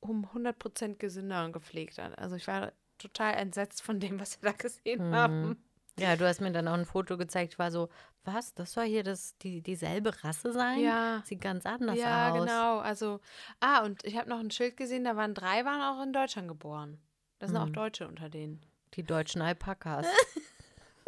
um 0.00 0.26
100% 0.26 0.96
gesünder 0.96 1.44
und 1.44 1.52
gepflegter. 1.52 2.16
Also 2.18 2.36
ich 2.36 2.46
war 2.46 2.72
total 2.98 3.34
entsetzt 3.34 3.82
von 3.82 4.00
dem, 4.00 4.20
was 4.20 4.40
wir 4.42 4.50
da 4.50 4.56
gesehen 4.56 5.10
Mhm. 5.10 5.14
haben. 5.14 5.62
Ja, 5.98 6.14
du 6.16 6.26
hast 6.28 6.40
mir 6.42 6.52
dann 6.52 6.68
auch 6.68 6.74
ein 6.74 6.84
Foto 6.84 7.16
gezeigt. 7.16 7.54
Ich 7.54 7.58
war 7.58 7.70
so, 7.70 7.88
was? 8.24 8.52
Das 8.54 8.72
soll 8.72 8.84
hier 8.84 9.02
das, 9.02 9.36
die, 9.38 9.62
dieselbe 9.62 10.22
Rasse 10.24 10.52
sein? 10.52 10.80
Ja. 10.80 11.22
Sieht 11.24 11.40
ganz 11.40 11.64
anders 11.64 11.96
ja, 11.98 12.32
aus. 12.32 12.40
genau. 12.40 12.78
Also, 12.80 13.20
ah, 13.60 13.82
und 13.82 14.04
ich 14.04 14.16
habe 14.18 14.28
noch 14.28 14.38
ein 14.40 14.50
Schild 14.50 14.76
gesehen, 14.76 15.04
da 15.04 15.16
waren 15.16 15.32
drei, 15.32 15.64
waren 15.64 15.80
auch 15.80 16.02
in 16.02 16.12
Deutschland 16.12 16.48
geboren. 16.48 16.98
Da 17.38 17.46
sind 17.48 17.56
auch 17.56 17.66
Mhm. 17.66 17.72
Deutsche 17.72 18.06
unter 18.06 18.28
denen. 18.28 18.60
Die 18.94 19.02
deutschen 19.04 19.40
Alpakas. 19.42 20.06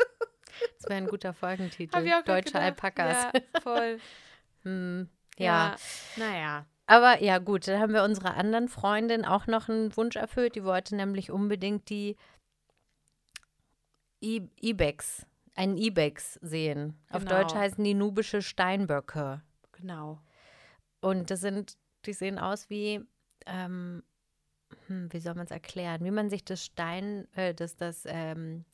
das 0.78 0.88
wäre 0.88 0.94
ein 0.96 1.06
guter 1.06 1.32
Folgentitel. 1.34 2.22
Deutsche. 2.24 2.58
Alpakas. 2.58 3.32
Ja, 3.34 3.60
voll. 3.62 3.98
Hm, 4.64 5.08
ja. 5.38 5.76
Naja. 6.16 6.66
Aber 6.90 7.22
ja, 7.22 7.36
gut, 7.36 7.68
dann 7.68 7.80
haben 7.80 7.92
wir 7.92 8.02
unserer 8.02 8.34
anderen 8.34 8.66
Freundin 8.66 9.26
auch 9.26 9.46
noch 9.46 9.68
einen 9.68 9.94
Wunsch 9.94 10.16
erfüllt. 10.16 10.54
Die 10.54 10.64
wollte 10.64 10.96
nämlich 10.96 11.30
unbedingt 11.30 11.90
die 11.90 12.16
I- 14.24 14.48
Ibex, 14.62 15.26
einen 15.54 15.76
Ibex 15.76 16.38
sehen. 16.40 16.98
Auf 17.10 17.24
Genau. 17.24 17.36
Deutsch 17.42 17.54
heißen 17.54 17.84
die 17.84 17.92
nubische 17.92 18.40
Steinböcke. 18.40 19.42
Genau. 19.72 20.22
Und 21.02 21.30
das 21.30 21.42
sind, 21.42 21.76
die 22.06 22.14
sehen 22.14 22.38
aus 22.38 22.70
wie, 22.70 23.04
ähm, 23.44 24.02
hm, 24.86 25.12
wie 25.12 25.20
soll 25.20 25.34
man 25.34 25.44
es 25.44 25.50
erklären? 25.52 26.02
Wie 26.06 26.10
man 26.10 26.30
sich 26.30 26.42
das 26.42 26.64
Stein, 26.64 27.28
äh, 27.34 27.52
das, 27.54 27.76
das 27.76 28.04
ähm, 28.06 28.64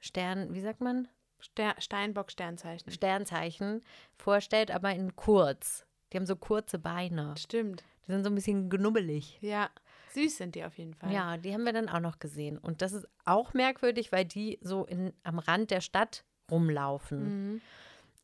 Stern, 0.00 0.54
wie 0.54 0.60
sagt 0.62 0.80
man? 0.80 1.08
Ster 1.42 1.74
Steinbock 1.78 2.30
Sternzeichen. 2.30 2.90
Sternzeichen 2.90 3.84
vorstellt, 4.16 4.70
aber 4.70 4.92
in 4.94 5.14
kurz. 5.14 5.84
Die 6.14 6.18
haben 6.18 6.26
so 6.26 6.36
kurze 6.36 6.78
Beine. 6.78 7.34
Stimmt. 7.36 7.82
Die 8.06 8.12
sind 8.12 8.22
so 8.22 8.30
ein 8.30 8.36
bisschen 8.36 8.70
knubbelig. 8.70 9.36
Ja. 9.40 9.68
Süß 10.12 10.36
sind 10.36 10.54
die 10.54 10.64
auf 10.64 10.78
jeden 10.78 10.94
Fall. 10.94 11.12
Ja, 11.12 11.36
die 11.36 11.52
haben 11.52 11.64
wir 11.64 11.72
dann 11.72 11.88
auch 11.88 11.98
noch 11.98 12.20
gesehen. 12.20 12.56
Und 12.56 12.82
das 12.82 12.92
ist 12.92 13.08
auch 13.24 13.52
merkwürdig, 13.52 14.12
weil 14.12 14.24
die 14.24 14.60
so 14.62 14.84
in, 14.84 15.12
am 15.24 15.40
Rand 15.40 15.72
der 15.72 15.80
Stadt 15.80 16.24
rumlaufen. 16.48 17.54
Mhm. 17.54 17.60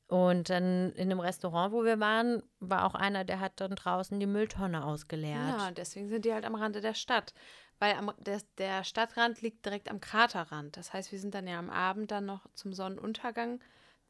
Und 0.07 0.51
dann 0.51 0.93
in 0.93 1.09
dem 1.09 1.18
Restaurant, 1.18 1.72
wo 1.72 1.84
wir 1.84 1.99
waren, 1.99 2.45
war 2.61 2.84
auch 2.84 2.95
einer, 2.95 3.24
der 3.24 3.41
hat 3.41 3.61
dann 3.61 3.74
draußen 3.74 4.20
die 4.20 4.26
Mülltonne 4.26 4.84
ausgeleert. 4.84 5.59
Ja, 5.59 5.70
deswegen 5.72 6.09
sind 6.09 6.24
die 6.24 6.32
halt 6.32 6.45
am 6.45 6.55
Rande 6.55 6.80
der 6.80 6.95
Stadt. 6.95 7.34
Weil 7.80 7.95
am, 7.95 8.12
der, 8.18 8.41
der 8.59 8.84
Stadtrand 8.84 9.43
liegt 9.43 9.66
direkt 9.66 9.91
am 9.91 10.01
Kraterrand. 10.01 10.76
Das 10.76 10.93
heißt, 10.93 11.11
wir 11.11 11.18
sind 11.18 11.34
dann 11.34 11.49
ja 11.49 11.59
am 11.59 11.70
Abend 11.70 12.12
dann 12.12 12.26
noch 12.26 12.47
zum 12.55 12.72
Sonnenuntergang 12.72 13.61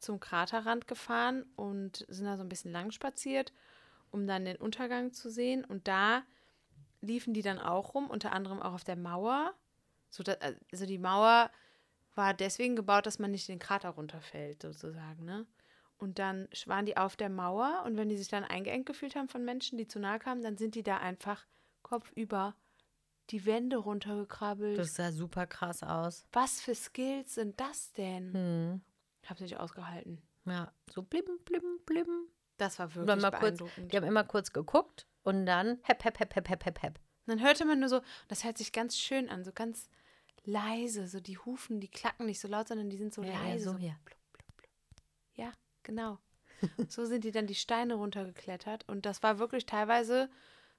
zum 0.01 0.19
Kraterrand 0.19 0.87
gefahren 0.87 1.45
und 1.55 2.05
sind 2.09 2.25
da 2.25 2.37
so 2.37 2.43
ein 2.43 2.49
bisschen 2.49 2.71
lang 2.71 2.91
spaziert, 2.91 3.53
um 4.09 4.27
dann 4.27 4.45
den 4.45 4.57
Untergang 4.57 5.13
zu 5.13 5.29
sehen. 5.29 5.63
Und 5.63 5.87
da 5.87 6.23
liefen 7.01 7.33
die 7.33 7.41
dann 7.41 7.59
auch 7.59 7.93
rum, 7.93 8.09
unter 8.09 8.33
anderem 8.33 8.61
auch 8.61 8.73
auf 8.73 8.83
der 8.83 8.95
Mauer. 8.95 9.53
So 10.09 10.23
also 10.71 10.85
die 10.85 10.97
Mauer 10.97 11.49
war 12.15 12.33
deswegen 12.33 12.75
gebaut, 12.75 13.05
dass 13.05 13.19
man 13.19 13.31
nicht 13.31 13.47
in 13.47 13.55
den 13.55 13.61
Krater 13.61 13.89
runterfällt, 13.89 14.61
sozusagen, 14.61 15.23
ne? 15.23 15.45
Und 15.97 16.17
dann 16.17 16.47
waren 16.65 16.87
die 16.87 16.97
auf 16.97 17.15
der 17.15 17.29
Mauer 17.29 17.83
und 17.85 17.95
wenn 17.95 18.09
die 18.09 18.17
sich 18.17 18.27
dann 18.27 18.43
eingeengt 18.43 18.87
gefühlt 18.87 19.15
haben 19.15 19.29
von 19.29 19.45
Menschen, 19.45 19.77
die 19.77 19.87
zu 19.87 19.99
nahe 19.99 20.17
kamen, 20.17 20.41
dann 20.41 20.57
sind 20.57 20.73
die 20.73 20.81
da 20.81 20.97
einfach 20.97 21.45
kopfüber 21.83 22.55
die 23.29 23.45
Wände 23.45 23.77
runtergekrabbelt. 23.77 24.79
Das 24.79 24.95
sah 24.95 25.11
super 25.11 25.45
krass 25.45 25.83
aus. 25.83 26.25
Was 26.33 26.59
für 26.59 26.73
Skills 26.73 27.35
sind 27.35 27.59
das 27.59 27.93
denn? 27.93 28.33
Hm. 28.33 28.81
Hab's 29.27 29.41
nicht 29.41 29.57
ausgehalten. 29.57 30.21
Ja, 30.45 30.71
so 30.89 31.03
blim, 31.03 31.23
blim, 31.45 31.79
blim. 31.85 32.27
Das 32.57 32.79
war 32.79 32.93
wirklich 32.95 33.21
mal 33.21 33.31
kurz, 33.31 33.41
beeindruckend. 33.57 33.91
die 33.91 33.97
haben 33.97 34.03
immer 34.07 34.23
kurz 34.23 34.51
geguckt 34.53 35.07
und 35.23 35.45
dann 35.45 35.79
hep, 35.83 36.03
hep, 36.03 36.19
hep, 36.19 36.35
hep, 36.35 36.49
hep, 36.49 36.65
hep, 36.65 36.81
hep. 36.81 36.99
Und 37.25 37.27
dann 37.27 37.41
hörte 37.41 37.65
man 37.65 37.79
nur 37.79 37.89
so, 37.89 38.01
das 38.27 38.43
hört 38.43 38.57
sich 38.57 38.71
ganz 38.71 38.97
schön 38.97 39.29
an, 39.29 39.43
so 39.43 39.51
ganz 39.51 39.89
leise, 40.43 41.07
so 41.07 41.19
die 41.19 41.37
Hufen, 41.37 41.79
die 41.79 41.87
klacken 41.89 42.25
nicht 42.25 42.39
so 42.39 42.47
laut, 42.47 42.67
sondern 42.67 42.89
die 42.89 42.97
sind 42.97 43.13
so 43.13 43.21
Ja, 43.23 43.31
ja, 43.33 43.43
leise. 43.43 43.65
so 43.65 43.71
so 43.73 43.77
hier. 43.77 43.95
blub, 44.05 44.17
blub, 44.33 44.57
blub. 44.57 44.71
Ja, 45.35 45.51
genau. 45.83 46.17
so 46.89 47.05
sind 47.05 47.23
die 47.23 47.31
dann 47.31 47.47
die 47.47 47.55
Steine 47.55 47.95
runtergeklettert 47.95 48.87
und 48.87 49.05
das 49.05 49.23
war 49.23 49.39
wirklich 49.39 49.65
teilweise 49.65 50.29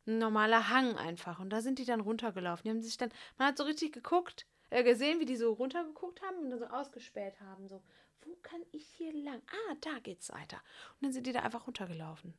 ein 0.06 0.18
normaler 0.18 0.68
Hang 0.68 0.96
einfach 0.96 1.38
und 1.40 1.50
da 1.50 1.60
sind 1.60 1.78
die 1.78 1.84
dann 1.84 2.00
runtergelaufen. 2.00 2.64
Die 2.64 2.70
haben 2.70 2.82
sich 2.82 2.96
dann, 2.96 3.10
man 3.38 3.48
hat 3.48 3.58
so 3.58 3.64
richtig 3.64 3.92
geguckt, 3.92 4.46
äh, 4.70 4.82
gesehen, 4.82 5.20
wie 5.20 5.26
die 5.26 5.36
so 5.36 5.52
runtergeguckt 5.52 6.22
haben 6.22 6.38
und 6.38 6.50
dann 6.50 6.58
so 6.58 6.66
ausgespäht 6.66 7.40
haben, 7.40 7.68
so, 7.68 7.82
wo 8.24 8.34
kann 8.42 8.60
ich 8.72 8.84
hier 8.96 9.12
lang? 9.12 9.40
Ah, 9.50 9.74
da 9.80 9.98
geht's 10.02 10.30
weiter. 10.32 10.56
Und 10.94 11.02
dann 11.02 11.12
sind 11.12 11.26
die 11.26 11.32
da 11.32 11.40
einfach 11.40 11.66
runtergelaufen. 11.66 12.34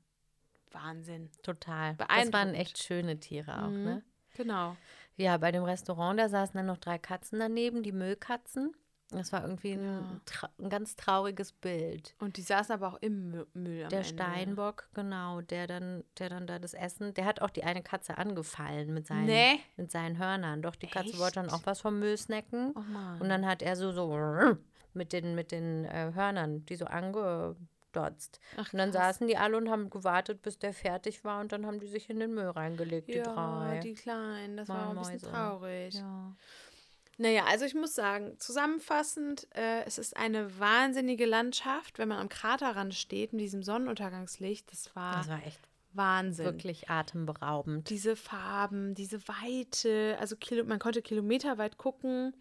Wahnsinn. 0.72 1.30
Total. 1.44 1.96
Das 1.96 2.34
waren 2.34 2.56
echt 2.56 2.82
schöne 2.82 3.20
Tiere 3.20 3.64
auch, 3.64 3.70
Mhm. 3.70 3.84
ne? 3.84 4.04
Genau. 4.36 4.76
Ja, 5.18 5.38
bei 5.38 5.52
dem 5.52 5.64
Restaurant, 5.64 6.20
da 6.20 6.28
saßen 6.30 6.56
dann 6.58 6.66
noch 6.66 6.78
drei 6.80 6.98
Katzen 6.98 7.40
daneben, 7.40 7.84
die 7.84 7.92
Müllkatzen. 7.92 8.74
Das 9.12 9.32
war 9.32 9.44
irgendwie 9.44 9.74
ein, 9.74 9.84
Ja. 9.84 10.22
tra 10.26 10.50
ein 10.58 10.70
ganz 10.72 10.96
trauriges 10.96 11.52
Bild. 11.52 12.16
Und 12.20 12.38
die 12.38 12.42
saßen 12.42 12.74
aber 12.74 12.88
auch 12.88 12.98
im 13.02 13.32
Mü- 13.32 13.46
Müll 13.54 13.84
am 13.84 13.90
Der 13.90 14.00
Ende. 14.00 14.10
Steinbock, 14.10 14.90
genau, 14.96 15.42
der 15.42 15.68
dann, 15.68 16.04
der 16.18 16.30
dann 16.30 16.48
da 16.48 16.58
das 16.58 16.74
Essen, 16.74 17.14
der 17.14 17.26
hat 17.26 17.40
auch 17.40 17.52
die 17.52 17.64
eine 17.64 17.84
Katze 17.84 18.18
angefallen 18.18 18.92
mit 18.92 19.06
seinen, 19.06 19.26
Nee. 19.28 19.60
mit 19.78 19.92
seinen 19.92 20.18
Hörnern. 20.18 20.64
Doch, 20.64 20.76
die 20.76 20.88
Katze 20.88 21.10
Echt? 21.12 21.20
wollte 21.20 21.36
dann 21.36 21.52
auch 21.52 21.62
was 21.66 21.82
vom 21.82 22.00
Müll 22.00 22.18
snacken. 22.18 22.74
Oh. 22.76 23.22
Und 23.24 23.30
dann 23.30 23.46
hat 23.46 23.62
er 23.62 23.76
so, 23.76 23.92
so 23.92 24.08
mit 24.96 25.14
den, 25.14 25.36
mit 25.36 25.52
den 25.52 25.86
äh, 25.86 26.12
Hörnern, 26.14 26.66
die 26.66 26.76
so 26.76 26.86
angedotzt. 26.86 28.40
Ach, 28.58 28.72
Und 28.74 28.80
dann 28.80 28.92
krass. 28.92 29.02
saßen 29.18 29.28
die 29.28 29.38
alle 29.38 29.58
und 29.58 29.70
haben 29.70 29.90
gewartet, 29.90 30.42
bis 30.42 30.58
der 30.60 30.74
fertig 30.74 31.24
war 31.24 31.42
und 31.42 31.52
dann 31.52 31.66
haben 31.66 31.80
die 31.80 31.88
sich 31.88 32.10
in 32.10 32.20
den 32.20 32.34
Müll 32.34 32.50
reingelegt, 32.50 33.08
die 33.10 33.14
ja, 33.18 33.24
drei. 33.24 33.80
die 33.80 33.94
Kleinen, 33.94 34.58
das 34.58 34.70
war 34.70 34.88
auch 34.88 34.92
ein 34.92 34.98
bisschen 34.98 35.14
Mäuse. 35.14 35.30
traurig. 35.32 35.94
ja. 35.96 36.36
Naja, 37.20 37.44
also 37.48 37.64
ich 37.66 37.76
muss 37.76 37.94
sagen, 37.94 38.40
zusammenfassend, 38.40 39.48
äh, 39.56 39.84
es 39.86 40.00
ist 40.00 40.18
eine 40.18 40.58
wahnsinnige 40.60 41.28
Landschaft, 41.28 42.00
wenn 42.00 42.08
man 42.08 42.18
am 42.18 42.28
Kraterrand 42.28 42.96
steht 42.96 43.34
in 43.34 43.38
diesem 43.38 43.62
Sonnenuntergangslicht. 43.62 44.72
Das 44.72 44.96
war, 44.96 45.18
Das 45.18 45.30
war 45.30 45.46
echt 45.46 45.60
Wahnsinn. 45.94 46.46
wirklich 46.46 46.90
atemberaubend. 46.90 47.92
Diese 47.92 48.16
Farben, 48.16 48.96
diese 48.96 49.20
Weite, 49.28 50.18
also 50.20 50.36
Kilo, 50.36 50.64
man 50.64 50.80
konnte 50.80 51.04
kilometerweit 51.04 51.78
gucken, 51.78 52.34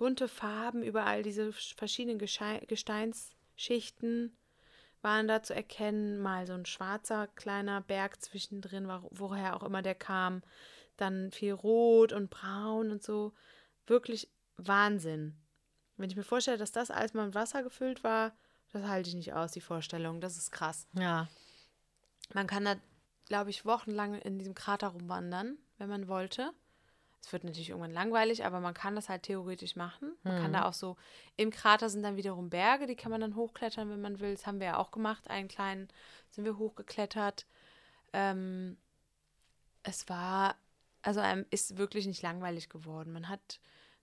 bunte 0.00 0.28
Farben, 0.28 0.82
überall 0.82 1.22
diese 1.22 1.50
sch- 1.50 1.76
verschiedenen 1.76 2.18
Gesteinsschichten 2.18 4.34
waren 5.02 5.28
da 5.28 5.42
zu 5.42 5.54
erkennen. 5.54 6.18
Mal 6.18 6.46
so 6.46 6.54
ein 6.54 6.64
schwarzer 6.64 7.26
kleiner 7.26 7.82
Berg 7.82 8.22
zwischendrin, 8.22 8.88
wo- 8.88 9.08
woher 9.10 9.54
auch 9.56 9.62
immer 9.62 9.82
der 9.82 9.94
kam. 9.94 10.42
Dann 10.96 11.30
viel 11.32 11.52
Rot 11.52 12.14
und 12.14 12.30
Braun 12.30 12.90
und 12.90 13.02
so. 13.02 13.34
Wirklich 13.86 14.30
Wahnsinn. 14.56 15.36
Wenn 15.98 16.08
ich 16.08 16.16
mir 16.16 16.22
vorstelle, 16.24 16.56
dass 16.58 16.72
das 16.72 16.90
alles 16.90 17.12
mal 17.12 17.26
mit 17.26 17.34
Wasser 17.34 17.62
gefüllt 17.62 18.02
war, 18.02 18.32
das 18.72 18.84
halte 18.84 19.10
ich 19.10 19.16
nicht 19.16 19.34
aus, 19.34 19.52
die 19.52 19.60
Vorstellung. 19.60 20.22
Das 20.22 20.38
ist 20.38 20.50
krass. 20.50 20.86
Ja. 20.94 21.28
Man 22.32 22.46
kann 22.46 22.64
da, 22.64 22.76
glaube 23.26 23.50
ich, 23.50 23.66
wochenlang 23.66 24.14
in 24.14 24.38
diesem 24.38 24.54
Krater 24.54 24.88
rumwandern, 24.88 25.58
wenn 25.76 25.90
man 25.90 26.08
wollte. 26.08 26.52
Es 27.22 27.32
wird 27.32 27.44
natürlich 27.44 27.68
irgendwann 27.70 27.92
langweilig, 27.92 28.44
aber 28.46 28.60
man 28.60 28.72
kann 28.74 28.94
das 28.96 29.08
halt 29.08 29.24
theoretisch 29.24 29.76
machen. 29.76 30.12
Man 30.22 30.36
kann 30.40 30.50
Mhm. 30.50 30.54
da 30.54 30.64
auch 30.66 30.72
so, 30.72 30.96
im 31.36 31.50
Krater 31.50 31.90
sind 31.90 32.02
dann 32.02 32.16
wiederum 32.16 32.48
Berge, 32.48 32.86
die 32.86 32.96
kann 32.96 33.10
man 33.10 33.20
dann 33.20 33.36
hochklettern, 33.36 33.90
wenn 33.90 34.00
man 34.00 34.20
will. 34.20 34.32
Das 34.32 34.46
haben 34.46 34.58
wir 34.58 34.68
ja 34.68 34.76
auch 34.78 34.90
gemacht. 34.90 35.28
Einen 35.28 35.48
kleinen 35.48 35.88
sind 36.30 36.44
wir 36.44 36.56
hochgeklettert. 36.56 37.46
Ähm, 38.12 38.78
es 39.82 40.08
war, 40.08 40.56
also 41.02 41.20
einem 41.20 41.44
ist 41.50 41.76
wirklich 41.76 42.06
nicht 42.06 42.22
langweilig 42.22 42.68
geworden. 42.70 43.12
Man 43.12 43.28
hat 43.28 43.60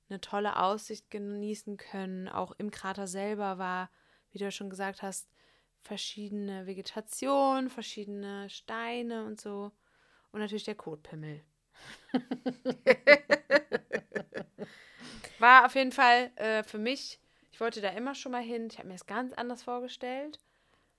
eine 0.10 0.22
tolle 0.22 0.58
Aussicht 0.58 1.10
genießen 1.10 1.78
können. 1.78 2.30
Auch 2.30 2.54
im 2.58 2.72
Krater 2.72 3.08
selber 3.08 3.58
war, 3.58 3.90
wie 4.32 4.38
du 4.38 4.44
ja 4.46 4.52
schon 4.52 4.70
gesagt 4.70 5.02
hast, 5.02 5.28
verschiedene 5.82 6.66
Vegetation, 6.68 7.70
verschiedene 7.70 8.50
Steine 8.50 9.26
und 9.26 9.42
so. 9.42 9.72
Und 10.32 10.40
natürlich 10.40 10.66
der 10.66 10.76
Kotpimmel. 10.76 11.44
War 15.40 15.66
auf 15.66 15.76
jeden 15.76 15.92
Fall 15.92 16.32
äh, 16.36 16.64
für 16.64 16.78
mich, 16.78 17.20
ich 17.52 17.60
wollte 17.60 17.82
da 17.82 17.90
immer 17.90 18.16
schon 18.16 18.32
mal 18.32 18.42
hin. 18.42 18.68
Ich 18.72 18.78
habe 18.78 18.88
mir 18.88 18.96
das 18.96 19.06
ganz 19.06 19.34
anders 19.34 19.64
vorgestellt. 19.64 20.40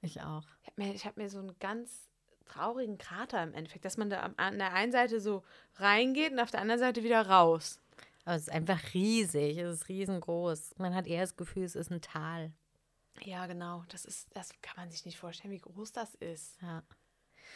Ich 0.00 0.20
auch. 0.20 0.44
Ich 0.62 0.68
habe 0.68 0.82
mir, 0.82 0.94
ich 0.94 1.06
hab 1.06 1.16
mir 1.16 1.28
so 1.28 1.38
einen 1.38 1.58
ganz 1.58 2.08
traurigen 2.44 2.98
Krater 2.98 3.42
im 3.42 3.54
Endeffekt, 3.54 3.84
dass 3.84 3.96
man 3.96 4.10
da 4.10 4.32
an 4.36 4.58
der 4.58 4.72
einen 4.72 4.92
Seite 4.92 5.20
so 5.20 5.42
reingeht 5.76 6.32
und 6.32 6.40
auf 6.40 6.50
der 6.50 6.60
anderen 6.60 6.80
Seite 6.80 7.02
wieder 7.02 7.28
raus. 7.28 7.80
Aber 8.24 8.36
es 8.36 8.42
ist 8.42 8.52
einfach 8.52 8.94
riesig, 8.94 9.58
es 9.58 9.80
ist 9.80 9.88
riesengroß. 9.88 10.74
Man 10.78 10.94
hat 10.94 11.06
eher 11.06 11.22
das 11.22 11.36
Gefühl, 11.36 11.64
es 11.64 11.74
ist 11.74 11.90
ein 11.90 12.00
Tal. 12.00 12.52
Ja, 13.22 13.46
genau. 13.46 13.84
Das 13.88 14.04
ist, 14.04 14.28
das 14.34 14.50
kann 14.62 14.76
man 14.76 14.90
sich 14.90 15.04
nicht 15.04 15.18
vorstellen, 15.18 15.52
wie 15.52 15.60
groß 15.60 15.92
das 15.92 16.14
ist. 16.16 16.60
Ja. 16.60 16.82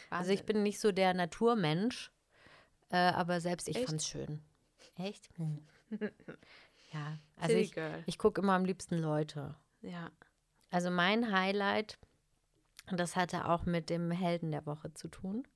Also 0.09 0.31
ich 0.31 0.45
bin 0.45 0.63
nicht 0.63 0.79
so 0.79 0.91
der 0.91 1.13
Naturmensch, 1.13 2.11
äh, 2.93 2.97
aber 2.97 3.41
selbst 3.41 3.67
ich 3.67 3.77
Echt? 3.77 3.87
fand's 3.87 4.07
schön. 4.07 4.39
Echt? 4.95 5.27
Hm. 5.37 5.65
ja, 6.93 7.17
also 7.37 7.55
ich, 7.55 7.73
ich 8.05 8.17
gucke 8.19 8.39
immer 8.39 8.53
am 8.53 8.65
liebsten 8.65 8.99
Leute. 8.99 9.55
Ja. 9.81 10.11
Also 10.69 10.91
mein 10.91 11.31
Highlight, 11.31 11.97
und 12.91 12.99
das 12.99 13.15
hatte 13.15 13.49
auch 13.49 13.65
mit 13.65 13.89
dem 13.89 14.11
Helden 14.11 14.51
der 14.51 14.67
Woche 14.67 14.93
zu 14.93 15.07
tun, 15.07 15.47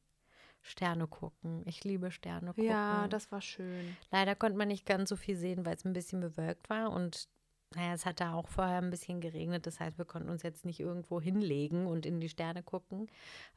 Sterne 0.63 1.07
gucken. 1.07 1.61
Ich 1.65 1.83
liebe 1.83 2.09
Sterne 2.09 2.47
gucken. 2.47 2.65
Ja, 2.65 3.07
das 3.07 3.31
war 3.31 3.41
schön. 3.41 3.95
Leider 4.09 4.33
konnte 4.33 4.57
man 4.57 4.67
nicht 4.67 4.87
ganz 4.87 5.07
so 5.07 5.15
viel 5.15 5.37
sehen, 5.37 5.63
weil 5.63 5.75
es 5.75 5.85
ein 5.85 5.93
bisschen 5.93 6.19
bewölkt 6.19 6.71
war 6.71 6.91
und 6.91 7.29
naja, 7.75 7.93
es 7.93 8.05
hat 8.05 8.21
da 8.21 8.33
auch 8.33 8.47
vorher 8.47 8.77
ein 8.77 8.89
bisschen 8.89 9.19
geregnet. 9.19 9.67
Das 9.67 9.79
heißt, 9.79 9.97
wir 9.97 10.05
konnten 10.05 10.29
uns 10.29 10.43
jetzt 10.43 10.65
nicht 10.65 10.79
irgendwo 10.79 11.19
hinlegen 11.19 11.85
und 11.85 12.05
in 12.05 12.19
die 12.19 12.29
Sterne 12.29 12.63
gucken. 12.63 13.07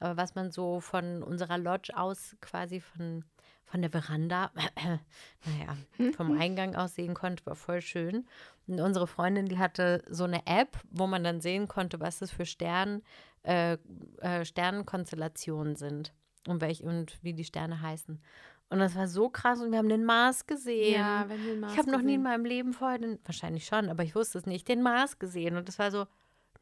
Aber 0.00 0.16
was 0.16 0.34
man 0.34 0.50
so 0.50 0.80
von 0.80 1.22
unserer 1.22 1.58
Lodge 1.58 1.96
aus 1.96 2.36
quasi 2.40 2.80
von, 2.80 3.24
von 3.64 3.82
der 3.82 3.90
Veranda, 3.90 4.50
naja, 5.44 5.76
vom 6.16 6.32
Eingang 6.40 6.74
aus 6.74 6.96
sehen 6.96 7.14
konnte, 7.14 7.46
war 7.46 7.54
voll 7.54 7.82
schön. 7.82 8.26
Und 8.66 8.80
unsere 8.80 9.06
Freundin, 9.06 9.46
die 9.46 9.58
hatte 9.58 10.02
so 10.08 10.24
eine 10.24 10.44
App, 10.46 10.78
wo 10.90 11.06
man 11.06 11.22
dann 11.22 11.40
sehen 11.40 11.68
konnte, 11.68 12.00
was 12.00 12.18
das 12.18 12.32
für 12.32 12.46
Stern, 12.46 13.02
äh, 13.44 13.78
äh, 14.18 14.44
Sternenkonstellationen 14.44 15.76
sind 15.76 16.12
und, 16.48 16.60
welch, 16.60 16.82
und 16.82 17.22
wie 17.22 17.32
die 17.32 17.44
Sterne 17.44 17.80
heißen. 17.80 18.20
Und 18.70 18.78
das 18.78 18.94
war 18.94 19.08
so 19.08 19.28
krass 19.28 19.60
und 19.60 19.72
wir 19.72 19.78
haben 19.78 19.88
den 19.88 20.04
Mars 20.04 20.46
gesehen. 20.46 20.94
Ja, 20.94 21.28
wenn 21.28 21.40
wir 21.44 21.52
den 21.54 21.60
Mars 21.60 21.72
ich 21.72 21.78
habe 21.78 21.90
noch 21.90 22.02
nie 22.02 22.14
in 22.14 22.22
meinem 22.22 22.44
Leben 22.44 22.72
vorher, 22.72 22.98
den, 22.98 23.18
wahrscheinlich 23.24 23.66
schon, 23.66 23.88
aber 23.88 24.04
ich 24.04 24.14
wusste 24.14 24.38
es 24.38 24.46
nicht, 24.46 24.68
den 24.68 24.80
Mars 24.80 25.18
gesehen. 25.18 25.56
Und 25.56 25.66
das 25.68 25.78
war 25.80 25.90
so, 25.90 26.06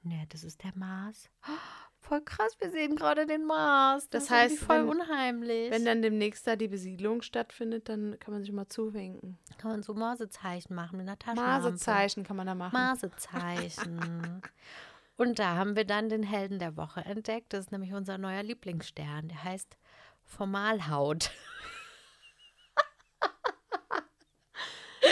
ne, 0.02 0.24
das 0.30 0.42
ist 0.42 0.64
der 0.64 0.72
Mars. 0.74 1.28
Voll 2.00 2.22
krass, 2.22 2.52
wir 2.60 2.70
sehen 2.70 2.96
gerade 2.96 3.26
den 3.26 3.44
Mars. 3.44 4.08
Das 4.08 4.22
ist 4.24 4.30
irgendwie 4.30 4.54
heißt, 4.54 4.64
voll 4.64 4.78
wenn- 4.78 4.88
unheimlich. 4.88 5.70
Wenn 5.70 5.84
dann 5.84 6.00
demnächst 6.00 6.46
da 6.46 6.56
die 6.56 6.68
Besiedlung 6.68 7.20
stattfindet, 7.20 7.90
dann 7.90 8.16
kann 8.18 8.32
man 8.32 8.42
sich 8.42 8.52
mal 8.52 8.66
zuwinken. 8.68 9.36
kann 9.58 9.72
man 9.72 9.82
so 9.82 9.92
Marsezeichen 9.92 10.74
machen 10.74 10.96
mit 10.96 11.06
einer 11.06 11.18
Taschenlampe. 11.18 11.50
Marsezeichen 11.64 12.24
kann 12.24 12.36
man 12.36 12.46
da 12.46 12.54
machen. 12.54 12.72
Marsezeichen. 12.72 14.40
Und 15.16 15.38
da 15.40 15.56
haben 15.56 15.76
wir 15.76 15.84
dann 15.84 16.08
den 16.08 16.22
Helden 16.22 16.58
der 16.60 16.76
Woche 16.78 17.04
entdeckt. 17.04 17.52
Das 17.52 17.66
ist 17.66 17.72
nämlich 17.72 17.92
unser 17.92 18.16
neuer 18.16 18.42
Lieblingsstern. 18.44 19.28
Der 19.28 19.44
heißt 19.44 19.76
Formalhaut. 20.24 21.30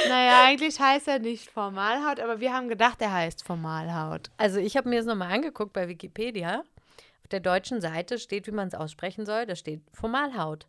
Naja, 0.09 0.45
eigentlich 0.45 0.79
heißt 0.81 1.09
er 1.09 1.19
nicht 1.19 1.51
Formalhaut, 1.51 2.21
aber 2.21 2.41
wir 2.41 2.53
haben 2.53 2.69
gedacht, 2.69 3.01
er 3.03 3.13
heißt 3.13 3.45
Formalhaut. 3.45 4.31
Also 4.37 4.59
ich 4.59 4.77
habe 4.77 4.89
mir 4.89 4.97
das 4.99 5.07
nochmal 5.07 5.33
angeguckt 5.33 5.73
bei 5.73 5.89
Wikipedia. 5.89 6.61
Auf 7.23 7.29
der 7.31 7.41
deutschen 7.41 7.81
Seite 7.81 8.19
steht, 8.19 8.47
wie 8.47 8.53
man 8.53 8.69
es 8.69 8.75
aussprechen 8.75 9.27
soll. 9.27 9.47
Da 9.47 9.57
steht 9.57 9.83
Formalhaut. 9.93 10.67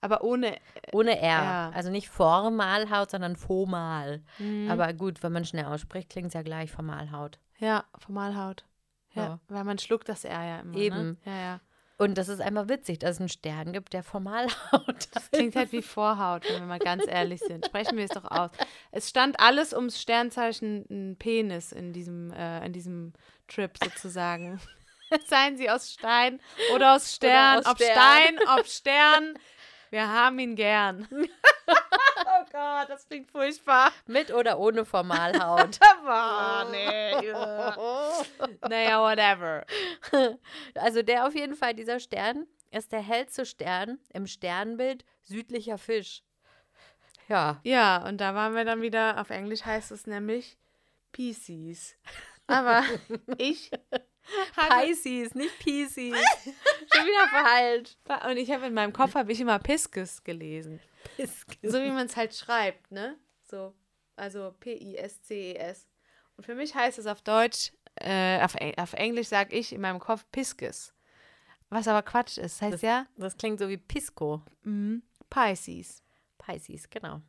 Aber 0.00 0.22
ohne. 0.22 0.56
Ohne 0.92 1.18
R. 1.20 1.22
Ja. 1.28 1.70
Also 1.74 1.90
nicht 1.90 2.08
Formalhaut, 2.08 3.10
sondern 3.10 3.36
Formal. 3.36 4.22
Mhm. 4.38 4.70
Aber 4.70 4.92
gut, 4.94 5.22
wenn 5.22 5.32
man 5.32 5.44
schnell 5.44 5.64
ausspricht, 5.66 6.08
klingt 6.10 6.28
es 6.28 6.34
ja 6.34 6.42
gleich 6.42 6.70
Formalhaut. 6.70 7.38
Ja, 7.58 7.84
Formalhaut. 7.98 8.64
Ja, 9.14 9.22
Ja. 9.22 9.40
weil 9.48 9.64
man 9.64 9.78
schluckt 9.78 10.08
das 10.08 10.24
R 10.24 10.42
ja 10.44 10.60
immer. 10.60 10.72
Ne? 10.74 10.78
Eben. 10.78 11.18
Ja, 11.24 11.32
ja. 11.36 11.60
Und 11.98 12.16
das 12.16 12.28
ist 12.28 12.40
einfach 12.40 12.68
witzig, 12.68 13.00
dass 13.00 13.16
es 13.16 13.20
einen 13.20 13.28
Stern 13.28 13.72
gibt, 13.72 13.92
der 13.92 14.04
Formalhaut 14.04 15.08
Das 15.12 15.30
klingt 15.32 15.56
halt 15.56 15.72
wie 15.72 15.82
Vorhaut, 15.82 16.48
wenn 16.48 16.60
wir 16.60 16.66
mal 16.66 16.78
ganz 16.78 17.04
ehrlich 17.06 17.40
sind. 17.40 17.66
Sprechen 17.66 17.96
wir 17.96 18.04
es 18.04 18.12
doch 18.12 18.30
aus. 18.30 18.50
Es 18.92 19.08
stand 19.08 19.40
alles 19.40 19.74
ums 19.74 20.00
Sternzeichen 20.00 20.86
ein 20.88 21.16
Penis 21.16 21.72
in 21.72 21.92
diesem, 21.92 22.32
äh, 22.32 22.64
in 22.64 22.72
diesem 22.72 23.14
Trip 23.48 23.76
sozusagen. 23.82 24.60
Seien 25.26 25.56
sie 25.56 25.68
aus 25.68 25.92
Stein 25.92 26.40
oder 26.72 26.94
aus 26.94 27.14
Stern. 27.14 27.58
aus 27.58 27.66
ob 27.66 27.76
Stern. 27.78 27.92
Stein, 27.92 28.38
ob 28.58 28.66
Stern. 28.66 29.38
Wir 29.90 30.08
haben 30.08 30.38
ihn 30.38 30.54
gern. 30.54 31.08
oh 32.26 32.44
Gott, 32.52 32.88
das 32.88 33.06
klingt 33.06 33.30
furchtbar. 33.30 33.92
Mit 34.06 34.32
oder 34.32 34.58
ohne 34.58 34.84
Formalhaut. 34.84 35.78
Oh, 36.10 36.70
nee. 36.70 37.26
ja. 37.26 37.76
naja, 38.68 39.00
whatever. 39.00 39.64
Also 40.74 41.02
der 41.02 41.26
auf 41.26 41.34
jeden 41.34 41.54
Fall, 41.54 41.74
dieser 41.74 42.00
Stern, 42.00 42.46
ist 42.70 42.92
der 42.92 43.00
hellste 43.00 43.44
Stern 43.46 43.98
im 44.12 44.26
Sternbild 44.26 45.04
südlicher 45.22 45.78
Fisch. 45.78 46.22
Ja, 47.28 47.60
Ja, 47.62 48.06
und 48.06 48.20
da 48.20 48.34
waren 48.34 48.54
wir 48.54 48.64
dann 48.64 48.80
wieder, 48.80 49.20
auf 49.20 49.30
Englisch 49.30 49.64
heißt 49.64 49.90
es 49.92 50.06
nämlich 50.06 50.56
Pisces. 51.12 51.94
Aber 52.46 52.82
ich 53.38 53.70
Pisces, 54.56 55.34
nicht 55.34 55.58
Pisces. 55.58 56.14
Schon 56.94 57.06
wieder 57.06 57.28
falsch. 57.28 57.96
und 58.30 58.36
ich 58.36 58.50
habe 58.50 58.66
in 58.66 58.74
meinem 58.74 58.92
Kopf 58.92 59.14
habe 59.14 59.32
ich 59.32 59.40
immer 59.40 59.58
Pisces 59.58 60.22
gelesen. 60.24 60.80
So 61.62 61.78
wie 61.82 61.90
man 61.90 62.06
es 62.06 62.16
halt 62.16 62.34
schreibt, 62.34 62.90
ne? 62.92 63.16
So, 63.42 63.74
also 64.16 64.54
P-I-S-C-E-S. 64.60 65.84
E 65.84 65.88
Und 66.36 66.44
für 66.44 66.54
mich 66.54 66.74
heißt 66.74 66.98
es 66.98 67.06
auf 67.06 67.22
Deutsch, 67.22 67.72
äh, 67.96 68.42
auf, 68.42 68.54
Eng- 68.56 68.76
auf 68.78 68.92
Englisch 68.92 69.28
sage 69.28 69.54
ich 69.56 69.72
in 69.72 69.80
meinem 69.80 69.98
Kopf 70.00 70.24
Pisces. 70.30 70.94
Was 71.70 71.86
aber 71.88 72.02
Quatsch 72.02 72.38
ist. 72.38 72.56
Das 72.56 72.62
heißt 72.62 72.74
Das- 72.74 72.82
ja 72.82 73.06
Das 73.16 73.36
klingt 73.36 73.58
so 73.58 73.68
wie 73.68 73.76
Pisco. 73.76 74.42
mhm, 74.62 75.02
Pisces. 75.30 76.02
Pisces, 76.38 76.88
genau. 76.90 77.20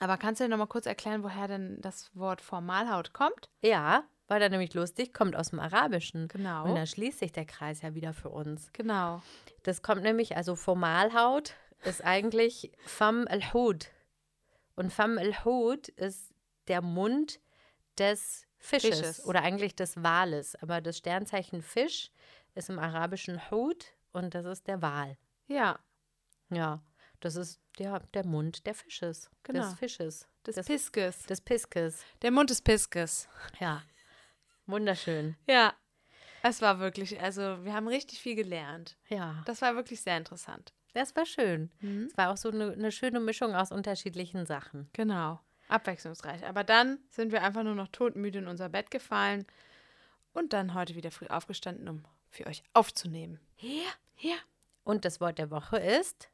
Aber 0.00 0.16
kannst 0.16 0.40
du 0.40 0.44
dir 0.44 0.50
noch 0.50 0.58
mal 0.58 0.66
kurz 0.66 0.86
erklären, 0.86 1.22
woher 1.24 1.48
denn 1.48 1.80
das 1.80 2.14
Wort 2.14 2.40
Formalhaut 2.40 3.12
kommt? 3.12 3.48
Ja, 3.62 4.04
war 4.28 4.38
da 4.38 4.48
nämlich 4.48 4.74
lustig, 4.74 5.12
kommt 5.12 5.34
aus 5.34 5.50
dem 5.50 5.58
Arabischen. 5.58 6.28
Genau. 6.28 6.64
Und 6.64 6.74
da 6.74 6.86
schließt 6.86 7.18
sich 7.18 7.32
der 7.32 7.46
Kreis 7.46 7.82
ja 7.82 7.94
wieder 7.94 8.12
für 8.12 8.28
uns. 8.28 8.70
Genau. 8.72 9.22
Das 9.62 9.82
kommt 9.82 10.02
nämlich, 10.02 10.36
also 10.36 10.54
Formalhaut 10.54 11.54
ist 11.84 12.04
eigentlich 12.04 12.70
Fam 12.86 13.26
al-Hud. 13.28 13.90
Und 14.76 14.92
Fam 14.92 15.18
al-Hud 15.18 15.88
ist 15.88 16.32
der 16.68 16.82
Mund 16.82 17.40
des 17.98 18.46
Fisches, 18.58 18.98
Fisches. 18.98 19.24
oder 19.26 19.42
eigentlich 19.42 19.74
des 19.74 20.02
Wales. 20.02 20.56
Aber 20.56 20.80
das 20.80 20.98
Sternzeichen 20.98 21.62
Fisch 21.62 22.10
ist 22.54 22.68
im 22.68 22.78
arabischen 22.78 23.50
Hud 23.50 23.86
und 24.12 24.34
das 24.34 24.44
ist 24.44 24.66
der 24.66 24.82
Wal. 24.82 25.16
Ja, 25.46 25.78
Ja, 26.50 26.82
das 27.20 27.36
ist 27.36 27.60
der, 27.78 28.00
der 28.14 28.26
Mund 28.26 28.66
der 28.66 28.74
Fisches. 28.74 29.30
Genau. 29.42 29.62
Des 29.62 29.74
Fisches. 29.78 30.28
des 30.46 30.54
des, 30.56 30.66
Pisces. 30.66 31.26
des 31.26 31.40
Piskes. 31.40 32.04
Der 32.22 32.30
Mund 32.30 32.50
des 32.50 32.62
Pisces. 32.62 33.28
Ja. 33.60 33.82
Wunderschön. 34.68 35.36
Ja. 35.48 35.74
Es 36.42 36.62
war 36.62 36.78
wirklich, 36.78 37.20
also 37.20 37.64
wir 37.64 37.74
haben 37.74 37.88
richtig 37.88 38.20
viel 38.20 38.36
gelernt. 38.36 38.96
Ja. 39.08 39.42
Das 39.46 39.60
war 39.60 39.74
wirklich 39.74 40.00
sehr 40.00 40.16
interessant. 40.16 40.72
Das 40.94 41.16
war 41.16 41.26
schön. 41.26 41.72
Mhm. 41.80 42.04
Es 42.04 42.16
war 42.16 42.30
auch 42.30 42.36
so 42.36 42.50
eine, 42.50 42.72
eine 42.72 42.92
schöne 42.92 43.18
Mischung 43.18 43.54
aus 43.54 43.72
unterschiedlichen 43.72 44.46
Sachen. 44.46 44.88
Genau. 44.92 45.40
Abwechslungsreich. 45.68 46.46
Aber 46.46 46.62
dann 46.64 46.98
sind 47.10 47.32
wir 47.32 47.42
einfach 47.42 47.64
nur 47.64 47.74
noch 47.74 47.88
todmüde 47.88 48.38
in 48.38 48.46
unser 48.46 48.68
Bett 48.68 48.90
gefallen 48.90 49.46
und 50.32 50.52
dann 50.52 50.74
heute 50.74 50.94
wieder 50.94 51.10
früh 51.10 51.26
aufgestanden, 51.26 51.88
um 51.88 52.04
für 52.30 52.46
euch 52.46 52.62
aufzunehmen. 52.72 53.40
Ja. 53.58 53.90
Ja. 54.20 54.36
Und 54.84 55.04
das 55.04 55.20
Wort 55.20 55.38
der 55.38 55.50
Woche 55.50 55.78
ist 55.78 56.30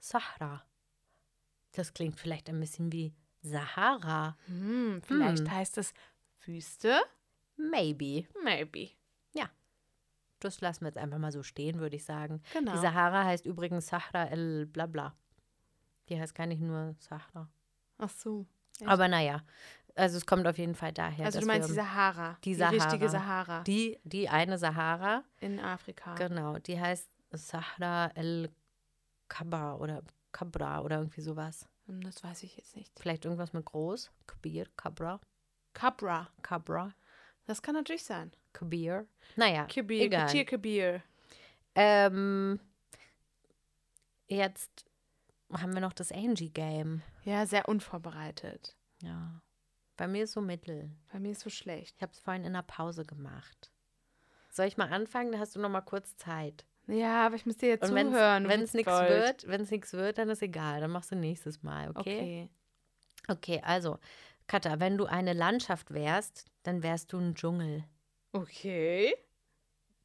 Sahara. 0.00 0.64
Das 1.72 1.94
klingt 1.94 2.18
vielleicht 2.18 2.48
ein 2.48 2.58
bisschen 2.60 2.90
wie 2.92 3.14
Sahara. 3.42 4.36
Hm, 4.46 5.00
vielleicht 5.04 5.46
Hm. 5.48 5.50
heißt 5.50 5.78
es 5.78 5.94
Wüste. 6.44 7.00
Maybe. 7.56 8.26
Maybe. 8.42 8.90
Das 10.40 10.60
lassen 10.60 10.82
wir 10.82 10.88
jetzt 10.88 10.98
einfach 10.98 11.16
mal 11.16 11.32
so 11.32 11.42
stehen, 11.42 11.78
würde 11.80 11.96
ich 11.96 12.04
sagen. 12.04 12.42
Genau. 12.52 12.72
Die 12.72 12.78
Sahara 12.78 13.24
heißt 13.24 13.46
übrigens 13.46 13.86
Sahra 13.86 14.24
el 14.26 14.66
Blabla. 14.66 15.14
Die 16.10 16.20
heißt 16.20 16.34
gar 16.34 16.46
nicht 16.46 16.60
nur 16.60 16.94
Sahara. 16.98 17.48
Ach 17.96 18.10
so. 18.10 18.46
Echt? 18.78 18.86
Aber 18.86 19.08
naja, 19.08 19.42
also 19.94 20.18
es 20.18 20.26
kommt 20.26 20.46
auf 20.46 20.58
jeden 20.58 20.74
Fall 20.74 20.92
daher. 20.92 21.24
also 21.24 21.40
du 21.40 21.46
meinst 21.46 21.70
die 21.70 21.74
wir, 21.74 21.82
Sahara. 21.82 22.36
Die 22.44 22.52
richtige 22.52 23.08
Sahara. 23.08 23.44
Sahara. 23.46 23.62
die, 23.62 23.98
die 24.04 24.28
eine 24.28 24.58
Sahara, 24.58 25.24
in 25.40 25.58
Afrika. 25.58 26.14
genau, 26.16 26.58
die 26.58 26.78
heißt 26.78 27.08
Sahra 27.32 28.08
el 28.14 28.50
Kabra 29.28 29.76
oder 29.76 30.02
Kabra 30.32 30.82
oder 30.82 30.98
irgendwie 30.98 31.22
sowas. 31.22 31.66
Hm, 31.86 32.02
Das 32.02 32.22
weiß 32.22 32.42
ich 32.42 32.58
jetzt 32.58 32.76
nicht. 32.76 32.92
Vielleicht 33.00 33.24
irgendwas 33.24 33.54
mit 33.54 33.64
groß. 33.64 34.10
Kabir, 34.26 34.66
Kabra, 34.76 35.18
Kabra. 35.72 36.28
Kabra, 36.42 36.92
Das 37.46 37.62
kann 37.62 37.74
natürlich 37.74 38.04
sein. 38.04 38.32
Kabir. 38.52 39.06
Naja, 39.36 39.66
Kabir. 39.66 40.02
egal. 40.02 40.26
Katir 40.26 40.44
Kabir. 40.44 41.02
Ähm, 41.74 42.58
jetzt 44.28 44.84
haben 45.52 45.74
wir 45.74 45.80
noch 45.80 45.92
das 45.92 46.10
Angie-Game. 46.10 47.02
Ja, 47.24 47.46
sehr 47.46 47.68
unvorbereitet. 47.68 48.76
Ja. 49.02 49.40
Bei 49.96 50.06
mir 50.08 50.24
ist 50.24 50.32
so 50.32 50.40
mittel. 50.40 50.90
Bei 51.12 51.18
mir 51.18 51.32
ist 51.32 51.40
so 51.42 51.50
schlecht. 51.50 51.94
Ich 51.96 52.02
habe 52.02 52.12
es 52.12 52.18
vorhin 52.18 52.44
in 52.44 52.52
der 52.52 52.62
Pause 52.62 53.04
gemacht. 53.04 53.70
Soll 54.50 54.66
ich 54.66 54.76
mal 54.76 54.92
anfangen? 54.92 55.32
Da 55.32 55.38
hast 55.38 55.54
du 55.54 55.60
noch 55.60 55.68
mal 55.68 55.82
kurz 55.82 56.16
Zeit. 56.16 56.64
Ja, 56.86 57.26
aber 57.26 57.34
ich 57.34 57.46
muss 57.46 57.56
dir 57.56 57.68
jetzt 57.68 57.90
Und 57.90 57.98
zuhören. 57.98 58.48
wenn 58.48 58.62
es 58.62 58.72
nichts 58.74 58.92
wird, 58.92 59.46
wenn 59.48 59.60
es 59.60 59.70
nichts 59.70 59.92
wird, 59.92 60.18
dann 60.18 60.28
ist 60.30 60.42
egal. 60.42 60.80
Dann 60.80 60.90
machst 60.90 61.10
du 61.10 61.16
nächstes 61.16 61.62
Mal, 61.62 61.90
okay? 61.90 61.98
Okay. 61.98 62.48
Okay, 63.28 63.60
also, 63.64 63.98
Katha, 64.46 64.78
wenn 64.78 64.96
du 64.96 65.06
eine 65.06 65.32
Landschaft 65.32 65.92
wärst, 65.92 66.46
dann 66.66 66.82
wärst 66.82 67.12
du 67.12 67.18
ein 67.18 67.34
Dschungel. 67.34 67.84
Okay. 68.32 69.14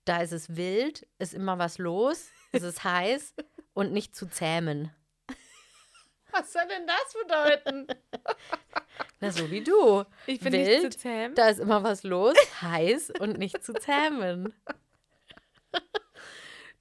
Da 0.05 0.21
ist 0.21 0.31
es 0.31 0.55
wild, 0.55 1.07
ist 1.19 1.33
immer 1.33 1.57
was 1.59 1.77
los, 1.77 2.29
es 2.51 2.63
ist 2.63 2.83
heiß 2.83 3.33
und 3.73 3.91
nicht 3.91 4.15
zu 4.15 4.27
zähmen. 4.27 4.91
Was 6.31 6.53
soll 6.53 6.67
denn 6.67 6.87
das 6.87 7.13
bedeuten? 7.21 7.87
Na, 9.19 9.31
so 9.31 9.51
wie 9.51 9.63
du. 9.63 10.05
Ich 10.27 10.39
bin 10.39 10.53
Wild, 10.53 10.83
nicht 10.83 10.93
zu 10.93 10.99
zähm. 10.99 11.35
Da 11.35 11.49
ist 11.49 11.59
immer 11.59 11.83
was 11.83 12.03
los, 12.03 12.35
heiß 12.61 13.11
und 13.19 13.37
nicht 13.37 13.63
zu 13.63 13.73
zähmen. 13.73 14.53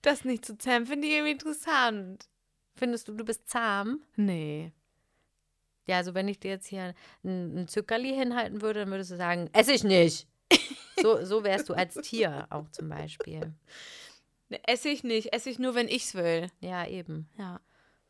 Das 0.02 0.24
nicht 0.24 0.44
zu 0.44 0.56
zähmen 0.56 0.86
finde 0.86 1.08
ich 1.08 1.14
irgendwie 1.14 1.32
interessant. 1.32 2.28
Findest 2.74 3.08
du, 3.08 3.12
du 3.12 3.24
bist 3.24 3.48
zahm? 3.48 4.02
Nee. 4.16 4.72
Ja, 5.90 5.96
also 5.96 6.14
wenn 6.14 6.28
ich 6.28 6.38
dir 6.38 6.52
jetzt 6.52 6.68
hier 6.68 6.94
ein, 7.24 7.62
ein 7.62 7.66
Zuckerli 7.66 8.14
hinhalten 8.14 8.62
würde, 8.62 8.80
dann 8.80 8.90
würdest 8.90 9.10
du 9.10 9.16
sagen, 9.16 9.50
ess 9.52 9.66
ich 9.66 9.82
nicht. 9.82 10.28
so, 11.02 11.24
so 11.24 11.42
wärst 11.42 11.68
du 11.68 11.74
als 11.74 11.96
Tier 11.96 12.46
auch 12.48 12.70
zum 12.70 12.88
Beispiel. 12.88 13.52
Ne, 14.50 14.60
Esse 14.68 14.88
ich 14.88 15.02
nicht. 15.02 15.32
Esse 15.32 15.50
ich 15.50 15.58
nur, 15.58 15.74
wenn 15.74 15.88
ich's 15.88 16.14
will. 16.14 16.46
Ja, 16.60 16.86
eben. 16.86 17.28
Ja. 17.36 17.60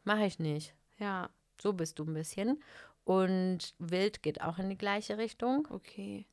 Mache 0.05 0.27
ich 0.27 0.39
nicht. 0.39 0.75
Ja. 0.99 1.31
So 1.59 1.73
bist 1.73 1.99
du 1.99 2.05
ein 2.05 2.13
bisschen. 2.13 2.63
Und 3.05 3.75
wild 3.79 4.23
geht 4.23 4.43
auch 4.43 4.59
in 4.59 4.69
die 4.69 4.77
gleiche 4.77 5.17
Richtung. 5.17 5.67
Okay. 5.71 6.27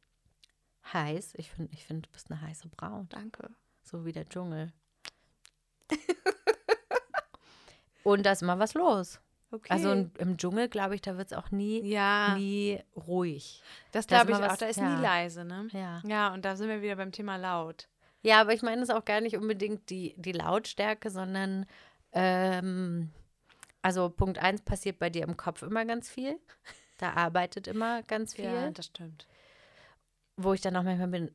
Heiß. 0.92 1.36
Ich 1.38 1.50
finde, 1.50 1.74
ich 1.74 1.86
find, 1.86 2.08
du 2.08 2.10
bist 2.12 2.30
eine 2.30 2.42
heiße 2.42 2.68
Braut. 2.68 3.06
Danke. 3.08 3.52
So 3.84 4.04
wie 4.04 4.12
der 4.12 4.28
Dschungel. 4.28 4.74
Und 8.04 8.26
da 8.26 8.34
ist 8.34 8.42
immer 8.42 8.60
was 8.60 8.74
los. 8.74 9.22
Okay. 9.50 9.72
Also 9.72 9.92
im, 10.18 10.38
Dschungel, 10.38 10.68
glaube 10.68 10.96
ich, 10.96 11.02
da 11.02 11.18
wird 11.18 11.32
es 11.32 11.38
auch 11.38 11.52
nie, 11.52 11.82
ja, 11.88 12.36
nie 12.36 12.80
ruhig. 12.96 13.64
das 13.94 14.06
da 14.08 14.18
glaube 14.24 14.32
ich 14.32 14.38
mal 14.38 14.48
auch. 14.48 14.52
was- 14.52 14.60
Da 14.60 14.66
ist 14.66 14.76
ja. 14.78 14.96
nie 14.98 15.02
leise, 15.02 15.46
ne? 15.46 15.68
Ja. 15.72 16.02
Ja, 16.06 16.34
und 16.34 16.44
da 16.44 16.56
sind 16.58 16.68
wir 16.68 16.82
wieder 16.82 16.98
beim 16.98 17.12
Thema 17.14 17.38
laut. 17.38 17.88
Ja, 18.24 18.42
aber 18.42 18.54
ich 18.54 18.62
meine 18.62 18.82
es 18.82 18.90
auch 18.90 19.06
gar 19.06 19.22
nicht 19.22 19.38
unbedingt 19.38 19.90
die, 19.90 20.16
die 20.18 20.34
Lautstärke, 20.34 21.10
sondern 21.10 21.66
ähm, 22.12 23.12
also 23.82 24.10
Punkt 24.10 24.38
eins 24.40 24.62
passiert 24.62 25.00
bei 25.00 25.10
dir 25.10 25.24
im 25.24 25.38
Kopf 25.38 25.62
immer 25.62 25.86
ganz 25.86 26.10
viel. 26.10 26.38
Da 26.98 27.14
arbeitet 27.14 27.68
immer 27.68 28.04
ganz 28.04 28.34
viel. 28.34 28.46
Ja, 28.46 28.72
das 28.72 28.88
stimmt. 28.88 29.28
wo 30.36 30.52
ich 30.54 30.62
dann 30.62 30.76
auch 30.76 30.84
manchmal 30.84 31.08
bin, 31.08 31.32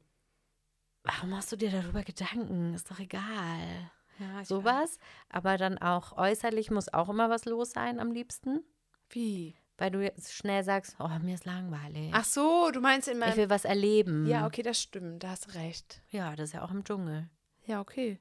warum 1.05 1.31
machst 1.31 1.51
du 1.53 1.57
dir 1.57 1.71
darüber 1.71 2.03
Gedanken? 2.03 2.75
Ist 2.75 2.91
doch 2.91 2.99
egal. 2.99 3.91
Ja, 4.19 4.41
ich. 4.43 4.49
Sowas. 4.49 4.99
Aber 5.29 5.57
dann 5.57 5.79
auch 5.79 6.17
äußerlich 6.17 6.71
muss 6.71 6.93
auch 6.93 7.09
immer 7.09 7.31
was 7.31 7.45
los 7.45 7.71
sein 7.73 7.99
am 8.01 8.13
liebsten. 8.13 8.63
Wie? 9.11 9.55
Weil 9.79 9.91
du 9.91 10.03
jetzt 10.03 10.33
schnell 10.33 10.63
sagst, 10.63 10.97
oh, 11.01 11.09
mir 11.23 11.35
ist 11.35 11.45
langweilig. 11.45 12.11
Ach 12.15 12.25
so, 12.25 12.71
du 12.73 12.81
meinst 12.81 13.09
in 13.09 13.15
ich 13.15 13.21
meinem. 13.21 13.37
will 13.37 13.51
was 13.51 13.65
erleben. 13.65 14.27
Ja, 14.27 14.47
okay, 14.47 14.63
das 14.63 14.81
stimmt. 14.81 15.25
Da 15.25 15.31
hast 15.31 15.55
recht. 15.55 16.03
Ja, 16.11 16.37
das 16.37 16.51
ist 16.51 16.53
ja 16.55 16.63
auch 16.63 16.71
im 16.71 16.85
Dschungel. 16.85 17.29
Ja, 17.65 17.81
okay. 17.81 18.19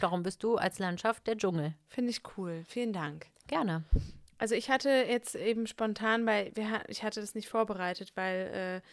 Darum 0.00 0.24
bist 0.24 0.42
du 0.42 0.56
als 0.56 0.80
Landschaft 0.80 1.24
der 1.28 1.36
Dschungel. 1.36 1.72
Finde 1.86 2.10
ich 2.10 2.22
cool. 2.36 2.64
Vielen 2.66 2.92
Dank. 2.92 3.28
Gerne. 3.46 3.84
Also 4.38 4.56
ich 4.56 4.68
hatte 4.68 4.88
jetzt 4.90 5.36
eben 5.36 5.68
spontan, 5.68 6.26
weil 6.26 6.50
wir, 6.56 6.68
ha- 6.68 6.82
ich 6.88 7.04
hatte 7.04 7.20
das 7.20 7.36
nicht 7.36 7.48
vorbereitet, 7.48 8.10
weil 8.16 8.82
äh, 8.82 8.88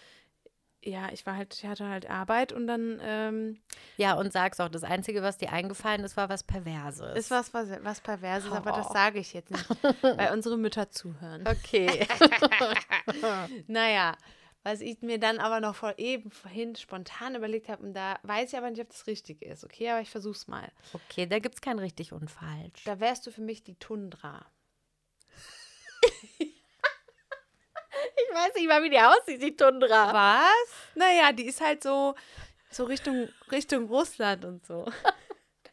ja, 0.83 1.09
ich 1.11 1.25
war 1.25 1.35
halt, 1.35 1.53
ich 1.53 1.65
hatte 1.65 1.87
halt 1.87 2.09
Arbeit 2.09 2.51
und 2.53 2.67
dann 2.67 2.99
ähm, 3.03 3.59
Ja, 3.97 4.13
und 4.15 4.33
sag's 4.33 4.59
auch, 4.59 4.69
das 4.69 4.83
Einzige, 4.83 5.21
was 5.21 5.37
dir 5.37 5.51
eingefallen 5.51 6.03
ist, 6.03 6.17
war 6.17 6.29
was 6.29 6.43
Perverses. 6.43 7.15
ist 7.17 7.31
was, 7.31 7.53
was, 7.53 7.69
was 7.83 8.01
Perverses, 8.01 8.51
aber 8.51 8.71
das 8.71 8.87
Oh. 8.89 8.93
sage 8.93 9.19
ich 9.19 9.33
jetzt 9.33 9.51
nicht, 9.51 9.65
weil 10.01 10.31
unsere 10.33 10.57
Mütter 10.57 10.89
zuhören. 10.89 11.47
Okay. 11.47 12.07
Naja, 13.67 14.15
was 14.63 14.81
ich 14.81 15.01
mir 15.01 15.19
dann 15.19 15.39
aber 15.39 15.59
noch 15.59 15.75
vor 15.75 15.95
eben 15.97 16.31
vorhin 16.31 16.75
spontan 16.75 17.35
überlegt 17.35 17.67
habe, 17.69 17.83
und 17.83 17.93
da 17.93 18.19
weiß 18.23 18.51
ich 18.53 18.57
aber 18.57 18.69
nicht, 18.69 18.81
ob 18.81 18.89
das 18.89 19.07
richtig 19.07 19.41
ist, 19.41 19.63
okay, 19.63 19.89
aber 19.89 20.01
ich 20.01 20.09
versuch's 20.09 20.47
mal. 20.47 20.71
okay, 20.93 21.25
da 21.25 21.39
gibt's 21.39 21.61
kein 21.61 21.79
richtig 21.79 22.13
und 22.13 22.29
falsch. 22.29 22.83
Da 22.85 22.99
wärst 22.99 23.25
du 23.25 23.31
für 23.31 23.41
mich 23.41 23.63
die 23.63 23.75
Tundra. 23.75 24.45
Ich 28.15 28.35
weiß 28.35 28.55
nicht 28.55 28.67
mal, 28.67 28.83
wie 28.83 28.89
die 28.89 28.99
aussieht, 28.99 29.41
die 29.41 29.55
Tundra. 29.55 30.13
Was? 30.13 30.95
Naja, 30.95 31.31
die 31.31 31.45
ist 31.45 31.61
halt 31.61 31.83
so, 31.83 32.15
so 32.69 32.83
Richtung, 32.85 33.29
Richtung 33.51 33.85
Russland 33.87 34.45
und 34.45 34.65
so. 34.65 34.85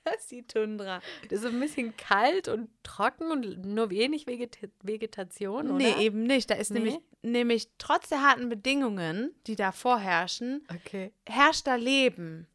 Das 0.05 0.22
ist 0.22 0.30
die 0.30 0.47
Tundra. 0.47 1.03
Das 1.28 1.41
ist 1.41 1.45
ein 1.47 1.61
bisschen 1.61 1.95
kalt 1.99 2.49
und 2.49 2.70
trocken 2.82 3.30
und 3.30 3.66
nur 3.66 3.91
wenig 3.91 4.26
Vegeta 4.26 4.66
Vegetation, 4.82 5.66
oder? 5.66 5.74
Nee, 5.76 6.03
eben 6.03 6.22
nicht. 6.22 6.49
Da 6.49 6.55
ist 6.55 6.70
Nee? 6.70 6.78
nämlich, 6.80 6.99
nämlich 7.20 7.68
trotz 7.76 8.09
der 8.09 8.22
harten 8.22 8.49
Bedingungen, 8.49 9.34
die 9.47 9.55
da 9.55 9.70
vorherrschen, 9.70 10.66
Okay. 10.74 11.12
herrscht 11.28 11.66
da 11.66 11.74
Leben. 11.74 12.47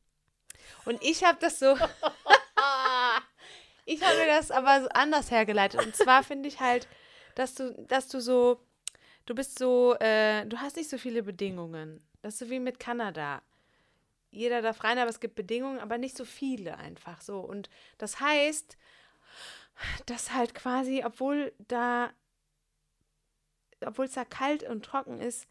Und 0.86 1.00
ich 1.04 1.24
habe 1.24 1.38
das 1.42 1.60
so. 1.60 1.78
ich 3.86 4.02
habe 4.04 4.18
mir 4.18 4.28
das 4.28 4.50
aber 4.50 4.82
so 4.82 4.90
anders 4.90 5.30
hergeleitet. 5.30 5.86
Und 5.86 5.96
zwar 5.96 6.24
finde 6.24 6.50
ich 6.50 6.60
halt, 6.60 6.88
dass 7.36 7.54
du, 7.54 7.72
dass 7.88 8.08
du 8.08 8.20
so. 8.20 8.60
Du 9.26 9.36
bist 9.36 9.58
so. 9.58 9.96
Äh, 10.00 10.46
du 10.46 10.60
hast 10.60 10.76
nicht 10.76 10.90
so 10.90 10.98
viele 10.98 11.24
Bedingungen. 11.24 12.06
Das 12.22 12.34
ist 12.34 12.40
so 12.40 12.50
wie 12.50 12.60
mit 12.60 12.80
Kanada. 12.80 13.42
Jeder 14.32 14.62
darf 14.62 14.84
rein, 14.84 14.98
aber 14.98 15.10
es 15.10 15.20
gibt 15.20 15.36
Bedingungen, 15.36 15.80
aber 15.80 15.98
nicht 15.98 16.18
so 16.18 16.26
viele 16.26 16.78
einfach 16.78 17.22
so. 17.22 17.40
Und 17.40 17.70
das 17.98 18.20
heißt, 18.20 18.78
dass 20.06 20.34
halt 20.34 20.56
quasi, 20.56 21.04
obwohl 21.06 21.54
da. 21.68 22.12
Obwohl 23.86 24.06
es 24.06 24.14
da 24.14 24.24
kalt 24.24 24.64
und 24.64 24.86
trocken 24.86 25.20
ist, 25.20 25.46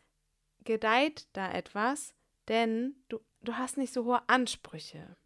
gedeiht 0.64 1.27
da 1.35 1.53
etwas, 1.53 2.14
denn 2.49 2.95
du, 3.09 3.20
du 3.43 3.57
hast 3.59 3.77
nicht 3.77 3.93
so 3.93 4.05
hohe 4.05 4.23
Ansprüche. 4.27 5.16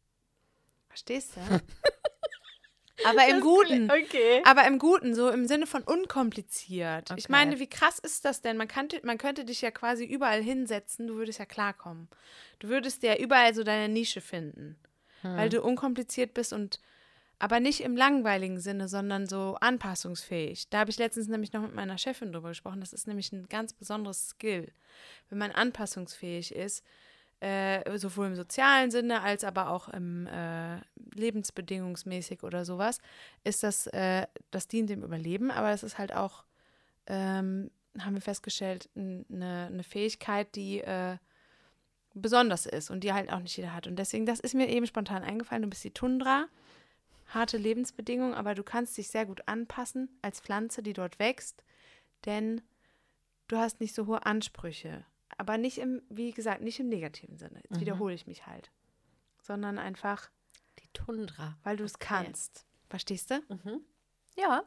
Verstehst 0.89 1.37
du? 1.37 1.41
Aber 3.05 3.27
im 3.29 3.41
Guten. 3.41 3.91
Okay. 3.91 4.43
Aber 4.45 4.67
im 4.67 4.79
Guten, 4.79 5.15
so 5.15 5.29
im 5.31 5.47
Sinne 5.47 5.67
von 5.67 5.83
unkompliziert. 5.83 7.11
Ich 7.17 7.25
Okay. 7.25 7.33
meine, 7.33 7.59
wie 7.59 7.69
krass 7.69 7.99
ist 7.99 8.25
das 8.25 8.41
denn? 8.41 8.57
Man, 8.57 8.69
kannte, 8.69 9.01
man 9.05 9.19
könnte 9.19 9.45
dich 9.45 9.61
ja 9.61 9.71
quasi 9.71 10.05
überall 10.05 10.43
hinsetzen, 10.43 11.07
du 11.07 11.17
würdest 11.17 11.39
ja 11.39 11.45
klarkommen. 11.47 12.09
Du 12.59 12.69
würdest 12.69 13.03
ja 13.03 13.17
überall 13.17 13.55
so 13.55 13.65
deine 13.65 13.93
Nische 13.93 14.21
finden, 14.21 14.77
weil 15.23 15.49
du 15.49 15.63
unkompliziert 15.63 16.35
bist 16.35 16.53
und 16.53 16.81
aber 17.39 17.61
nicht 17.61 17.83
im 17.83 17.97
langweiligen 17.97 18.61
Sinne, 18.61 18.89
sondern 18.89 19.27
so 19.27 19.59
anpassungsfähig. 19.61 20.71
Da 20.71 20.79
habe 20.79 20.91
ich 20.91 20.99
letztens 20.99 21.29
nämlich 21.29 21.53
noch 21.53 21.61
mit 21.61 21.75
meiner 21.75 21.99
Chefin 21.99 22.33
drüber 22.33 22.49
gesprochen. 22.49 22.81
Das 22.81 22.95
ist 22.95 23.07
nämlich 23.07 23.31
ein 23.33 23.47
ganz 23.49 23.75
besonderes 23.75 24.31
Skill, 24.31 24.73
wenn 25.29 25.39
man 25.39 25.53
anpassungsfähig 25.53 26.55
ist, 26.55 26.83
äh, 27.41 27.99
sowohl 27.99 28.29
im 28.29 28.35
sozialen 28.37 28.91
Sinne 28.91 29.23
als 29.23 29.45
aber 29.45 29.71
auch 29.71 29.89
im 29.89 30.27
äh, 30.27 30.81
lebensbedingungsmäßig 31.15 32.43
oder 32.43 32.65
sowas, 32.65 32.99
ist 33.45 33.63
das, 33.63 33.87
äh, 33.89 34.27
das 34.51 34.69
dient 34.69 34.91
dem 34.91 35.03
Überleben, 35.03 35.51
aber 35.51 35.71
es 35.71 35.83
ist 35.83 35.99
halt 35.99 36.15
auch, 36.15 36.45
ähm, 37.07 37.71
haben 37.99 38.15
wir 38.15 38.23
festgestellt, 38.23 38.89
eine 38.95 39.69
eine 39.71 39.83
Fähigkeit, 39.83 40.55
die 40.55 40.81
äh, 40.81 41.17
besonders 42.15 42.67
ist 42.67 42.91
und 42.91 43.05
die 43.05 43.13
halt 43.13 43.31
auch 43.31 43.41
nicht 43.41 43.57
jeder 43.57 43.75
hat. 43.75 43.87
Und 43.87 43.97
deswegen, 43.97 44.27
das 44.27 44.41
ist 44.41 44.55
mir 44.55 44.69
eben 44.69 44.87
spontan 44.87 45.23
eingefallen, 45.23 45.63
du 45.63 45.69
bist 45.69 45.85
die 45.85 45.93
Tundra, 45.93 46.47
harte 47.29 47.59
Lebensbedingungen, 47.59 48.35
aber 48.35 48.55
du 48.55 48.63
kannst 48.63 48.97
dich 48.97 49.09
sehr 49.09 49.27
gut 49.27 49.47
anpassen 49.47 50.09
als 50.23 50.41
Pflanze, 50.41 50.83
die 50.83 50.95
dort 50.95 51.19
wächst, 51.19 51.63
denn 52.25 52.63
du 53.49 53.59
hast 53.59 53.81
nicht 53.81 53.95
so 53.95 54.07
hohe 54.07 54.25
Ansprüche. 54.25 55.05
Aber 55.39 55.59
nicht 55.59 55.79
im, 55.79 56.03
wie 56.09 56.33
gesagt, 56.33 56.63
nicht 56.63 56.81
im 56.81 56.89
negativen 56.89 57.37
Sinne. 57.37 57.61
Jetzt 57.63 57.77
Mhm. 57.77 57.81
wiederhole 57.81 58.15
ich 58.15 58.27
mich 58.27 58.47
halt. 58.47 58.71
Sondern 59.43 59.79
einfach, 59.79 60.31
Die 60.79 60.89
Tundra. 60.93 61.57
weil 61.63 61.77
du 61.77 61.85
es 61.85 61.95
Okay. 61.97 62.07
kannst. 62.09 62.67
Verstehst 62.89 63.31
du? 63.31 63.41
Ja. 64.37 64.63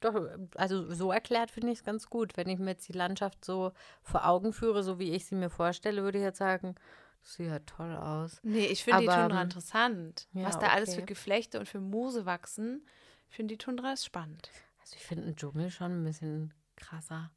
Doch, 0.00 0.14
also 0.54 0.90
so 0.94 1.12
erklärt 1.12 1.50
finde 1.50 1.70
ich 1.72 1.78
es 1.80 1.84
ganz 1.84 2.08
gut. 2.08 2.36
Wenn 2.36 2.48
ich 2.48 2.58
mir 2.58 2.70
jetzt 2.70 2.88
die 2.88 2.92
Landschaft 2.94 3.44
so 3.44 3.72
vor 4.02 4.26
Augen 4.26 4.52
führe, 4.54 4.82
so 4.82 4.98
wie 4.98 5.12
ich 5.12 5.26
sie 5.26 5.34
mir 5.34 5.50
vorstelle, 5.50 6.02
würde 6.02 6.18
ich 6.18 6.24
jetzt 6.24 6.38
sagen, 6.38 6.74
das 7.22 7.34
sieht 7.34 7.48
ja 7.48 7.58
toll 7.60 7.94
aus. 7.94 8.40
Nee, 8.42 8.64
ich 8.66 8.82
finde 8.82 9.00
die 9.00 9.06
Tundra 9.08 9.36
ähm, 9.40 9.44
interessant. 9.48 10.26
ja, 10.32 10.44
Was 10.46 10.58
da 10.58 10.68
alles 10.68 10.90
okay. 10.90 11.00
für 11.00 11.06
Geflechte 11.06 11.58
und 11.58 11.66
für 11.66 11.80
Moose 11.80 12.24
wachsen, 12.24 12.86
ich 13.28 13.36
finde 13.36 13.54
die 13.54 13.58
Tundra 13.58 13.92
ist 13.92 14.06
spannend. 14.06 14.50
Also 14.80 14.96
ich 14.96 15.02
finde 15.04 15.24
einen 15.24 15.36
Dschungel 15.36 15.70
schon 15.70 16.00
ein 16.00 16.04
bisschen 16.04 16.54
krasser. 16.76 17.30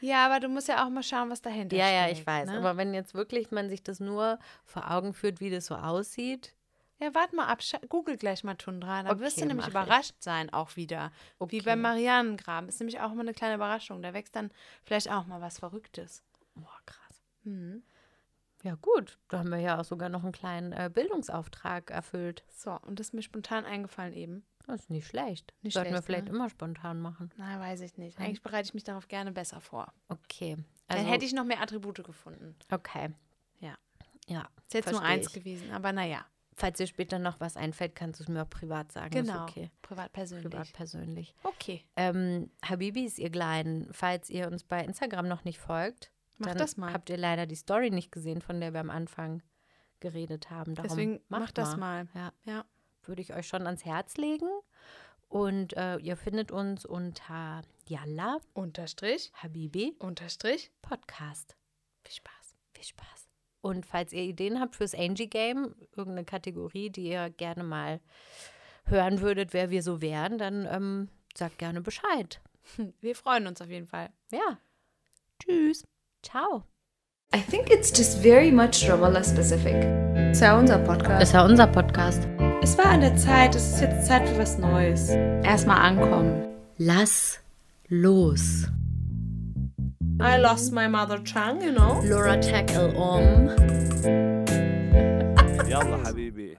Ja, 0.00 0.26
aber 0.26 0.40
du 0.40 0.48
musst 0.48 0.68
ja 0.68 0.84
auch 0.84 0.90
mal 0.90 1.02
schauen, 1.02 1.30
was 1.30 1.42
dahinter 1.42 1.76
Ja, 1.76 1.84
steckt. 1.86 2.00
ja, 2.00 2.08
ich 2.10 2.26
weiß. 2.26 2.48
Ne? 2.48 2.58
Aber 2.58 2.76
wenn 2.76 2.94
jetzt 2.94 3.14
wirklich 3.14 3.50
man 3.50 3.68
sich 3.68 3.82
das 3.82 4.00
nur 4.00 4.38
vor 4.64 4.90
Augen 4.90 5.12
führt, 5.14 5.40
wie 5.40 5.50
das 5.50 5.66
so 5.66 5.74
aussieht, 5.76 6.54
ja, 7.02 7.14
warte 7.14 7.34
mal 7.34 7.46
ab. 7.46 7.60
Google 7.88 8.18
gleich 8.18 8.44
mal 8.44 8.56
Tundra. 8.56 9.02
Da 9.02 9.18
wirst 9.20 9.38
du 9.38 9.40
Okay, 9.40 9.48
nämlich 9.48 9.72
mach 9.72 9.82
ich. 9.82 9.88
überrascht 9.88 10.16
sein, 10.18 10.52
auch 10.52 10.76
wieder. 10.76 11.12
Wie 11.38 11.44
Okay. 11.44 11.60
beim 11.62 11.80
Marianengraben. 11.80 12.68
Ist 12.68 12.78
nämlich 12.78 13.00
auch 13.00 13.12
immer 13.12 13.22
eine 13.22 13.32
kleine 13.32 13.54
Überraschung. 13.54 14.02
Da 14.02 14.12
wächst 14.12 14.36
dann 14.36 14.50
vielleicht 14.84 15.10
auch 15.10 15.24
mal 15.26 15.40
was 15.40 15.58
Verrücktes. 15.58 16.22
boah, 16.54 16.78
krass. 16.84 17.22
Mhm. 17.44 17.82
Ja, 18.62 18.74
gut. 18.82 19.16
Da 19.28 19.38
haben 19.38 19.48
wir 19.48 19.60
ja 19.60 19.80
auch 19.80 19.84
sogar 19.84 20.10
noch 20.10 20.24
einen 20.24 20.32
kleinen 20.32 20.72
äh, 20.72 20.90
Bildungsauftrag 20.92 21.90
erfüllt. 21.90 22.44
So, 22.54 22.72
und 22.86 23.00
das 23.00 23.06
ist 23.08 23.12
mir 23.14 23.22
spontan 23.22 23.64
eingefallen 23.64 24.12
eben. 24.12 24.44
Das 24.70 24.82
ist 24.82 24.90
nicht 24.90 25.06
schlecht. 25.06 25.52
Nicht 25.62 25.74
Sollten 25.74 25.90
wir 25.90 25.96
schlecht, 25.98 26.06
vielleicht 26.06 26.24
ne? 26.26 26.30
immer 26.30 26.48
spontan 26.48 27.00
machen. 27.00 27.30
Na, 27.36 27.58
weiß 27.60 27.80
ich 27.80 27.96
nicht. 27.98 28.18
Eigentlich 28.18 28.42
bereite 28.42 28.66
ich 28.68 28.74
mich 28.74 28.84
darauf 28.84 29.08
gerne 29.08 29.32
besser 29.32 29.60
vor. 29.60 29.92
Okay. 30.08 30.56
Also, 30.88 31.02
Dann 31.02 31.12
hätte 31.12 31.24
ich 31.24 31.32
noch 31.32 31.44
mehr 31.44 31.60
Attribute 31.62 32.02
gefunden. 32.04 32.54
Okay. 32.70 33.10
Ja. 33.60 33.76
Ja. 34.26 34.48
Ist 34.66 34.74
jetzt 34.74 34.92
nur 34.92 35.02
eins 35.02 35.28
ich. 35.28 35.32
gewesen, 35.34 35.70
aber 35.72 35.92
naja. 35.92 36.24
Falls 36.54 36.76
dir 36.78 36.86
später 36.86 37.18
noch 37.18 37.40
was 37.40 37.56
einfällt, 37.56 37.94
kannst 37.94 38.20
du 38.20 38.24
es 38.24 38.28
mir 38.28 38.42
auch 38.42 38.50
privat 38.50 38.92
sagen. 38.92 39.10
Genau. 39.10 39.44
Okay. 39.44 39.70
Privat 39.82 40.12
persönlich. 40.12 40.50
Privat 40.50 40.72
persönlich. 40.72 41.34
Okay. 41.42 41.84
Ähm, 41.96 42.50
Habibis, 42.62 43.18
ihr 43.18 43.30
Kleinen, 43.30 43.88
falls 43.92 44.28
ihr 44.28 44.46
uns 44.46 44.64
bei 44.64 44.84
Instagram 44.84 45.26
noch 45.26 45.44
nicht 45.44 45.58
folgt, 45.58 46.12
Mach 46.38 46.48
dann 46.48 46.58
das 46.58 46.76
mal. 46.76 46.92
habt 46.92 47.08
ihr 47.08 47.16
leider 47.16 47.46
die 47.46 47.54
Story 47.54 47.90
nicht 47.90 48.12
gesehen, 48.12 48.40
von 48.42 48.60
der 48.60 48.72
wir 48.74 48.80
am 48.80 48.90
Anfang 48.90 49.42
geredet 50.00 50.50
haben. 50.50 50.74
Darum 50.74 50.88
Deswegen 50.88 51.20
mach 51.28 51.40
macht 51.40 51.58
das 51.58 51.76
mal. 51.76 52.08
Ja, 52.14 52.32
Ja. 52.44 52.64
Würde 53.04 53.22
ich 53.22 53.34
euch 53.34 53.46
schon 53.46 53.66
ans 53.66 53.84
Herz 53.84 54.16
legen. 54.16 54.48
Und 55.28 55.76
äh, 55.76 55.96
ihr 55.98 56.16
findet 56.16 56.50
uns 56.50 56.84
unter 56.84 57.62
Yalla 57.86 58.38
Unterstrich, 58.52 59.30
Habibi 59.34 59.94
Unterstrich. 59.98 60.72
Podcast. 60.82 61.56
Viel 62.04 62.14
Spaß. 62.14 62.56
Viel 62.74 62.84
Spaß. 62.84 63.28
Und 63.60 63.86
falls 63.86 64.12
ihr 64.12 64.22
Ideen 64.22 64.58
habt 64.58 64.74
fürs 64.76 64.94
Angie 64.94 65.28
Game, 65.28 65.74
irgendeine 65.94 66.24
Kategorie, 66.24 66.90
die 66.90 67.08
ihr 67.08 67.30
gerne 67.30 67.62
mal 67.62 68.00
hören 68.86 69.20
würdet, 69.20 69.52
wer 69.52 69.70
wir 69.70 69.82
so 69.82 70.00
wären, 70.00 70.38
dann 70.38 70.66
ähm, 70.66 71.08
sagt 71.36 71.58
gerne 71.58 71.80
Bescheid. 71.80 72.40
Wir 73.00 73.14
freuen 73.14 73.46
uns 73.46 73.60
auf 73.60 73.68
jeden 73.68 73.86
Fall. 73.86 74.10
Ja. 74.32 74.58
Tschüss. 75.38 75.84
Ciao. 76.22 76.64
I 77.32 77.38
think 77.38 77.70
it's 77.70 77.92
just 77.92 78.18
very 78.18 78.50
much 78.50 78.88
Ramallah 78.88 79.22
specific. 79.22 79.76
Es 80.32 80.40
ja 80.40 80.58
unser 80.58 80.78
Podcast. 80.78 81.22
Ist 81.22 81.32
ja 81.32 81.44
unser 81.44 81.68
Podcast. 81.68 82.26
Es 82.60 82.76
war 82.76 82.86
an 82.86 83.02
der 83.02 83.14
Zeit, 83.16 83.54
es 83.54 83.74
ist 83.74 83.80
jetzt 83.80 84.06
Zeit 84.08 84.28
für 84.28 84.36
was 84.36 84.58
Neues. 84.58 85.10
Erstmal 85.44 85.78
ankommen. 85.78 86.42
Lass 86.78 87.38
los. 87.88 88.66
I 90.20 90.38
lost 90.40 90.72
my 90.72 90.88
mother 90.88 91.22
tongue, 91.22 91.62
you 91.62 91.72
know. 91.72 92.02
Laura 92.02 92.36
Tackle 92.40 92.88
um. 92.96 93.48
Yalla, 95.68 96.00
Habibi. 96.04 96.49